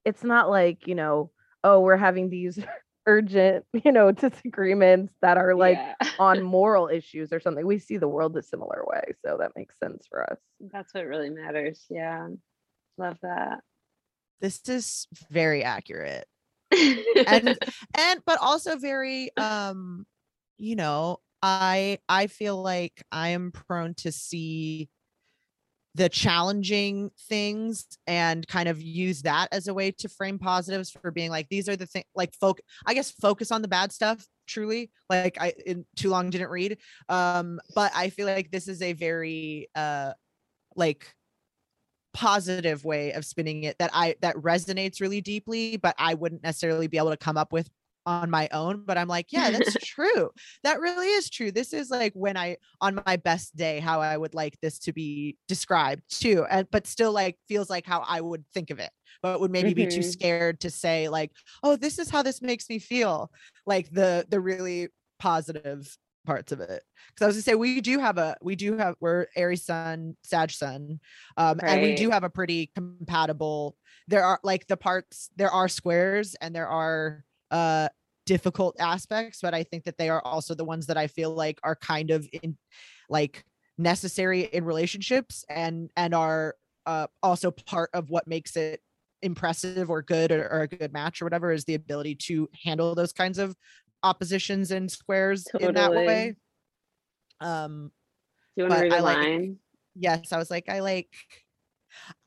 it's 0.04 0.24
not 0.24 0.50
like 0.50 0.86
you 0.86 0.94
know 0.94 1.30
oh 1.64 1.80
we're 1.80 1.96
having 1.96 2.28
these 2.28 2.58
urgent 3.06 3.64
you 3.84 3.92
know 3.92 4.10
disagreements 4.10 5.14
that 5.22 5.36
are 5.36 5.54
like 5.54 5.78
yeah. 5.78 6.10
on 6.18 6.42
moral 6.58 6.88
issues 6.88 7.32
or 7.32 7.40
something. 7.40 7.64
We 7.64 7.78
see 7.78 7.98
the 7.98 8.08
world 8.08 8.36
a 8.36 8.42
similar 8.42 8.84
way 8.84 9.14
so 9.24 9.36
that 9.38 9.52
makes 9.56 9.78
sense 9.78 10.06
for 10.10 10.28
us. 10.30 10.38
That's 10.72 10.92
what 10.92 11.06
really 11.06 11.30
matters 11.30 11.84
yeah. 11.88 12.28
Love 12.98 13.18
that. 13.22 13.60
This 14.40 14.60
is 14.68 15.06
very 15.30 15.62
accurate. 15.62 16.26
And 17.26 17.56
and 17.96 18.20
but 18.26 18.38
also 18.40 18.76
very 18.76 19.30
um 19.36 20.04
you 20.58 20.76
know 20.76 21.20
I 21.42 21.98
I 22.08 22.26
feel 22.26 22.60
like 22.62 23.02
I 23.12 23.28
am 23.28 23.52
prone 23.52 23.94
to 23.94 24.12
see 24.12 24.88
the 25.96 26.08
challenging 26.10 27.10
things 27.28 27.86
and 28.06 28.46
kind 28.46 28.68
of 28.68 28.82
use 28.82 29.22
that 29.22 29.48
as 29.50 29.66
a 29.66 29.72
way 29.72 29.90
to 29.90 30.10
frame 30.10 30.38
positives 30.38 30.90
for 30.90 31.10
being 31.10 31.30
like 31.30 31.48
these 31.48 31.70
are 31.70 31.76
the 31.76 31.86
thing 31.86 32.04
like 32.14 32.34
folk 32.34 32.60
I 32.84 32.92
guess 32.92 33.10
focus 33.12 33.50
on 33.50 33.62
the 33.62 33.68
bad 33.68 33.92
stuff 33.92 34.22
truly 34.46 34.90
like 35.08 35.38
I 35.40 35.54
in 35.64 35.86
too 35.96 36.10
long 36.10 36.28
didn't 36.28 36.50
read 36.50 36.76
um 37.08 37.60
but 37.74 37.92
I 37.94 38.10
feel 38.10 38.26
like 38.26 38.50
this 38.50 38.68
is 38.68 38.82
a 38.82 38.92
very 38.92 39.68
uh 39.74 40.12
like 40.76 41.10
positive 42.12 42.84
way 42.84 43.12
of 43.12 43.24
spinning 43.24 43.64
it 43.64 43.76
that 43.78 43.90
I 43.94 44.16
that 44.20 44.36
resonates 44.36 45.00
really 45.00 45.22
deeply 45.22 45.78
but 45.78 45.94
I 45.98 46.12
wouldn't 46.12 46.42
necessarily 46.42 46.88
be 46.88 46.98
able 46.98 47.10
to 47.10 47.16
come 47.16 47.38
up 47.38 47.52
with 47.52 47.70
on 48.06 48.30
my 48.30 48.48
own 48.52 48.82
but 48.86 48.96
i'm 48.96 49.08
like 49.08 49.26
yeah 49.30 49.50
that's 49.50 49.74
true 49.84 50.30
that 50.62 50.80
really 50.80 51.08
is 51.08 51.28
true 51.28 51.50
this 51.50 51.72
is 51.72 51.90
like 51.90 52.12
when 52.14 52.36
i 52.36 52.56
on 52.80 53.02
my 53.04 53.16
best 53.16 53.54
day 53.56 53.80
how 53.80 54.00
i 54.00 54.16
would 54.16 54.34
like 54.34 54.58
this 54.62 54.78
to 54.78 54.92
be 54.92 55.36
described 55.48 56.02
too 56.08 56.46
and 56.48 56.68
but 56.70 56.86
still 56.86 57.12
like 57.12 57.36
feels 57.48 57.68
like 57.68 57.84
how 57.84 58.04
i 58.06 58.20
would 58.20 58.44
think 58.54 58.70
of 58.70 58.78
it 58.78 58.90
but 59.22 59.40
would 59.40 59.50
maybe 59.50 59.70
mm-hmm. 59.70 59.76
be 59.76 59.86
too 59.86 60.00
mm-hmm. 60.00 60.08
scared 60.08 60.60
to 60.60 60.70
say 60.70 61.08
like 61.08 61.32
oh 61.62 61.76
this 61.76 61.98
is 61.98 62.08
how 62.08 62.22
this 62.22 62.40
makes 62.40 62.68
me 62.68 62.78
feel 62.78 63.30
like 63.66 63.90
the 63.90 64.24
the 64.28 64.40
really 64.40 64.88
positive 65.18 65.96
parts 66.24 66.52
of 66.52 66.60
it 66.60 66.82
because 67.08 67.22
i 67.22 67.26
was 67.26 67.36
gonna 67.36 67.42
say 67.42 67.54
we 67.54 67.80
do 67.80 67.98
have 67.98 68.18
a 68.18 68.36
we 68.42 68.56
do 68.56 68.76
have 68.76 68.96
we're 69.00 69.26
aries 69.36 69.64
sun 69.64 70.16
sag 70.22 70.50
sun 70.50 70.98
um 71.36 71.58
right. 71.62 71.70
and 71.70 71.82
we 71.82 71.94
do 71.94 72.10
have 72.10 72.24
a 72.24 72.30
pretty 72.30 72.70
compatible 72.74 73.76
there 74.08 74.24
are 74.24 74.40
like 74.42 74.66
the 74.66 74.76
parts 74.76 75.30
there 75.36 75.50
are 75.50 75.68
squares 75.68 76.34
and 76.40 76.54
there 76.54 76.68
are 76.68 77.24
uh 77.50 77.88
difficult 78.24 78.74
aspects 78.80 79.40
but 79.40 79.54
i 79.54 79.62
think 79.62 79.84
that 79.84 79.96
they 79.98 80.08
are 80.08 80.20
also 80.22 80.54
the 80.54 80.64
ones 80.64 80.86
that 80.86 80.96
i 80.96 81.06
feel 81.06 81.32
like 81.32 81.58
are 81.62 81.76
kind 81.76 82.10
of 82.10 82.26
in 82.42 82.56
like 83.08 83.44
necessary 83.78 84.42
in 84.52 84.64
relationships 84.64 85.44
and 85.48 85.90
and 85.96 86.14
are 86.14 86.54
uh, 86.86 87.06
also 87.20 87.50
part 87.50 87.90
of 87.94 88.10
what 88.10 88.28
makes 88.28 88.56
it 88.56 88.80
impressive 89.20 89.90
or 89.90 90.02
good 90.02 90.30
or, 90.30 90.48
or, 90.52 90.60
a 90.62 90.68
good 90.68 90.92
match 90.92 91.20
or 91.20 91.24
whatever 91.24 91.50
is 91.50 91.64
the 91.64 91.74
ability 91.74 92.14
to 92.14 92.48
handle 92.62 92.94
those 92.94 93.12
kinds 93.12 93.38
of 93.38 93.56
oppositions 94.04 94.70
and 94.70 94.88
squares 94.88 95.44
totally. 95.44 95.68
in 95.68 95.74
that 95.74 95.90
way 95.90 96.36
um 97.40 97.90
do 98.56 98.62
you 98.62 98.68
want 98.68 98.82
to 98.82 98.88
read 98.88 99.02
line 99.02 99.40
like, 99.40 99.50
yes 99.96 100.32
i 100.32 100.38
was 100.38 100.50
like 100.50 100.68
i 100.68 100.78
like 100.80 101.08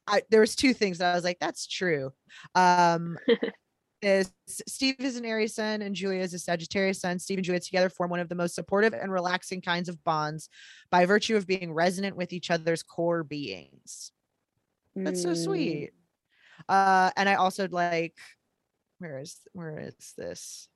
I, 0.09 0.23
there 0.29 0.41
was 0.41 0.55
two 0.55 0.73
things 0.73 0.97
that 0.97 1.11
I 1.11 1.15
was 1.15 1.23
like, 1.23 1.37
that's 1.39 1.67
true. 1.67 2.11
Um, 2.55 3.17
is 4.01 4.31
Steve 4.47 4.95
is 4.99 5.17
an 5.17 5.25
Aries 5.25 5.55
sun 5.55 5.81
and 5.81 5.95
Julia 5.95 6.21
is 6.21 6.33
a 6.33 6.39
Sagittarius 6.39 7.01
sun. 7.01 7.19
Steve 7.19 7.37
and 7.37 7.45
Julia 7.45 7.59
together 7.59 7.89
form 7.89 8.09
one 8.09 8.19
of 8.19 8.29
the 8.29 8.35
most 8.35 8.55
supportive 8.55 8.93
and 8.93 9.11
relaxing 9.11 9.61
kinds 9.61 9.89
of 9.89 10.03
bonds 10.03 10.49
by 10.89 11.05
virtue 11.05 11.35
of 11.35 11.47
being 11.47 11.73
resonant 11.73 12.15
with 12.15 12.33
each 12.33 12.51
other's 12.51 12.83
core 12.83 13.23
beings. 13.23 14.11
That's 14.95 15.21
so 15.21 15.33
sweet. 15.33 15.91
Mm. 16.69 16.73
Uh, 16.73 17.11
and 17.15 17.29
I 17.29 17.35
also 17.35 17.67
like, 17.69 18.15
where 18.99 19.19
is 19.19 19.37
where 19.53 19.79
is 19.79 20.13
this? 20.17 20.67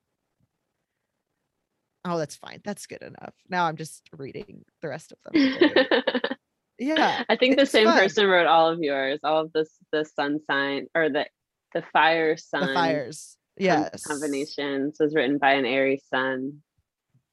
Oh, 2.06 2.18
that's 2.18 2.36
fine. 2.36 2.60
That's 2.64 2.86
good 2.86 3.02
enough. 3.02 3.34
Now 3.48 3.66
I'm 3.66 3.76
just 3.76 4.02
reading 4.16 4.64
the 4.82 4.88
rest 4.88 5.12
of 5.12 5.18
them. 5.24 5.78
yeah. 6.78 7.24
I 7.28 7.36
think 7.36 7.56
the 7.56 7.66
same 7.66 7.86
fun. 7.86 7.98
person 7.98 8.26
wrote 8.26 8.46
all 8.46 8.68
of 8.68 8.80
yours, 8.80 9.20
all 9.24 9.40
of 9.40 9.52
this 9.52 9.70
the 9.92 10.04
sun 10.04 10.40
sign 10.46 10.86
or 10.94 11.08
the 11.08 11.26
the 11.74 11.82
fire 11.92 12.36
sun. 12.36 12.68
The 12.68 12.74
fires. 12.74 13.36
Yes. 13.56 14.04
Combinations 14.04 14.96
was 14.98 15.14
written 15.14 15.38
by 15.38 15.52
an 15.52 15.64
Aries 15.64 16.04
sun. 16.12 16.62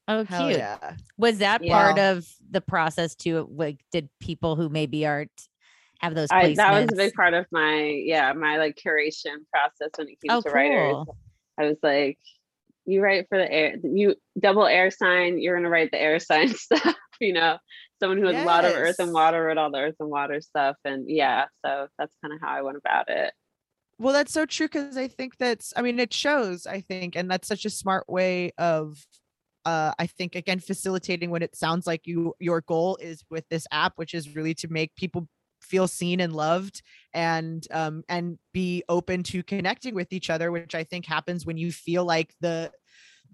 Oh, 0.08 0.24
Hell 0.24 0.48
cute. 0.48 0.60
Yeah. 0.60 0.96
Was 1.18 1.39
that 1.39 1.64
yeah. 1.64 1.72
part 1.72 2.00
of 2.00 2.28
the 2.50 2.62
process 2.62 3.16
too? 3.16 3.48
Like, 3.52 3.80
did 3.92 4.10
people 4.20 4.56
who 4.56 4.70
maybe 4.70 5.06
aren't 5.06 5.48
have 6.02 6.16
those 6.16 6.30
I, 6.32 6.54
that 6.56 6.72
was 6.74 6.89
a 6.92 6.96
big 6.96 7.14
part 7.14 7.34
of 7.34 7.46
my 7.52 8.02
yeah 8.06 8.34
my 8.34 8.58
like 8.58 8.76
curation 8.76 9.46
process 9.52 9.92
when 9.96 10.08
it 10.08 10.18
came 10.20 10.32
oh, 10.32 10.42
to 10.42 10.50
cool. 10.50 10.54
writers 10.54 11.06
i 11.60 11.66
was 11.66 11.78
like 11.84 12.18
you 12.86 13.02
write 13.02 13.28
for 13.30 13.38
the 13.38 13.52
air 13.52 13.76
you 13.84 14.16
double 14.39 14.66
air 14.66 14.89
sign 14.89 15.39
you're 15.39 15.56
gonna 15.56 15.70
write 15.70 15.92
the 15.92 16.02
air 16.02 16.20
sign 16.20 16.48
stuff 16.56 16.96
you 17.20 17.34
know 17.34 17.58
someone 18.00 18.18
who 18.18 18.26
has 18.26 18.34
yes. 18.34 18.44
a 18.44 18.48
lot 18.48 18.66
of 18.66 18.74
earth 18.74 18.96
and 18.98 19.14
water 19.14 19.44
wrote 19.44 19.60
all 19.60 19.72
the 19.72 19.78
earth 19.78 19.96
and 20.00 20.10
water 20.10 20.42
stuff 20.42 20.76
and 20.86 21.06
yeah 21.08 21.46
so 21.64 21.88
that's 22.00 22.16
kind 22.24 22.34
of 22.34 22.42
how 22.42 22.50
i 22.50 22.64
went 22.64 22.78
about 22.78 23.08
it 23.08 23.32
well, 24.02 24.14
that's 24.14 24.34
so 24.34 24.45
true 24.45 24.68
because 24.68 24.97
I 24.97 25.08
think 25.08 25.38
that's, 25.38 25.74
I 25.76 25.82
mean, 25.84 25.99
it 25.99 26.12
shows, 26.12 26.66
I 26.66 26.82
think, 26.82 27.16
and 27.16 27.30
that's 27.30 27.47
such 27.47 27.66
a 27.66 27.70
smart 27.70 28.10
way 28.10 28.52
of 28.58 28.97
uh 29.66 29.91
i 29.99 30.08
think 30.08 30.34
again 30.34 30.60
facilitating 30.60 31.30
what 31.30 31.43
it 31.43 31.56
sounds 31.56 31.86
like 31.86 32.08
you 32.08 32.34
your 32.39 32.62
goal 32.62 32.97
is 32.99 33.24
with 33.30 33.45
this 33.49 33.68
app 33.72 33.93
which 33.95 34.16
is 34.16 34.36
really 34.36 34.56
to 34.56 34.68
make 34.70 34.95
people 34.95 35.28
feel 35.62 35.88
seen 35.88 36.20
and 36.20 36.34
loved 36.34 36.82
and 37.14 37.68
um 37.72 38.04
and 38.10 38.39
be 38.54 38.84
open 38.89 39.22
to 39.22 39.43
connecting 39.43 39.93
with 39.93 40.12
each 40.12 40.32
other 40.32 40.52
which 40.52 40.74
i 40.74 40.84
think 40.84 41.06
happens 41.06 41.45
when 41.45 41.58
you 41.58 41.72
feel 41.72 42.04
like 42.04 42.34
the 42.41 42.72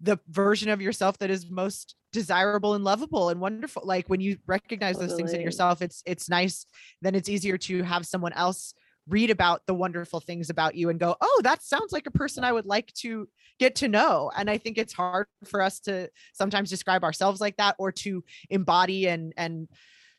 the 0.02 0.20
version 0.28 0.70
of 0.70 0.82
yourself 0.82 1.18
that 1.18 1.30
is 1.30 1.50
most 1.50 1.96
desirable 2.12 2.74
and 2.74 2.84
lovable 2.84 3.30
and 3.30 3.40
wonderful 3.40 3.82
like 3.86 4.08
when 4.08 4.20
you 4.20 4.38
recognize 4.46 4.96
totally. 4.96 5.08
those 5.08 5.18
things 5.18 5.34
in 5.34 5.40
yourself 5.40 5.82
it's 5.82 6.04
it's 6.06 6.30
nice 6.30 6.66
then 7.02 7.16
it's 7.16 7.30
easier 7.30 7.58
to 7.58 7.84
have 7.84 8.06
someone 8.06 8.34
else 8.34 8.74
read 9.08 9.30
about 9.30 9.62
the 9.66 9.74
wonderful 9.74 10.20
things 10.20 10.50
about 10.50 10.76
you 10.76 10.90
and 10.90 11.00
go, 11.00 11.16
oh, 11.22 11.42
that 11.44 11.64
sounds 11.64 11.92
like 11.92 12.08
a 12.08 12.12
person 12.12 12.44
I 12.44 12.52
would 12.52 12.66
like 12.66 12.94
to 12.96 13.28
get 13.60 13.76
to 13.76 13.88
know. 13.88 14.32
And 14.36 14.50
I 14.50 14.58
think 14.58 14.78
it's 14.78 14.94
hard 14.94 15.28
for 15.46 15.62
us 15.62 15.80
to 15.82 16.10
sometimes 16.34 16.70
describe 16.70 17.04
ourselves 17.04 17.42
like 17.42 17.58
that 17.58 17.76
or 17.80 17.92
to 17.94 18.24
embody 18.50 19.08
and 19.08 19.34
and 19.38 19.68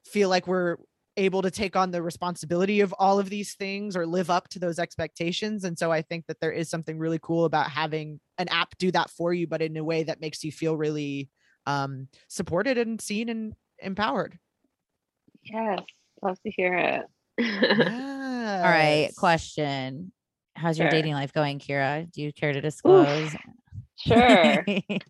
feel 0.07 0.28
like 0.28 0.47
we're 0.47 0.76
able 1.18 1.43
to 1.43 1.51
take 1.51 1.74
on 1.74 1.91
the 1.91 2.01
responsibility 2.01 2.80
of 2.80 2.95
all 2.99 3.18
of 3.18 3.28
these 3.28 3.55
things 3.55 3.97
or 3.97 4.07
live 4.07 4.30
up 4.30 4.49
to 4.49 4.61
those 4.61 4.78
expectations. 4.78 5.64
And 5.64 5.76
so 5.76 5.91
I 5.91 6.01
think 6.01 6.26
that 6.28 6.41
there 6.41 6.53
is 6.53 6.70
something 6.70 6.97
really 6.97 7.18
cool 7.20 7.45
about 7.45 7.68
having 7.68 8.20
an 8.39 8.49
app 8.49 8.78
do 8.78 8.93
that 8.93 9.11
for 9.11 9.34
you, 9.34 9.49
but 9.49 9.61
in 9.61 9.76
a 9.76 9.84
way 9.84 10.05
that 10.05 10.20
makes 10.20 10.45
you 10.45 10.53
feel 10.53 10.76
really 10.76 11.28
um, 11.66 12.07
supported 12.28 12.78
and 12.78 13.01
seen 13.01 13.28
and 13.28 13.55
empowered. 13.80 14.39
Yes, 15.43 15.80
love 16.22 16.41
to 16.43 16.51
hear 16.51 16.74
it. 16.74 17.03
All 18.49 18.62
right. 18.62 19.11
Question. 19.16 20.12
How's 20.57 20.76
sure. 20.76 20.86
your 20.86 20.90
dating 20.90 21.12
life 21.12 21.32
going, 21.32 21.59
Kira? 21.59 22.11
Do 22.11 22.22
you 22.22 22.32
care 22.32 22.53
to 22.53 22.61
disclose? 22.61 23.34
Sure. 23.96 24.64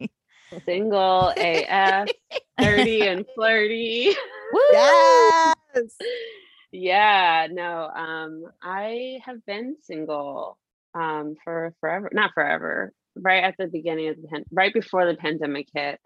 Single 0.66 1.32
AF, 1.36 2.08
30 2.60 3.00
and 3.02 3.26
flirty. 3.34 4.14
yes. 4.72 5.54
Yeah, 6.70 7.46
no. 7.50 7.88
Um, 7.88 8.44
I 8.62 9.20
have 9.24 9.44
been 9.46 9.76
single 9.80 10.58
um 10.94 11.34
for 11.42 11.72
forever, 11.80 12.10
not 12.12 12.34
forever, 12.34 12.92
right 13.16 13.42
at 13.42 13.54
the 13.58 13.68
beginning 13.68 14.08
of 14.08 14.16
the 14.16 14.44
right 14.52 14.74
before 14.74 15.06
the 15.06 15.14
pandemic 15.14 15.68
hit. 15.72 15.98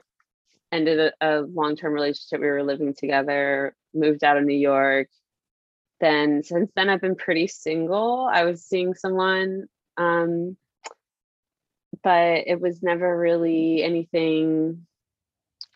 Ended 0.70 1.00
a, 1.00 1.12
a 1.20 1.40
long-term 1.40 1.92
relationship. 1.92 2.40
We 2.40 2.46
were 2.46 2.62
living 2.62 2.94
together, 2.94 3.74
moved 3.92 4.22
out 4.22 4.36
of 4.36 4.44
New 4.44 4.56
York, 4.56 5.08
then 6.02 6.42
since 6.42 6.70
then 6.76 6.90
I've 6.90 7.00
been 7.00 7.16
pretty 7.16 7.46
single. 7.46 8.28
I 8.30 8.44
was 8.44 8.62
seeing 8.62 8.94
someone 8.94 9.66
um 9.96 10.58
but 12.02 12.48
it 12.48 12.60
was 12.60 12.82
never 12.82 13.16
really 13.16 13.82
anything 13.82 14.86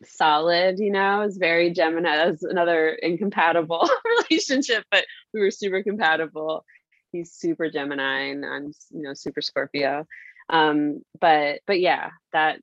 solid, 0.05 0.81
you 0.81 0.91
know. 0.91 1.22
It 1.22 1.27
was 1.27 1.37
very 1.37 1.70
Gemini. 1.70 2.16
That 2.16 2.27
was 2.27 2.43
another 2.43 2.89
incompatible 2.91 3.89
relationship, 4.31 4.85
but 4.91 5.07
we 5.33 5.41
were 5.41 5.53
super 5.53 5.83
compatible. 5.83 6.64
He's 7.12 7.33
super 7.33 7.70
Gemini 7.70 8.31
and 8.31 8.45
I'm 8.45 8.72
you 8.91 9.03
know 9.03 9.14
super 9.14 9.41
Scorpio. 9.41 10.07
Um 10.51 11.03
but 11.20 11.61
but 11.66 11.81
yeah, 11.81 12.11
that 12.33 12.61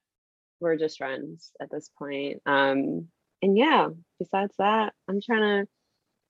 we're 0.60 0.78
just 0.78 0.98
friends 0.98 1.52
at 1.62 1.72
this 1.72 1.90
point. 1.98 2.42
Um 2.46 3.08
and 3.42 3.58
yeah, 3.58 3.90
besides 4.20 4.54
that, 4.60 4.94
I'm 5.08 5.22
trying 5.22 5.66
to 5.66 5.70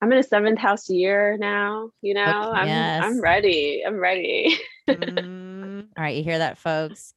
I'm 0.04 0.12
in 0.12 0.18
a 0.18 0.24
seventh 0.24 0.60
house 0.60 0.90
year 0.90 1.38
now. 1.40 1.92
You 2.02 2.14
know, 2.14 2.24
okay, 2.24 2.60
I'm 2.60 2.68
yes. 2.68 3.04
I'm 3.06 3.22
ready. 3.22 3.84
I'm 3.88 3.96
ready. 3.96 4.60
mm, 4.90 5.88
all 5.98 6.04
right, 6.04 6.18
you 6.18 6.26
hear 6.26 6.40
that, 6.40 6.58
folks? 6.58 7.14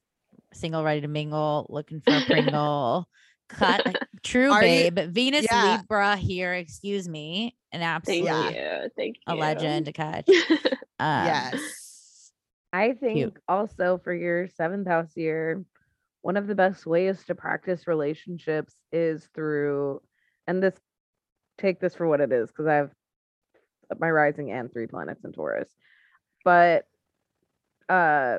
Single, 0.53 0.85
ready 0.85 1.01
to 1.01 1.09
mingle, 1.09 1.65
looking 1.69 1.99
for 1.99 2.15
a 2.15 2.21
Pringle. 2.21 3.05
cut 3.49 3.97
true 4.23 4.53
babe 4.59 4.99
you, 4.99 5.07
venus 5.07 5.45
yeah. 5.49 5.77
libra 5.77 6.17
here 6.17 6.53
excuse 6.53 7.07
me 7.07 7.55
an 7.71 7.81
absolute 7.81 8.25
thank 8.25 8.55
you 8.55 8.89
thank 8.97 9.15
you 9.15 9.33
a 9.33 9.35
legend 9.35 9.85
to 9.85 9.93
catch 9.93 10.27
um, 10.99 11.25
yes 11.27 12.33
i 12.73 12.91
think 12.91 13.15
cute. 13.15 13.37
also 13.47 14.01
for 14.03 14.13
your 14.13 14.49
seventh 14.49 14.85
house 14.85 15.15
year 15.15 15.63
one 16.23 16.35
of 16.35 16.45
the 16.45 16.55
best 16.55 16.85
ways 16.85 17.23
to 17.23 17.33
practice 17.33 17.87
relationships 17.87 18.75
is 18.91 19.29
through 19.33 20.01
and 20.45 20.61
this 20.61 20.75
take 21.57 21.79
this 21.79 21.95
for 21.95 22.07
what 22.07 22.21
it 22.21 22.31
is 22.31 22.49
because 22.49 22.67
i 22.67 22.75
have 22.75 22.91
my 23.99 24.09
rising 24.09 24.51
and 24.51 24.71
three 24.71 24.87
planets 24.87 25.23
in 25.23 25.31
taurus 25.31 25.69
but 26.43 26.85
uh 27.89 28.37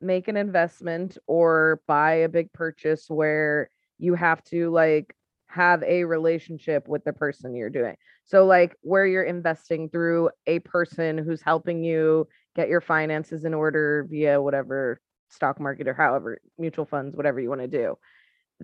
make 0.00 0.28
an 0.28 0.36
investment 0.36 1.16
or 1.26 1.80
buy 1.86 2.12
a 2.14 2.28
big 2.28 2.52
purchase 2.52 3.06
where 3.08 3.68
you 3.98 4.14
have 4.14 4.42
to 4.44 4.70
like 4.70 5.14
have 5.48 5.82
a 5.84 6.04
relationship 6.04 6.88
with 6.88 7.04
the 7.04 7.12
person 7.12 7.54
you're 7.54 7.70
doing. 7.70 7.96
So 8.24 8.44
like 8.44 8.76
where 8.82 9.06
you're 9.06 9.22
investing 9.22 9.88
through 9.88 10.30
a 10.46 10.58
person 10.60 11.16
who's 11.16 11.42
helping 11.42 11.84
you 11.84 12.26
get 12.56 12.68
your 12.68 12.80
finances 12.80 13.44
in 13.44 13.54
order 13.54 14.06
via 14.10 14.40
whatever 14.40 15.00
stock 15.28 15.60
market 15.60 15.88
or 15.88 15.94
however 15.94 16.38
mutual 16.58 16.84
funds 16.84 17.16
whatever 17.16 17.40
you 17.40 17.48
want 17.48 17.60
to 17.60 17.68
do. 17.68 17.96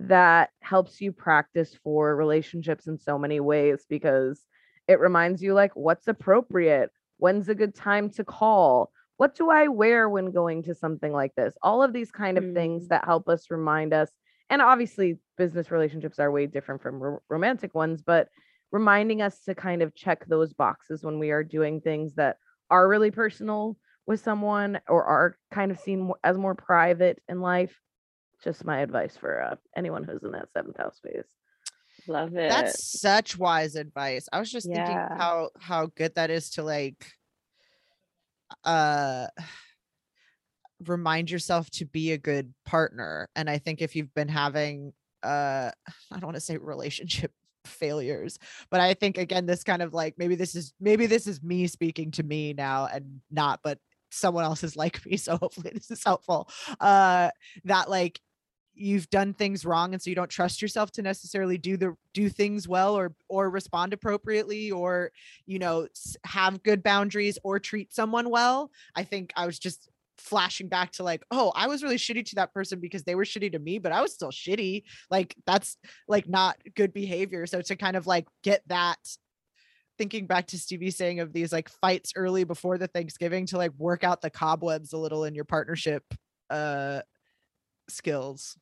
That 0.07 0.49
helps 0.61 1.01
you 1.01 1.11
practice 1.11 1.75
for 1.83 2.15
relationships 2.15 2.87
in 2.87 2.97
so 2.97 3.17
many 3.17 3.39
ways 3.39 3.85
because 3.89 4.43
it 4.87 4.99
reminds 4.99 5.41
you 5.41 5.53
like 5.53 5.75
what's 5.75 6.07
appropriate, 6.07 6.89
when's 7.17 7.49
a 7.49 7.55
good 7.55 7.75
time 7.75 8.09
to 8.11 8.23
call, 8.23 8.91
what 9.17 9.35
do 9.35 9.51
I 9.51 9.67
wear 9.67 10.09
when 10.09 10.31
going 10.31 10.63
to 10.63 10.73
something 10.73 11.11
like 11.11 11.35
this? 11.35 11.53
All 11.61 11.83
of 11.83 11.93
these 11.93 12.09
kind 12.09 12.39
of 12.39 12.43
mm. 12.43 12.55
things 12.55 12.87
that 12.87 13.05
help 13.05 13.29
us 13.29 13.51
remind 13.51 13.93
us. 13.93 14.09
And 14.49 14.63
obviously, 14.63 15.19
business 15.37 15.69
relationships 15.69 16.17
are 16.17 16.31
way 16.31 16.47
different 16.47 16.81
from 16.81 16.95
ro- 16.95 17.21
romantic 17.29 17.75
ones, 17.75 18.01
but 18.01 18.29
reminding 18.71 19.21
us 19.21 19.39
to 19.43 19.53
kind 19.53 19.83
of 19.83 19.93
check 19.93 20.25
those 20.25 20.53
boxes 20.53 21.03
when 21.03 21.19
we 21.19 21.29
are 21.29 21.43
doing 21.43 21.81
things 21.81 22.15
that 22.15 22.37
are 22.71 22.87
really 22.87 23.11
personal 23.11 23.77
with 24.07 24.21
someone 24.21 24.79
or 24.87 25.03
are 25.03 25.37
kind 25.51 25.71
of 25.71 25.79
seen 25.79 26.11
as 26.23 26.37
more 26.37 26.55
private 26.55 27.21
in 27.29 27.41
life. 27.41 27.79
Just 28.43 28.65
my 28.65 28.79
advice 28.79 29.15
for 29.17 29.41
uh, 29.41 29.55
anyone 29.75 30.03
who's 30.03 30.23
in 30.23 30.31
that 30.31 30.51
seventh 30.53 30.77
house 30.77 30.99
phase. 31.03 31.25
Love 32.07 32.35
it. 32.35 32.49
That's 32.49 32.99
such 32.99 33.37
wise 33.37 33.75
advice. 33.75 34.27
I 34.31 34.39
was 34.39 34.51
just 34.51 34.67
yeah. 34.67 34.85
thinking 34.85 35.17
how 35.17 35.49
how 35.59 35.85
good 35.95 36.15
that 36.15 36.31
is 36.31 36.51
to 36.51 36.63
like 36.63 37.05
uh 38.63 39.27
remind 40.87 41.29
yourself 41.29 41.69
to 41.69 41.85
be 41.85 42.11
a 42.11 42.17
good 42.17 42.51
partner 42.65 43.29
and 43.35 43.47
i 43.47 43.59
think 43.59 43.83
if 43.83 43.95
you've 43.95 44.13
been 44.15 44.27
having 44.27 44.91
uh 45.23 45.69
i 46.11 46.13
don't 46.13 46.23
want 46.23 46.35
to 46.35 46.41
say 46.41 46.57
relationship 46.57 47.31
failures 47.65 48.39
but 48.71 48.79
i 48.79 48.95
think 48.95 49.19
again 49.19 49.45
this 49.45 49.63
kind 49.63 49.83
of 49.83 49.93
like 49.93 50.15
maybe 50.17 50.33
this 50.33 50.55
is 50.55 50.73
maybe 50.79 51.05
this 51.05 51.27
is 51.27 51.43
me 51.43 51.67
speaking 51.67 52.09
to 52.09 52.23
me 52.23 52.53
now 52.53 52.87
and 52.91 53.21
not 53.29 53.59
but 53.63 53.77
someone 54.09 54.43
else 54.43 54.63
is 54.63 54.75
like 54.75 55.05
me 55.05 55.15
so 55.17 55.37
hopefully 55.37 55.69
this 55.71 55.91
is 55.91 56.03
helpful 56.03 56.49
uh 56.79 57.29
that 57.63 57.87
like 57.87 58.19
you've 58.73 59.09
done 59.09 59.33
things 59.33 59.65
wrong 59.65 59.93
and 59.93 60.01
so 60.01 60.09
you 60.09 60.15
don't 60.15 60.29
trust 60.29 60.61
yourself 60.61 60.91
to 60.91 61.01
necessarily 61.01 61.57
do 61.57 61.77
the 61.77 61.95
do 62.13 62.29
things 62.29 62.67
well 62.67 62.95
or 62.95 63.13
or 63.29 63.49
respond 63.49 63.93
appropriately 63.93 64.71
or 64.71 65.11
you 65.45 65.59
know 65.59 65.87
have 66.25 66.63
good 66.63 66.81
boundaries 66.81 67.37
or 67.43 67.59
treat 67.59 67.93
someone 67.93 68.29
well 68.29 68.71
i 68.95 69.03
think 69.03 69.33
i 69.35 69.45
was 69.45 69.59
just 69.59 69.89
flashing 70.17 70.67
back 70.67 70.91
to 70.91 71.03
like 71.03 71.23
oh 71.31 71.51
i 71.55 71.67
was 71.67 71.83
really 71.83 71.97
shitty 71.97 72.23
to 72.23 72.35
that 72.35 72.53
person 72.53 72.79
because 72.79 73.03
they 73.03 73.15
were 73.15 73.23
shitty 73.23 73.51
to 73.51 73.59
me 73.59 73.79
but 73.79 73.91
i 73.91 74.01
was 74.01 74.13
still 74.13 74.31
shitty. 74.31 74.83
Like 75.09 75.35
that's 75.45 75.77
like 76.07 76.27
not 76.27 76.57
good 76.75 76.93
behavior. 76.93 77.45
So 77.45 77.61
to 77.61 77.75
kind 77.75 77.95
of 77.95 78.07
like 78.07 78.27
get 78.43 78.61
that 78.67 78.99
thinking 79.97 80.25
back 80.25 80.47
to 80.47 80.57
Stevie 80.57 80.91
saying 80.91 81.19
of 81.19 81.33
these 81.33 81.51
like 81.51 81.69
fights 81.69 82.13
early 82.15 82.43
before 82.43 82.77
the 82.77 82.87
Thanksgiving 82.87 83.45
to 83.47 83.57
like 83.57 83.71
work 83.77 84.03
out 84.03 84.21
the 84.21 84.29
cobwebs 84.29 84.93
a 84.93 84.97
little 84.97 85.25
in 85.25 85.35
your 85.35 85.45
partnership 85.45 86.03
uh 86.49 87.01
skills. 87.91 88.57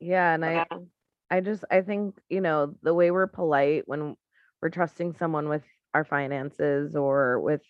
Yeah, 0.00 0.34
and 0.34 0.44
I 0.44 0.64
I 1.30 1.40
just 1.40 1.64
I 1.70 1.82
think, 1.82 2.20
you 2.28 2.40
know, 2.40 2.74
the 2.82 2.94
way 2.94 3.10
we're 3.10 3.26
polite 3.26 3.84
when 3.86 4.16
we're 4.62 4.70
trusting 4.70 5.14
someone 5.14 5.48
with 5.48 5.64
our 5.94 6.04
finances 6.04 6.96
or 6.96 7.40
with 7.40 7.62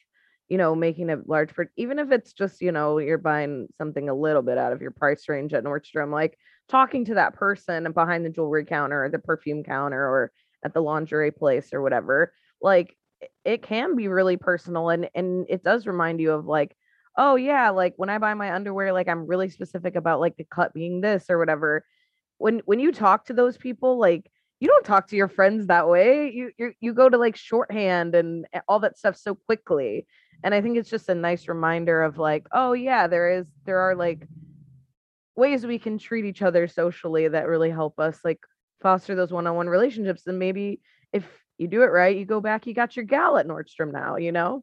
you 0.49 0.59
know, 0.59 0.75
making 0.75 1.11
a 1.11 1.19
large 1.27 1.55
per 1.55 1.71
even 1.77 1.99
if 1.99 2.11
it's 2.13 2.33
just, 2.33 2.63
you 2.63 2.73
know, 2.73 2.99
you're 2.99 3.19
buying 3.19 3.69
something 3.79 4.09
a 4.09 4.15
little 4.15 4.43
bit 4.43 4.59
out 4.59 4.73
of 4.73 4.81
your 4.83 4.91
price 4.93 5.29
range 5.29 5.55
at 5.55 5.65
Nordstrom, 5.65 6.13
like 6.13 6.39
talking 6.69 7.05
to 7.07 7.15
that 7.15 7.35
person 7.35 7.91
behind 7.93 8.25
the 8.25 8.31
jewelry 8.31 8.65
counter 8.65 9.05
or 9.05 9.11
the 9.11 9.19
perfume 9.19 9.63
counter 9.65 10.01
or 10.03 10.33
at 10.65 10.75
the 10.75 10.81
lingerie 10.83 11.33
place 11.33 11.73
or 11.75 11.83
whatever, 11.83 12.33
like 12.63 12.97
it 13.45 13.63
can 13.63 13.97
be 13.97 14.09
really 14.09 14.37
personal 14.39 14.89
and 14.91 15.11
and 15.15 15.47
it 15.51 15.65
does 15.65 15.87
remind 15.87 16.21
you 16.21 16.33
of 16.33 16.47
like 16.47 16.77
oh 17.19 17.35
yeah 17.35 17.69
like 17.71 17.93
when 17.97 18.09
i 18.09 18.17
buy 18.17 18.33
my 18.33 18.55
underwear 18.55 18.93
like 18.93 19.09
i'm 19.09 19.27
really 19.27 19.51
specific 19.51 19.97
about 19.97 20.21
like 20.21 20.37
the 20.37 20.45
cut 20.45 20.73
being 20.73 21.01
this 21.03 21.27
or 21.29 21.37
whatever. 21.39 21.85
When 22.39 22.61
when 22.65 22.79
you 22.79 22.93
talk 22.93 23.27
to 23.27 23.33
those 23.35 23.57
people 23.59 23.99
like 23.99 24.31
you 24.61 24.69
don't 24.69 24.87
talk 24.87 25.09
to 25.09 25.17
your 25.17 25.29
friends 25.29 25.67
that 25.67 25.89
way. 25.89 26.31
You 26.33 26.53
you 26.57 26.73
you 26.81 26.95
go 26.95 27.09
to 27.09 27.19
like 27.19 27.37
shorthand 27.37 28.15
and 28.15 28.47
all 28.69 28.79
that 28.81 28.97
stuff 28.97 29.17
so 29.17 29.35
quickly. 29.35 30.07
And 30.45 30.55
i 30.55 30.61
think 30.63 30.79
it's 30.79 30.89
just 30.89 31.09
a 31.09 31.15
nice 31.15 31.49
reminder 31.49 32.03
of 32.03 32.17
like 32.17 32.47
oh 32.53 32.73
yeah 32.73 33.09
there 33.09 33.39
is 33.39 33.47
there 33.67 33.81
are 33.81 33.97
like 33.97 34.27
ways 35.35 35.67
we 35.67 35.79
can 35.79 35.99
treat 35.99 36.25
each 36.25 36.43
other 36.43 36.69
socially 36.69 37.27
that 37.29 37.49
really 37.49 37.71
help 37.71 37.99
us 37.99 38.21
like 38.25 38.41
foster 38.81 39.15
those 39.17 39.33
one-on-one 39.33 39.69
relationships. 39.69 40.27
And 40.27 40.39
maybe 40.39 40.81
if 41.13 41.25
you 41.59 41.67
do 41.67 41.83
it 41.83 41.87
right 41.87 42.17
you 42.17 42.25
go 42.25 42.41
back 42.41 42.67
you 42.69 42.75
got 42.75 42.95
your 42.95 43.05
gal 43.05 43.37
at 43.37 43.49
nordstrom 43.49 43.93
now 43.93 44.15
you 44.15 44.31
know? 44.31 44.63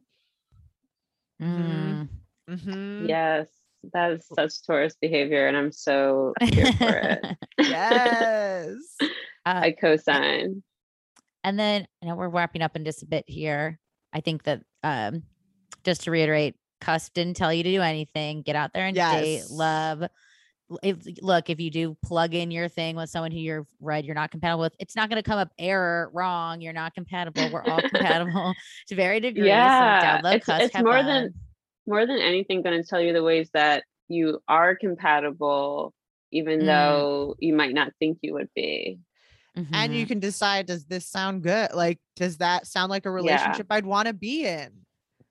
Mm. 1.42 2.08
Mm-hmm. 2.48 3.06
Yes, 3.06 3.48
that 3.92 4.12
is 4.12 4.26
such 4.34 4.64
Taurus 4.66 4.96
behavior, 5.00 5.46
and 5.46 5.56
I'm 5.56 5.72
so 5.72 6.32
here 6.42 6.72
for 6.72 6.96
it. 6.96 7.36
yes, 7.58 8.76
uh, 9.02 9.06
I 9.44 9.72
co-sign. 9.72 10.62
And 11.44 11.58
then 11.58 11.86
I 12.02 12.06
know 12.06 12.16
we're 12.16 12.28
wrapping 12.28 12.62
up 12.62 12.76
in 12.76 12.84
just 12.84 13.02
a 13.02 13.06
bit 13.06 13.24
here. 13.28 13.78
I 14.12 14.20
think 14.20 14.44
that 14.44 14.62
um, 14.82 15.22
just 15.84 16.04
to 16.04 16.10
reiterate, 16.10 16.56
Cusp 16.80 17.12
didn't 17.14 17.36
tell 17.36 17.52
you 17.52 17.62
to 17.62 17.70
do 17.70 17.82
anything. 17.82 18.42
Get 18.42 18.56
out 18.56 18.72
there 18.74 18.86
and 18.86 18.96
yes. 18.96 19.22
date, 19.22 19.44
love. 19.50 20.04
If, 20.82 20.96
look, 21.22 21.48
if 21.48 21.60
you 21.60 21.70
do 21.70 21.96
plug 22.02 22.34
in 22.34 22.50
your 22.50 22.68
thing 22.68 22.96
with 22.96 23.08
someone 23.08 23.30
who 23.30 23.38
you're 23.38 23.68
read 23.80 24.04
you're 24.04 24.16
not 24.16 24.32
compatible 24.32 24.62
with, 24.62 24.74
it's 24.80 24.96
not 24.96 25.08
going 25.08 25.22
to 25.22 25.28
come 25.28 25.38
up 25.38 25.52
error 25.58 26.10
wrong. 26.12 26.60
You're 26.60 26.72
not 26.72 26.92
compatible. 26.92 27.48
We're 27.52 27.62
all 27.62 27.80
compatible 27.88 28.52
to 28.88 28.94
very 28.96 29.20
degrees. 29.20 29.46
Yeah, 29.46 30.20
so 30.22 30.28
it's, 30.30 30.48
it's 30.48 30.74
more 30.82 30.94
fun. 30.94 31.06
than 31.06 31.34
more 31.86 32.06
than 32.06 32.18
anything 32.18 32.62
going 32.62 32.82
to 32.82 32.88
tell 32.88 33.00
you 33.00 33.12
the 33.12 33.22
ways 33.22 33.48
that 33.52 33.84
you 34.08 34.40
are 34.48 34.74
compatible 34.74 35.92
even 36.32 36.60
mm. 36.60 36.66
though 36.66 37.34
you 37.38 37.54
might 37.54 37.74
not 37.74 37.92
think 37.98 38.18
you 38.22 38.34
would 38.34 38.48
be 38.54 38.98
mm-hmm. 39.56 39.74
and 39.74 39.94
you 39.94 40.00
mm-hmm. 40.00 40.08
can 40.08 40.20
decide 40.20 40.66
does 40.66 40.84
this 40.84 41.06
sound 41.06 41.42
good 41.42 41.72
like 41.74 41.98
does 42.16 42.38
that 42.38 42.66
sound 42.66 42.90
like 42.90 43.06
a 43.06 43.10
relationship 43.10 43.66
yeah. 43.70 43.76
i'd 43.76 43.86
want 43.86 44.06
to 44.06 44.14
be 44.14 44.46
in 44.46 44.70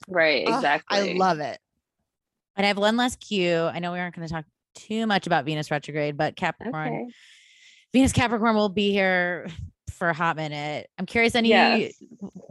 right 0.07 0.47
exactly 0.47 0.97
i 0.97 1.13
love 1.13 1.39
it 1.39 1.59
and 2.55 2.65
i 2.65 2.67
have 2.67 2.77
one 2.77 2.97
last 2.97 3.19
cue 3.19 3.61
i 3.61 3.79
know 3.79 3.91
we 3.91 3.99
aren't 3.99 4.15
going 4.15 4.27
to 4.27 4.33
talk 4.33 4.45
too 4.73 5.05
much 5.07 5.25
about 5.25 5.45
venus 5.45 5.71
retrograde 5.71 6.17
but 6.17 6.35
capricorn 6.35 6.87
okay. 6.87 7.13
venus 7.93 8.11
capricorn 8.11 8.55
will 8.55 8.69
be 8.69 8.91
here 8.91 9.47
for 9.95 10.09
a 10.09 10.13
hot 10.13 10.35
minute. 10.35 10.89
I'm 10.99 11.05
curious, 11.05 11.35
any 11.35 11.49
yes. 11.49 11.93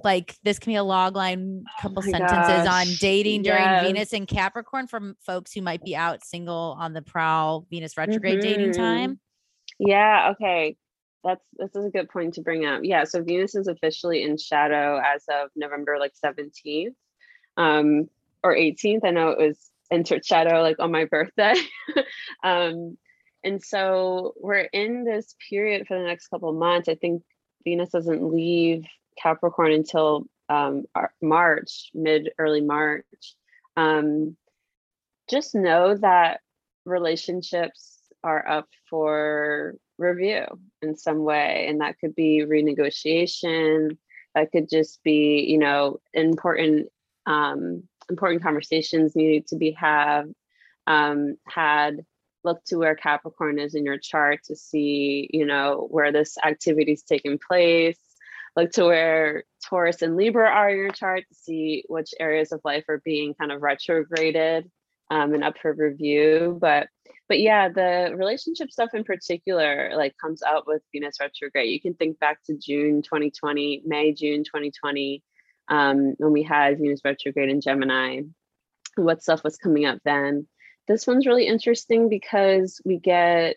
like 0.02 0.36
this 0.42 0.58
can 0.58 0.72
be 0.72 0.76
a 0.76 0.84
log 0.84 1.14
line, 1.14 1.64
oh 1.66 1.82
couple 1.82 2.02
oh 2.06 2.10
sentences 2.10 2.64
gosh. 2.64 2.88
on 2.88 2.94
dating 3.00 3.42
during 3.42 3.62
yes. 3.62 3.84
Venus 3.84 4.12
and 4.12 4.26
Capricorn 4.26 4.86
from 4.86 5.16
folks 5.20 5.52
who 5.52 5.62
might 5.62 5.82
be 5.82 5.94
out 5.94 6.24
single 6.24 6.76
on 6.78 6.92
the 6.92 7.02
prowl, 7.02 7.66
Venus 7.70 7.96
retrograde 7.96 8.40
mm-hmm. 8.40 8.48
dating 8.48 8.72
time. 8.72 9.20
Yeah. 9.78 10.32
Okay. 10.32 10.76
That's 11.22 11.44
this 11.54 11.74
is 11.74 11.86
a 11.86 11.90
good 11.90 12.08
point 12.08 12.34
to 12.34 12.42
bring 12.42 12.66
up. 12.66 12.80
Yeah. 12.82 13.04
So 13.04 13.22
Venus 13.22 13.54
is 13.54 13.66
officially 13.66 14.22
in 14.22 14.36
shadow 14.36 15.00
as 15.04 15.24
of 15.30 15.50
November 15.56 15.98
like 15.98 16.12
17th. 16.24 16.94
Um 17.56 18.08
or 18.42 18.54
18th. 18.54 19.00
I 19.04 19.10
know 19.10 19.30
it 19.30 19.38
was 19.38 19.70
entered 19.90 20.24
shadow 20.24 20.60
like 20.60 20.76
on 20.78 20.92
my 20.92 21.04
birthday. 21.04 21.54
um 22.44 22.96
and 23.42 23.62
so 23.62 24.34
we're 24.40 24.68
in 24.72 25.04
this 25.04 25.34
period 25.50 25.86
for 25.86 25.98
the 25.98 26.04
next 26.04 26.28
couple 26.28 26.48
of 26.48 26.56
months. 26.56 26.88
I 26.88 26.94
think 26.94 27.22
Venus 27.64 27.90
doesn't 27.90 28.22
leave 28.22 28.84
Capricorn 29.20 29.72
until 29.72 30.26
um, 30.48 30.84
March, 31.22 31.90
mid 31.94 32.30
early 32.38 32.60
March. 32.60 33.34
Um, 33.76 34.36
just 35.28 35.54
know 35.54 35.96
that 35.96 36.40
relationships 36.84 37.98
are 38.22 38.46
up 38.46 38.68
for 38.88 39.74
review 39.98 40.44
in 40.82 40.96
some 40.96 41.24
way, 41.24 41.66
and 41.68 41.80
that 41.80 41.98
could 41.98 42.14
be 42.14 42.44
renegotiation. 42.46 43.96
That 44.34 44.50
could 44.52 44.68
just 44.68 45.02
be, 45.02 45.46
you 45.48 45.58
know, 45.58 46.00
important 46.12 46.88
um, 47.26 47.84
important 48.10 48.42
conversations 48.42 49.16
needed 49.16 49.46
to 49.48 49.56
be 49.56 49.72
have 49.72 50.28
um, 50.86 51.36
had 51.46 52.04
look 52.44 52.62
to 52.66 52.76
where 52.76 52.94
Capricorn 52.94 53.58
is 53.58 53.74
in 53.74 53.84
your 53.84 53.98
chart 53.98 54.40
to 54.44 54.56
see, 54.56 55.28
you 55.32 55.46
know, 55.46 55.86
where 55.90 56.12
this 56.12 56.36
activity 56.44 56.92
is 56.92 57.02
taking 57.02 57.38
place. 57.38 57.98
Look 58.56 58.70
to 58.72 58.84
where 58.84 59.44
Taurus 59.68 60.02
and 60.02 60.16
Libra 60.16 60.48
are 60.48 60.70
in 60.70 60.76
your 60.76 60.90
chart 60.90 61.24
to 61.28 61.34
see 61.34 61.84
which 61.88 62.14
areas 62.20 62.52
of 62.52 62.60
life 62.64 62.84
are 62.88 63.02
being 63.04 63.34
kind 63.34 63.50
of 63.50 63.62
retrograded 63.62 64.70
um, 65.10 65.34
and 65.34 65.42
up 65.42 65.58
for 65.58 65.72
review. 65.72 66.56
But 66.60 66.88
but 67.28 67.40
yeah, 67.40 67.68
the 67.68 68.12
relationship 68.14 68.70
stuff 68.70 68.90
in 68.92 69.02
particular 69.02 69.92
like 69.96 70.14
comes 70.18 70.42
out 70.42 70.66
with 70.66 70.82
Venus 70.92 71.16
retrograde. 71.20 71.70
You 71.70 71.80
can 71.80 71.94
think 71.94 72.18
back 72.18 72.42
to 72.44 72.56
June 72.56 73.02
2020, 73.02 73.82
May, 73.86 74.12
June 74.12 74.44
2020, 74.44 75.22
um, 75.68 76.14
when 76.18 76.32
we 76.32 76.42
had 76.42 76.78
Venus 76.78 77.00
retrograde 77.04 77.48
in 77.48 77.60
Gemini. 77.60 78.22
What 78.96 79.22
stuff 79.22 79.42
was 79.42 79.56
coming 79.56 79.86
up 79.86 79.98
then? 80.04 80.46
This 80.86 81.06
one's 81.06 81.26
really 81.26 81.46
interesting 81.46 82.08
because 82.08 82.80
we 82.84 82.98
get 82.98 83.56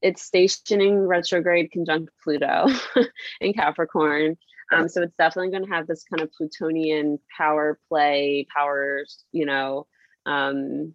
it's 0.00 0.22
stationing 0.22 1.06
retrograde 1.06 1.72
conjunct 1.72 2.12
Pluto 2.22 2.68
in 3.40 3.52
Capricorn. 3.52 4.36
Um, 4.72 4.88
so 4.88 5.02
it's 5.02 5.16
definitely 5.16 5.50
going 5.50 5.64
to 5.64 5.74
have 5.74 5.86
this 5.86 6.04
kind 6.04 6.20
of 6.22 6.30
Plutonian 6.32 7.18
power 7.36 7.78
play, 7.88 8.46
powers, 8.54 9.24
you 9.32 9.46
know, 9.46 9.86
um, 10.26 10.94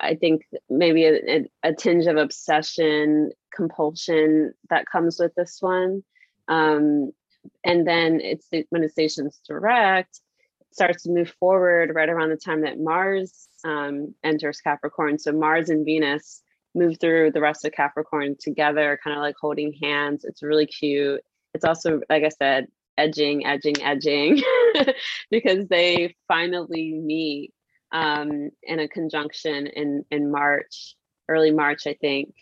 I 0.00 0.14
think 0.14 0.42
maybe 0.70 1.04
a, 1.04 1.44
a, 1.62 1.74
tinge 1.74 2.06
of 2.06 2.16
obsession, 2.16 3.30
compulsion 3.54 4.54
that 4.70 4.86
comes 4.86 5.18
with 5.18 5.34
this 5.34 5.58
one. 5.60 6.02
Um, 6.48 7.12
and 7.64 7.86
then 7.86 8.20
it's 8.20 8.48
when 8.70 8.84
it 8.84 8.92
stations 8.92 9.40
direct, 9.46 10.20
starts 10.72 11.02
to 11.04 11.10
move 11.10 11.34
forward 11.38 11.94
right 11.94 12.08
around 12.08 12.30
the 12.30 12.36
time 12.36 12.62
that 12.62 12.80
Mars 12.80 13.48
um, 13.64 14.14
enters 14.24 14.60
Capricorn. 14.60 15.18
So 15.18 15.32
Mars 15.32 15.68
and 15.68 15.84
Venus 15.84 16.42
move 16.74 16.98
through 17.00 17.32
the 17.32 17.40
rest 17.40 17.64
of 17.64 17.72
Capricorn 17.72 18.36
together, 18.38 18.98
kind 19.02 19.16
of 19.16 19.22
like 19.22 19.36
holding 19.40 19.72
hands. 19.82 20.24
It's 20.24 20.42
really 20.42 20.66
cute. 20.66 21.20
It's 21.54 21.64
also, 21.64 22.00
like 22.08 22.24
I 22.24 22.30
said, 22.30 22.66
edging, 22.96 23.46
edging, 23.46 23.82
edging, 23.82 24.42
because 25.30 25.68
they 25.68 26.16
finally 26.28 26.94
meet 26.94 27.52
um, 27.92 28.50
in 28.62 28.80
a 28.80 28.88
conjunction 28.88 29.66
in 29.66 30.04
in 30.10 30.30
March, 30.30 30.96
early 31.28 31.50
March, 31.50 31.86
I 31.86 31.94
think. 32.00 32.34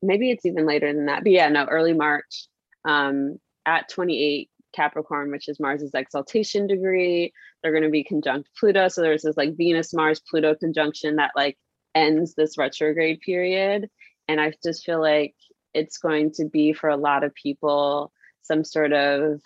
Maybe 0.00 0.30
it's 0.30 0.46
even 0.46 0.64
later 0.64 0.92
than 0.92 1.06
that, 1.06 1.24
but 1.24 1.32
yeah, 1.32 1.48
no, 1.48 1.64
early 1.64 1.92
March 1.92 2.46
um, 2.84 3.40
at 3.66 3.88
28 3.88 4.48
Capricorn, 4.78 5.32
which 5.32 5.48
is 5.48 5.58
Mars's 5.58 5.90
exaltation 5.92 6.68
degree. 6.68 7.32
They're 7.62 7.72
going 7.72 7.82
to 7.82 7.90
be 7.90 8.04
conjunct 8.04 8.48
Pluto, 8.58 8.86
so 8.86 9.02
there's 9.02 9.22
this 9.22 9.36
like 9.36 9.56
Venus 9.56 9.92
Mars 9.92 10.20
Pluto 10.20 10.54
conjunction 10.54 11.16
that 11.16 11.32
like 11.34 11.58
ends 11.96 12.34
this 12.34 12.56
retrograde 12.56 13.20
period, 13.20 13.90
and 14.28 14.40
I 14.40 14.52
just 14.62 14.84
feel 14.84 15.00
like 15.00 15.34
it's 15.74 15.98
going 15.98 16.30
to 16.34 16.44
be 16.44 16.72
for 16.72 16.88
a 16.88 16.96
lot 16.96 17.24
of 17.24 17.34
people 17.34 18.12
some 18.42 18.64
sort 18.64 18.92
of 18.92 19.40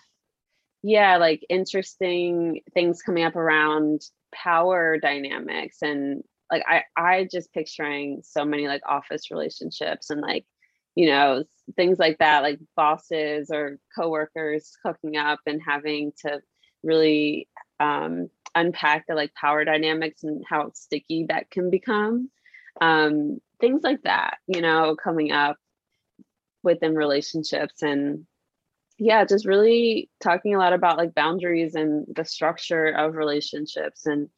yeah 0.83 1.17
like 1.17 1.45
interesting 1.49 2.61
things 2.73 3.01
coming 3.01 3.23
up 3.23 3.35
around 3.35 4.01
power 4.33 4.99
dynamics. 4.99 5.77
And 5.81 6.23
like 6.51 6.63
i 6.67 6.83
i 6.95 7.27
just 7.31 7.53
picturing 7.53 8.21
so 8.23 8.45
many 8.45 8.67
like 8.67 8.81
office 8.85 9.31
relationships 9.31 10.09
and 10.09 10.21
like 10.21 10.45
you 10.95 11.07
know 11.07 11.43
things 11.75 11.97
like 11.97 12.17
that 12.19 12.43
like 12.43 12.59
bosses 12.75 13.49
or 13.51 13.79
coworkers 13.95 14.77
cooking 14.83 15.17
up 15.17 15.39
and 15.45 15.61
having 15.65 16.11
to 16.19 16.41
really 16.83 17.47
um, 17.79 18.29
unpack 18.53 19.07
the 19.07 19.15
like 19.15 19.33
power 19.33 19.63
dynamics 19.63 20.23
and 20.23 20.43
how 20.47 20.71
sticky 20.73 21.25
that 21.29 21.49
can 21.49 21.69
become. 21.69 22.29
Um, 22.81 23.39
things 23.59 23.81
like 23.83 24.01
that 24.03 24.37
you 24.47 24.61
know 24.61 24.95
coming 25.01 25.31
up 25.31 25.57
within 26.63 26.95
relationships 26.95 27.81
and 27.81 28.25
yeah 28.97 29.25
just 29.25 29.45
really 29.45 30.09
talking 30.19 30.55
a 30.55 30.57
lot 30.57 30.73
about 30.73 30.97
like 30.97 31.13
boundaries 31.13 31.75
and 31.75 32.05
the 32.15 32.25
structure 32.25 32.87
of 32.87 33.15
relationships 33.15 34.05
and 34.05 34.29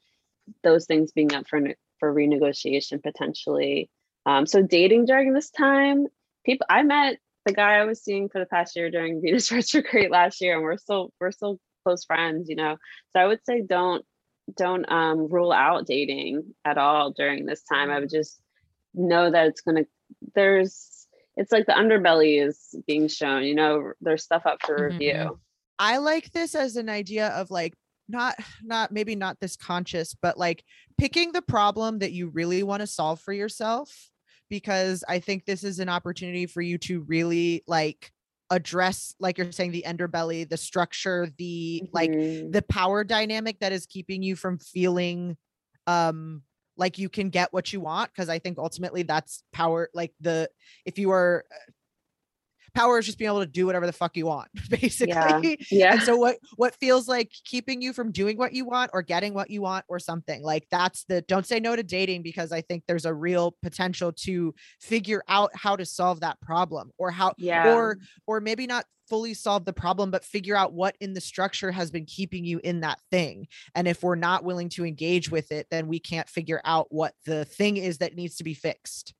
those 0.64 0.86
things 0.86 1.12
being 1.12 1.34
up 1.34 1.48
for 1.48 1.62
for 2.00 2.14
renegotiation 2.14 3.02
potentially. 3.02 3.90
Um, 4.26 4.46
so 4.46 4.62
dating 4.62 5.06
during 5.06 5.34
this 5.34 5.50
time 5.50 6.08
people 6.46 6.66
i 6.70 6.84
met 6.84 7.18
the 7.46 7.54
guy 7.54 7.76
i 7.76 7.86
was 7.86 8.04
seeing 8.04 8.30
for 8.30 8.40
the 8.40 8.46
past 8.46 8.76
year 8.76 8.90
during 8.90 9.22
venus 9.24 9.52
retrograde 9.52 10.12
last 10.12 10.42
year 10.42 10.56
and 10.56 10.64
we're 10.64 10.78
still 10.78 11.12
we're 11.20 11.32
still 11.32 11.60
close 11.84 12.06
friends 12.06 12.50
you 12.50 12.56
know? 12.56 12.78
So 13.14 13.20
i 13.20 13.28
would 13.28 13.44
say 13.46 13.62
don't 13.62 14.06
don't 14.54 14.90
um, 14.92 15.28
rule 15.28 15.52
out 15.52 15.86
dating 15.86 16.54
at 16.64 16.78
all 16.78 17.12
during 17.12 17.46
this 17.46 17.64
time. 17.64 17.90
I 17.90 18.00
would 18.00 18.10
just 18.10 18.40
know 18.94 19.32
that 19.32 19.48
it's 19.48 19.62
to 19.62 19.86
there's 20.36 21.08
it's 21.36 21.52
like 21.52 21.66
the 21.66 21.74
underbelly 21.74 22.42
is 22.46 22.76
being 22.88 23.08
shown 23.08 23.44
you 23.44 23.56
know? 23.56 23.94
There's 24.02 24.24
stuff 24.24 24.46
up 24.46 24.60
for 24.66 24.90
review. 24.90 25.14
mm-hmm. 25.14 25.34
i 25.80 25.98
like 25.98 26.32
this 26.32 26.56
as 26.56 26.76
an 26.76 26.90
idea 26.90 27.28
of 27.30 27.52
like 27.52 27.74
not 28.08 28.36
not 28.64 28.92
maybe 28.92 29.16
not 29.16 29.40
this 29.40 29.56
conscious 29.56 30.16
but 30.22 30.38
like 30.38 30.64
picking 30.98 31.32
the 31.32 31.42
problem 31.42 32.00
that 32.00 32.12
you 32.12 32.30
really 32.30 32.64
want 32.64 32.82
to 32.82 32.88
solve 32.88 33.20
for 33.20 33.34
yourself 33.34 34.12
because 34.50 35.04
i 35.08 35.20
think 35.20 35.46
this 35.46 35.64
is 35.64 35.80
an 35.80 35.90
opportunity 35.90 36.46
for 36.46 36.62
you 36.62 36.78
to 36.78 37.02
really 37.02 37.64
like 37.68 38.12
address 38.52 39.16
like 39.20 39.38
you're 39.38 39.52
saying 39.52 39.72
the 39.72 39.86
underbelly 39.88 40.48
the 40.48 40.58
structure 40.58 41.28
the 41.38 41.82
mm-hmm. 41.84 41.96
like 41.96 42.12
the 42.12 42.64
power 42.70 43.04
dynamic 43.04 43.60
that 43.60 43.72
is 43.72 43.86
keeping 43.86 44.22
you 44.22 44.36
from 44.36 44.60
feeling 44.60 45.36
um 45.88 46.44
like 46.78 46.98
you 46.98 47.10
can 47.10 47.30
get 47.30 47.52
what 47.54 47.74
you 47.74 47.80
want 47.80 48.12
because 48.12 48.30
i 48.30 48.38
think 48.38 48.58
ultimately 48.58 49.02
that's 49.02 49.44
power 49.52 49.90
like 49.94 50.14
the 50.22 50.48
if 50.86 51.00
you 51.00 51.10
are 51.12 51.44
uh, 51.52 51.72
power 52.76 53.00
is 53.00 53.06
just 53.06 53.18
being 53.18 53.30
able 53.30 53.40
to 53.40 53.46
do 53.46 53.66
whatever 53.66 53.86
the 53.86 53.94
fuck 53.94 54.16
you 54.16 54.26
want 54.26 54.50
basically 54.70 55.14
yeah, 55.14 55.42
yeah. 55.72 55.94
and 55.94 56.02
so 56.02 56.16
what 56.16 56.38
what 56.58 56.76
feels 56.76 57.08
like 57.08 57.32
keeping 57.46 57.82
you 57.82 57.94
from 57.94 58.12
doing 58.12 58.38
what 58.38 58.54
you 58.54 58.66
want 58.66 58.92
or 58.94 59.02
getting 59.02 59.34
what 59.34 59.50
you 59.50 59.62
want 59.62 59.86
or 59.88 60.00
something 60.00 60.44
like 60.44 60.68
that's 60.70 61.06
the 61.06 61.22
don't 61.22 61.46
say 61.46 61.60
no 61.60 61.76
to 61.76 61.84
dating 61.84 62.22
because 62.22 62.52
i 62.52 62.62
think 62.62 62.84
there's 62.88 63.06
a 63.06 63.14
real 63.14 63.56
potential 63.64 64.12
to 64.12 64.54
figure 64.80 65.24
out 65.28 65.50
how 65.56 65.76
to 65.76 65.86
solve 65.86 66.20
that 66.20 66.40
problem 66.42 66.92
or 66.98 67.12
how 67.12 67.34
yeah 67.38 67.74
or 67.74 67.98
or 68.28 68.40
maybe 68.42 68.68
not 68.68 68.86
fully 69.08 69.34
solve 69.34 69.66
the 69.66 69.74
problem, 69.74 70.12
but 70.12 70.26
figure 70.26 70.56
out 70.56 70.74
what 70.74 70.96
in 71.00 71.14
the 71.14 71.22
structure 71.22 71.72
has 71.72 71.92
been 71.92 72.06
keeping 72.06 72.44
you 72.44 72.60
in 72.64 72.82
that 72.82 73.00
thing. 73.12 73.48
And 73.74 73.88
if 73.88 74.04
we're 74.04 74.16
not 74.16 74.44
willing 74.44 74.70
to 74.70 74.86
engage 74.86 75.30
with 75.30 75.52
it, 75.52 75.68
then 75.70 75.88
we 75.88 76.00
can't 76.00 76.30
figure 76.30 76.62
out 76.66 76.88
what 76.90 77.14
the 77.26 77.46
thing 77.46 77.78
is 77.78 78.00
that 78.00 78.16
needs 78.16 78.36
to 78.38 78.44
be 78.44 78.54
fixed. 78.54 79.14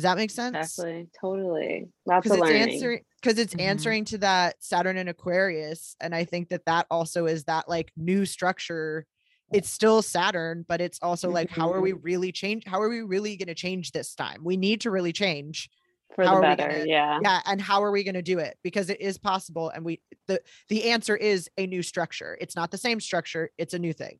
Does 0.00 0.04
that 0.04 0.16
make 0.16 0.30
sense? 0.30 0.56
Exactly. 0.56 1.08
Totally. 1.20 1.88
Lots 2.06 2.24
of 2.24 2.32
it's 2.32 2.40
learning. 2.40 2.62
Answering 2.72 3.00
because 3.20 3.38
it's 3.38 3.52
mm-hmm. 3.52 3.68
answering 3.68 4.04
to 4.06 4.18
that 4.18 4.56
Saturn 4.60 4.96
and 4.96 5.10
Aquarius, 5.10 5.94
and 6.00 6.14
I 6.14 6.24
think 6.24 6.48
that 6.48 6.64
that 6.64 6.86
also 6.90 7.26
is 7.26 7.44
that 7.44 7.68
like 7.68 7.92
new 7.98 8.24
structure. 8.24 9.04
It's 9.52 9.68
still 9.68 10.00
Saturn, 10.00 10.64
but 10.66 10.80
it's 10.80 10.98
also 11.02 11.28
like, 11.28 11.50
mm-hmm. 11.50 11.60
how 11.60 11.70
are 11.70 11.82
we 11.82 11.92
mm-hmm. 11.92 12.00
really 12.00 12.32
change? 12.32 12.64
How 12.66 12.80
are 12.80 12.88
we 12.88 13.02
really 13.02 13.36
going 13.36 13.48
to 13.48 13.54
change 13.54 13.92
this 13.92 14.14
time? 14.14 14.40
We 14.42 14.56
need 14.56 14.80
to 14.82 14.90
really 14.90 15.12
change 15.12 15.68
for 16.14 16.24
how 16.24 16.36
the 16.36 16.40
better 16.40 16.66
gonna, 16.66 16.84
yeah 16.86 17.20
yeah 17.22 17.40
and 17.46 17.60
how 17.60 17.84
are 17.84 17.92
we 17.92 18.02
going 18.02 18.14
to 18.14 18.22
do 18.22 18.40
it 18.40 18.58
because 18.64 18.90
it 18.90 19.00
is 19.00 19.16
possible 19.16 19.70
and 19.70 19.84
we 19.84 20.00
the 20.26 20.40
the 20.68 20.90
answer 20.90 21.16
is 21.16 21.48
a 21.56 21.68
new 21.68 21.84
structure 21.84 22.36
it's 22.40 22.56
not 22.56 22.72
the 22.72 22.76
same 22.76 22.98
structure 22.98 23.50
it's 23.58 23.74
a 23.74 23.78
new 23.78 23.92
thing 23.92 24.18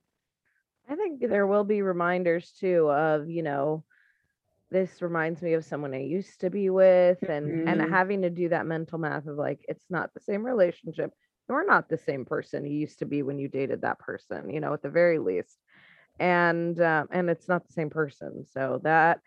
i 0.88 0.94
think 0.94 1.20
there 1.20 1.48
will 1.48 1.64
be 1.64 1.82
reminders 1.82 2.52
too 2.60 2.88
of 2.88 3.28
you 3.28 3.42
know 3.42 3.82
this 4.70 5.02
reminds 5.02 5.42
me 5.42 5.54
of 5.54 5.64
someone 5.64 5.94
i 5.94 6.00
used 6.00 6.40
to 6.40 6.50
be 6.50 6.70
with 6.70 7.22
and 7.28 7.46
mm-hmm. 7.46 7.68
and 7.68 7.90
having 7.90 8.22
to 8.22 8.30
do 8.30 8.48
that 8.48 8.66
mental 8.66 8.98
math 8.98 9.26
of 9.26 9.36
like 9.36 9.64
it's 9.68 9.86
not 9.90 10.12
the 10.14 10.20
same 10.20 10.44
relationship 10.44 11.12
you're 11.48 11.66
not 11.66 11.88
the 11.88 11.98
same 11.98 12.24
person 12.24 12.64
you 12.64 12.78
used 12.78 13.00
to 13.00 13.06
be 13.06 13.22
when 13.22 13.38
you 13.38 13.48
dated 13.48 13.82
that 13.82 13.98
person 13.98 14.50
you 14.50 14.60
know 14.60 14.72
at 14.72 14.82
the 14.82 14.90
very 14.90 15.18
least 15.18 15.58
and 16.18 16.80
um, 16.80 17.08
and 17.10 17.30
it's 17.30 17.48
not 17.48 17.66
the 17.66 17.72
same 17.72 17.90
person 17.90 18.44
so 18.44 18.80
that 18.84 19.20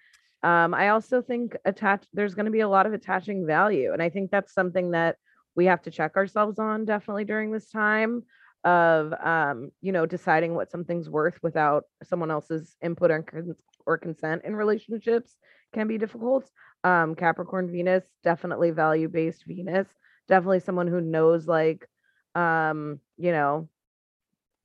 um, 0.43 0.73
I 0.73 0.89
also 0.89 1.21
think 1.21 1.55
attach 1.63 2.05
there's 2.13 2.35
going 2.35 2.45
to 2.45 2.51
be 2.51 2.59
a 2.59 2.67
lot 2.67 2.85
of 2.85 2.93
attaching 2.93 3.47
value, 3.47 3.93
and 3.93 4.01
I 4.01 4.09
think 4.09 4.29
that's 4.29 4.53
something 4.53 4.91
that 4.91 5.15
we 5.55 5.65
have 5.65 5.81
to 5.83 5.91
check 5.91 6.17
ourselves 6.17 6.59
on 6.59 6.83
definitely 6.83 7.23
during 7.23 7.51
this 7.51 7.69
time 7.69 8.23
of 8.65 9.13
um, 9.13 9.71
you 9.81 9.93
know 9.93 10.05
deciding 10.05 10.53
what 10.53 10.69
something's 10.69 11.09
worth 11.09 11.41
without 11.41 11.85
someone 12.03 12.29
else's 12.29 12.75
input 12.83 13.09
or, 13.09 13.55
or 13.85 13.97
consent 13.97 14.43
in 14.45 14.55
relationships 14.55 15.35
can 15.73 15.87
be 15.87 15.97
difficult. 15.97 16.49
Um, 16.83 17.15
Capricorn 17.15 17.71
Venus 17.71 18.03
definitely 18.23 18.71
value 18.71 19.07
based 19.07 19.45
Venus, 19.47 19.87
definitely 20.27 20.59
someone 20.59 20.87
who 20.87 21.01
knows 21.01 21.47
like 21.47 21.87
um, 22.35 22.99
you 23.17 23.31
know 23.31 23.69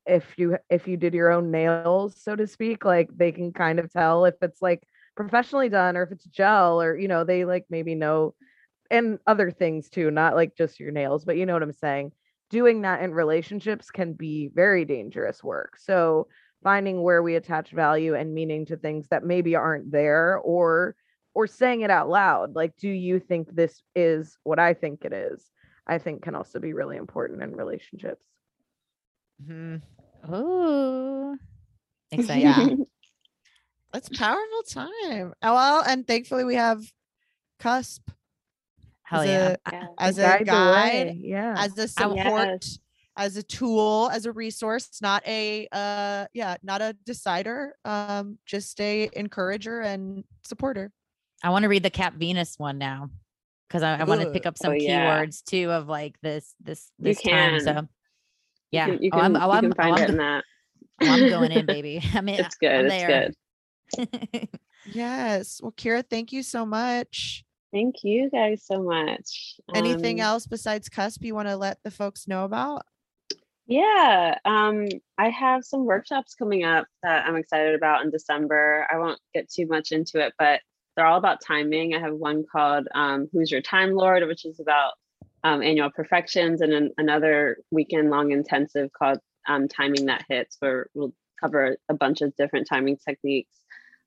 if 0.07 0.39
you 0.39 0.57
if 0.71 0.89
you 0.89 0.97
did 0.97 1.13
your 1.13 1.31
own 1.31 1.51
nails 1.51 2.17
so 2.21 2.35
to 2.35 2.47
speak 2.47 2.85
like 2.85 3.11
they 3.15 3.31
can 3.31 3.53
kind 3.53 3.79
of 3.79 3.93
tell 3.93 4.25
if 4.25 4.35
it's 4.41 4.63
like 4.63 4.83
professionally 5.15 5.69
done 5.69 5.97
or 5.97 6.03
if 6.03 6.11
it's 6.11 6.25
gel 6.25 6.81
or 6.81 6.97
you 6.97 7.09
know 7.09 7.25
they 7.25 7.45
like 7.45 7.67
maybe 7.69 7.95
know 7.95 8.35
and 8.91 9.19
other 9.27 9.51
things 9.51 9.91
too 9.91 10.11
not 10.11 10.35
like 10.35 10.57
just 10.57 10.81
your 10.81 10.91
nails 10.91 11.25
but 11.25 11.37
you 11.37 11.45
know 11.45 11.53
what 11.53 11.63
i'm 11.63 11.73
saying. 11.73 12.13
Doing 12.51 12.81
that 12.83 13.03
in 13.03 13.13
relationships 13.13 13.91
can 13.91 14.15
be 14.15 14.49
very 14.55 14.87
dangerous 14.87 15.45
work. 15.45 15.77
So 15.77 16.29
finding 16.63 17.03
where 17.03 17.23
we 17.23 17.37
attach 17.37 17.71
value 17.71 18.15
and 18.15 18.35
meaning 18.35 18.67
to 18.67 18.77
things 18.77 19.07
that 19.09 19.25
maybe 19.25 19.55
aren't 19.55 19.91
there 19.91 20.39
or 20.39 20.95
or 21.35 21.47
saying 21.47 21.83
it 21.83 21.91
out 21.91 22.09
loud 22.09 22.55
like 22.55 22.77
do 22.77 22.89
you 22.89 23.21
think 23.21 23.55
this 23.55 23.83
is 23.95 24.37
what 24.43 24.59
i 24.59 24.75
think 24.75 25.05
it 25.05 25.13
is 25.13 25.51
i 25.87 25.99
think 25.99 26.23
can 26.23 26.35
also 26.35 26.59
be 26.59 26.73
really 26.73 26.97
important 26.97 27.43
in 27.43 27.55
relationships 27.55 28.25
mm-hmm. 29.43 29.77
oh 30.33 31.37
exciting 32.11 32.43
yeah 32.43 32.69
that's 33.93 34.09
powerful 34.09 34.63
time 34.69 35.33
oh, 35.43 35.55
well 35.55 35.83
and 35.87 36.07
thankfully 36.07 36.45
we 36.45 36.57
have 36.57 36.83
cusp 37.61 38.11
Hell 39.09 39.23
as 39.23 39.29
yeah. 39.29 39.57
A, 39.65 39.73
yeah. 39.73 39.87
As 39.99 40.19
a 40.19 40.45
guide, 40.45 41.17
yeah. 41.17 41.55
As 41.57 41.79
a 41.79 41.89
support, 41.89 42.19
yes. 42.61 42.79
As 43.19 43.37
a 43.37 43.43
tool, 43.43 44.09
as 44.13 44.25
a 44.25 44.33
resource, 44.33 44.89
not 45.03 45.27
a 45.27 45.69
uh 45.73 46.27
yeah, 46.33 46.57
not 46.63 46.81
a 46.81 46.97
decider, 47.05 47.75
um, 47.85 48.39
just 48.47 48.81
a 48.81 49.11
encourager 49.13 49.81
and 49.81 50.25
supporter. 50.45 50.93
I 51.43 51.51
want 51.51 51.65
to 51.65 51.69
read 51.69 51.83
the 51.83 51.91
Cap 51.91 52.15
Venus 52.15 52.59
one 52.59 52.79
now 52.79 53.11
because 53.69 53.83
I, 53.83 53.99
I 53.99 54.05
want 54.05 54.23
to 54.23 54.31
pick 54.31 54.47
up 54.47 54.57
some 54.57 54.73
oh, 54.73 54.77
keywords 54.77 55.45
too 55.45 55.71
of 55.71 55.89
like 55.89 56.17
this 56.23 56.55
this 56.61 56.91
this 56.99 57.23
you 57.25 57.31
time. 57.31 57.61
So 57.61 57.89
yeah, 58.71 58.87
you 58.87 58.93
can, 58.93 59.03
you 59.03 59.11
can, 59.11 59.21
oh, 59.21 59.25
I'm, 59.25 59.37
oh, 59.37 59.51
I'm, 59.51 59.63
can 59.65 59.73
find 59.75 59.99
oh, 59.99 60.03
it 60.03 60.11
in 60.11 60.17
that. 60.19 60.45
Oh, 61.03 61.07
I'm 61.07 61.29
going 61.29 61.53
in, 61.53 61.67
baby. 61.67 62.03
I 62.15 62.21
mean, 62.21 62.37
it's 62.37 62.57
good. 62.57 62.71
I'm 62.71 62.87
it's 62.87 63.37
good. 63.97 64.49
yes. 64.93 65.61
Well, 65.61 65.73
Kira, 65.73 66.05
thank 66.09 66.33
you 66.33 66.43
so 66.45 66.65
much. 66.65 67.45
Thank 67.73 67.97
you 68.03 68.31
guys 68.31 68.65
so 68.65 68.83
much. 68.83 69.57
Anything 69.75 70.21
um, 70.21 70.27
else 70.27 70.47
besides 70.47 70.89
Cusp 70.89 71.23
you 71.23 71.35
want 71.35 71.49
to 71.49 71.57
let 71.57 71.83
the 71.83 71.91
folks 71.91 72.27
know 72.27 72.45
about? 72.45 72.83
Yeah, 73.69 74.39
um, 74.47 74.89
I 75.19 75.29
have 75.29 75.63
some 75.63 75.85
workshops 75.85 76.35
coming 76.35 76.65
up 76.65 76.87
that 77.03 77.27
I'm 77.27 77.37
excited 77.37 77.75
about 77.75 78.03
in 78.03 78.11
December. 78.11 78.87
I 78.91 78.97
won't 78.97 79.21
get 79.35 79.51
too 79.51 79.67
much 79.67 79.93
into 79.93 80.25
it, 80.25 80.33
but 80.39 80.63
they're 80.97 81.05
all 81.05 81.19
about 81.19 81.43
timing. 81.47 81.95
I 81.95 82.01
have 82.01 82.15
one 82.15 82.47
called 82.51 82.89
um, 82.95 83.29
Who's 83.31 83.51
Your 83.51 83.61
Time 83.61 83.93
Lord, 83.93 84.27
which 84.27 84.47
is 84.47 84.59
about 84.59 84.95
um, 85.45 85.63
annual 85.63 85.91
profections, 85.91 86.63
and 86.63 86.73
an, 86.73 86.93
another 86.97 87.59
weekend 87.71 88.09
long 88.09 88.33
intensive 88.33 88.91
called 88.91 89.19
um, 89.47 89.69
Timing 89.69 90.07
That 90.07 90.25
Hits, 90.31 90.57
where 90.61 90.87
we'll 90.95 91.13
cover 91.39 91.77
a 91.91 91.95
bunch 91.95 92.23
of 92.23 92.35
different 92.37 92.69
timing 92.69 92.97
techniques. 92.97 93.53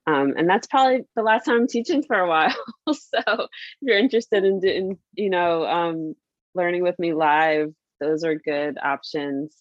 Um, 0.08 0.34
and 0.38 0.50
that's 0.50 0.66
probably 0.66 1.04
the 1.16 1.22
last 1.22 1.46
time 1.46 1.58
I'm 1.58 1.68
teaching 1.68 2.02
for 2.02 2.16
a 2.16 2.28
while. 2.28 2.56
so 2.92 3.20
if 3.28 3.48
you're 3.80 4.00
interested 4.00 4.44
in, 4.44 4.68
in 4.68 4.98
you 5.14 5.30
know, 5.30 5.68
um, 5.68 6.16
learning 6.56 6.82
with 6.82 6.98
me 6.98 7.14
live, 7.14 7.72
those 8.02 8.26
are 8.26 8.36
good 8.36 8.78
options. 8.82 9.56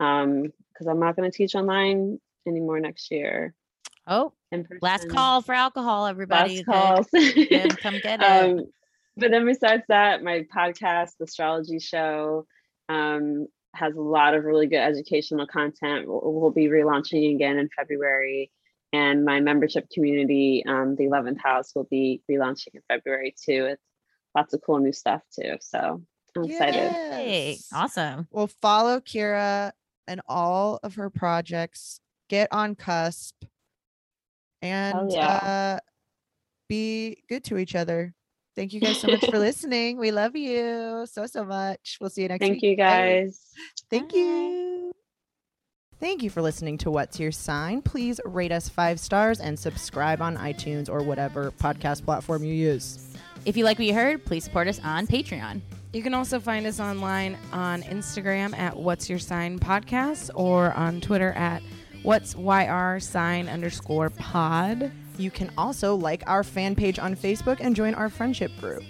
Um, 0.00 0.52
because 0.72 0.88
I'm 0.88 0.98
not 0.98 1.16
going 1.16 1.30
to 1.30 1.36
teach 1.36 1.54
online 1.54 2.18
anymore 2.46 2.80
next 2.80 3.10
year. 3.10 3.54
Oh, 4.06 4.32
last 4.82 5.08
call 5.08 5.40
for 5.40 5.54
alcohol, 5.54 6.06
everybody. 6.06 6.64
Last 6.66 6.66
calls. 6.66 7.06
come 7.12 8.00
get 8.02 8.20
it. 8.20 8.24
Um, 8.24 8.66
but 9.16 9.30
then 9.30 9.46
besides 9.46 9.84
that, 9.88 10.22
my 10.22 10.44
podcast, 10.54 11.12
the 11.18 11.24
astrology 11.24 11.78
show, 11.78 12.46
um, 12.88 13.46
has 13.74 13.94
a 13.94 14.00
lot 14.00 14.34
of 14.34 14.44
really 14.44 14.66
good 14.66 14.76
educational 14.80 15.46
content. 15.46 16.06
We'll, 16.06 16.20
we'll 16.24 16.50
be 16.50 16.66
relaunching 16.66 17.34
again 17.34 17.58
in 17.58 17.68
February 17.76 18.50
and 18.94 19.24
my 19.24 19.40
membership 19.40 19.88
community, 19.90 20.64
um, 20.68 20.94
the 20.94 21.04
11th 21.04 21.40
house, 21.42 21.74
will 21.74 21.88
be 21.90 22.22
relaunching 22.30 22.74
in 22.74 22.82
February 22.88 23.34
too. 23.44 23.66
It's 23.72 23.82
lots 24.36 24.54
of 24.54 24.60
cool 24.64 24.78
new 24.78 24.92
stuff 24.92 25.22
too. 25.34 25.56
So 25.60 26.02
I'm 26.36 26.44
excited. 26.44 26.90
Hey, 26.90 27.58
awesome. 27.72 28.26
Well, 28.30 28.46
follow 28.46 29.00
Kira 29.00 29.72
and 30.06 30.20
all 30.26 30.80
of 30.82 30.96
her 30.96 31.10
projects. 31.10 32.00
Get 32.28 32.48
on 32.52 32.74
Cusp 32.74 33.34
and 34.62 35.12
yeah. 35.12 35.26
uh, 35.26 35.78
be 36.68 37.22
good 37.28 37.44
to 37.44 37.58
each 37.58 37.74
other. 37.74 38.14
Thank 38.56 38.72
you 38.72 38.80
guys 38.80 38.98
so 38.98 39.08
much 39.08 39.24
for 39.24 39.38
listening. 39.38 39.98
We 39.98 40.10
love 40.10 40.36
you 40.36 41.06
so, 41.10 41.26
so 41.26 41.44
much. 41.44 41.98
We'll 42.00 42.10
see 42.10 42.22
you 42.22 42.28
next 42.28 42.40
Thank 42.40 42.62
week. 42.62 42.62
Thank 42.62 42.70
you 42.70 42.76
guys. 42.76 43.40
Thank 43.90 44.12
Bye. 44.12 44.18
you. 44.18 44.92
Thank 46.00 46.22
you 46.22 46.30
for 46.30 46.42
listening 46.42 46.78
to 46.78 46.90
What's 46.90 47.18
Your 47.18 47.32
Sign. 47.32 47.82
Please 47.82 48.20
rate 48.24 48.52
us 48.52 48.68
five 48.68 49.00
stars 49.00 49.40
and 49.40 49.58
subscribe 49.58 50.20
on 50.20 50.36
iTunes 50.36 50.88
or 50.88 51.02
whatever 51.02 51.50
podcast 51.52 52.04
platform 52.04 52.44
you 52.44 52.52
use. 52.52 52.98
If 53.46 53.56
you 53.56 53.64
like 53.64 53.78
what 53.78 53.86
you 53.86 53.94
heard, 53.94 54.24
please 54.24 54.44
support 54.44 54.68
us 54.68 54.80
on 54.82 55.06
Patreon. 55.06 55.60
You 55.94 56.02
can 56.02 56.12
also 56.12 56.40
find 56.40 56.66
us 56.66 56.80
online 56.80 57.38
on 57.52 57.82
Instagram 57.84 58.58
at 58.58 58.76
What's 58.76 59.08
Your 59.08 59.20
Sign 59.20 59.58
Podcast 59.58 60.28
or 60.34 60.74
on 60.74 61.00
Twitter 61.00 61.32
at 61.32 61.62
What's 62.02 62.34
YR 62.34 62.98
Sign 63.00 63.48
underscore 63.48 64.10
pod. 64.10 64.90
You 65.16 65.30
can 65.30 65.50
also 65.56 65.94
like 65.94 66.24
our 66.26 66.42
fan 66.42 66.74
page 66.74 66.98
on 66.98 67.14
Facebook 67.14 67.58
and 67.60 67.76
join 67.76 67.94
our 67.94 68.10
friendship 68.10 68.50
group 68.58 68.82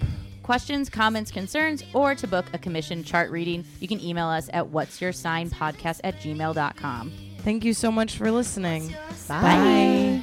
questions, 0.45 0.89
comments, 0.89 1.33
concerns, 1.33 1.83
or 1.95 2.15
to 2.15 2.27
book 2.29 2.45
a 2.53 2.59
commission 2.59 3.03
chart 3.03 3.31
reading, 3.31 3.65
you 3.81 3.89
can 3.89 4.01
email 4.01 4.29
us 4.29 4.49
at 4.53 4.69
what's 4.69 5.01
your 5.01 5.13
sign 5.13 5.51
podcast 5.51 6.01
at 6.05 6.21
gmail.com. 6.21 7.13
Thank 7.39 7.65
you 7.65 7.75
so 7.75 7.91
much 7.91 8.17
for 8.17 8.31
listening. 8.31 8.95
Bye. 9.27 9.41
Bye. 9.41 10.23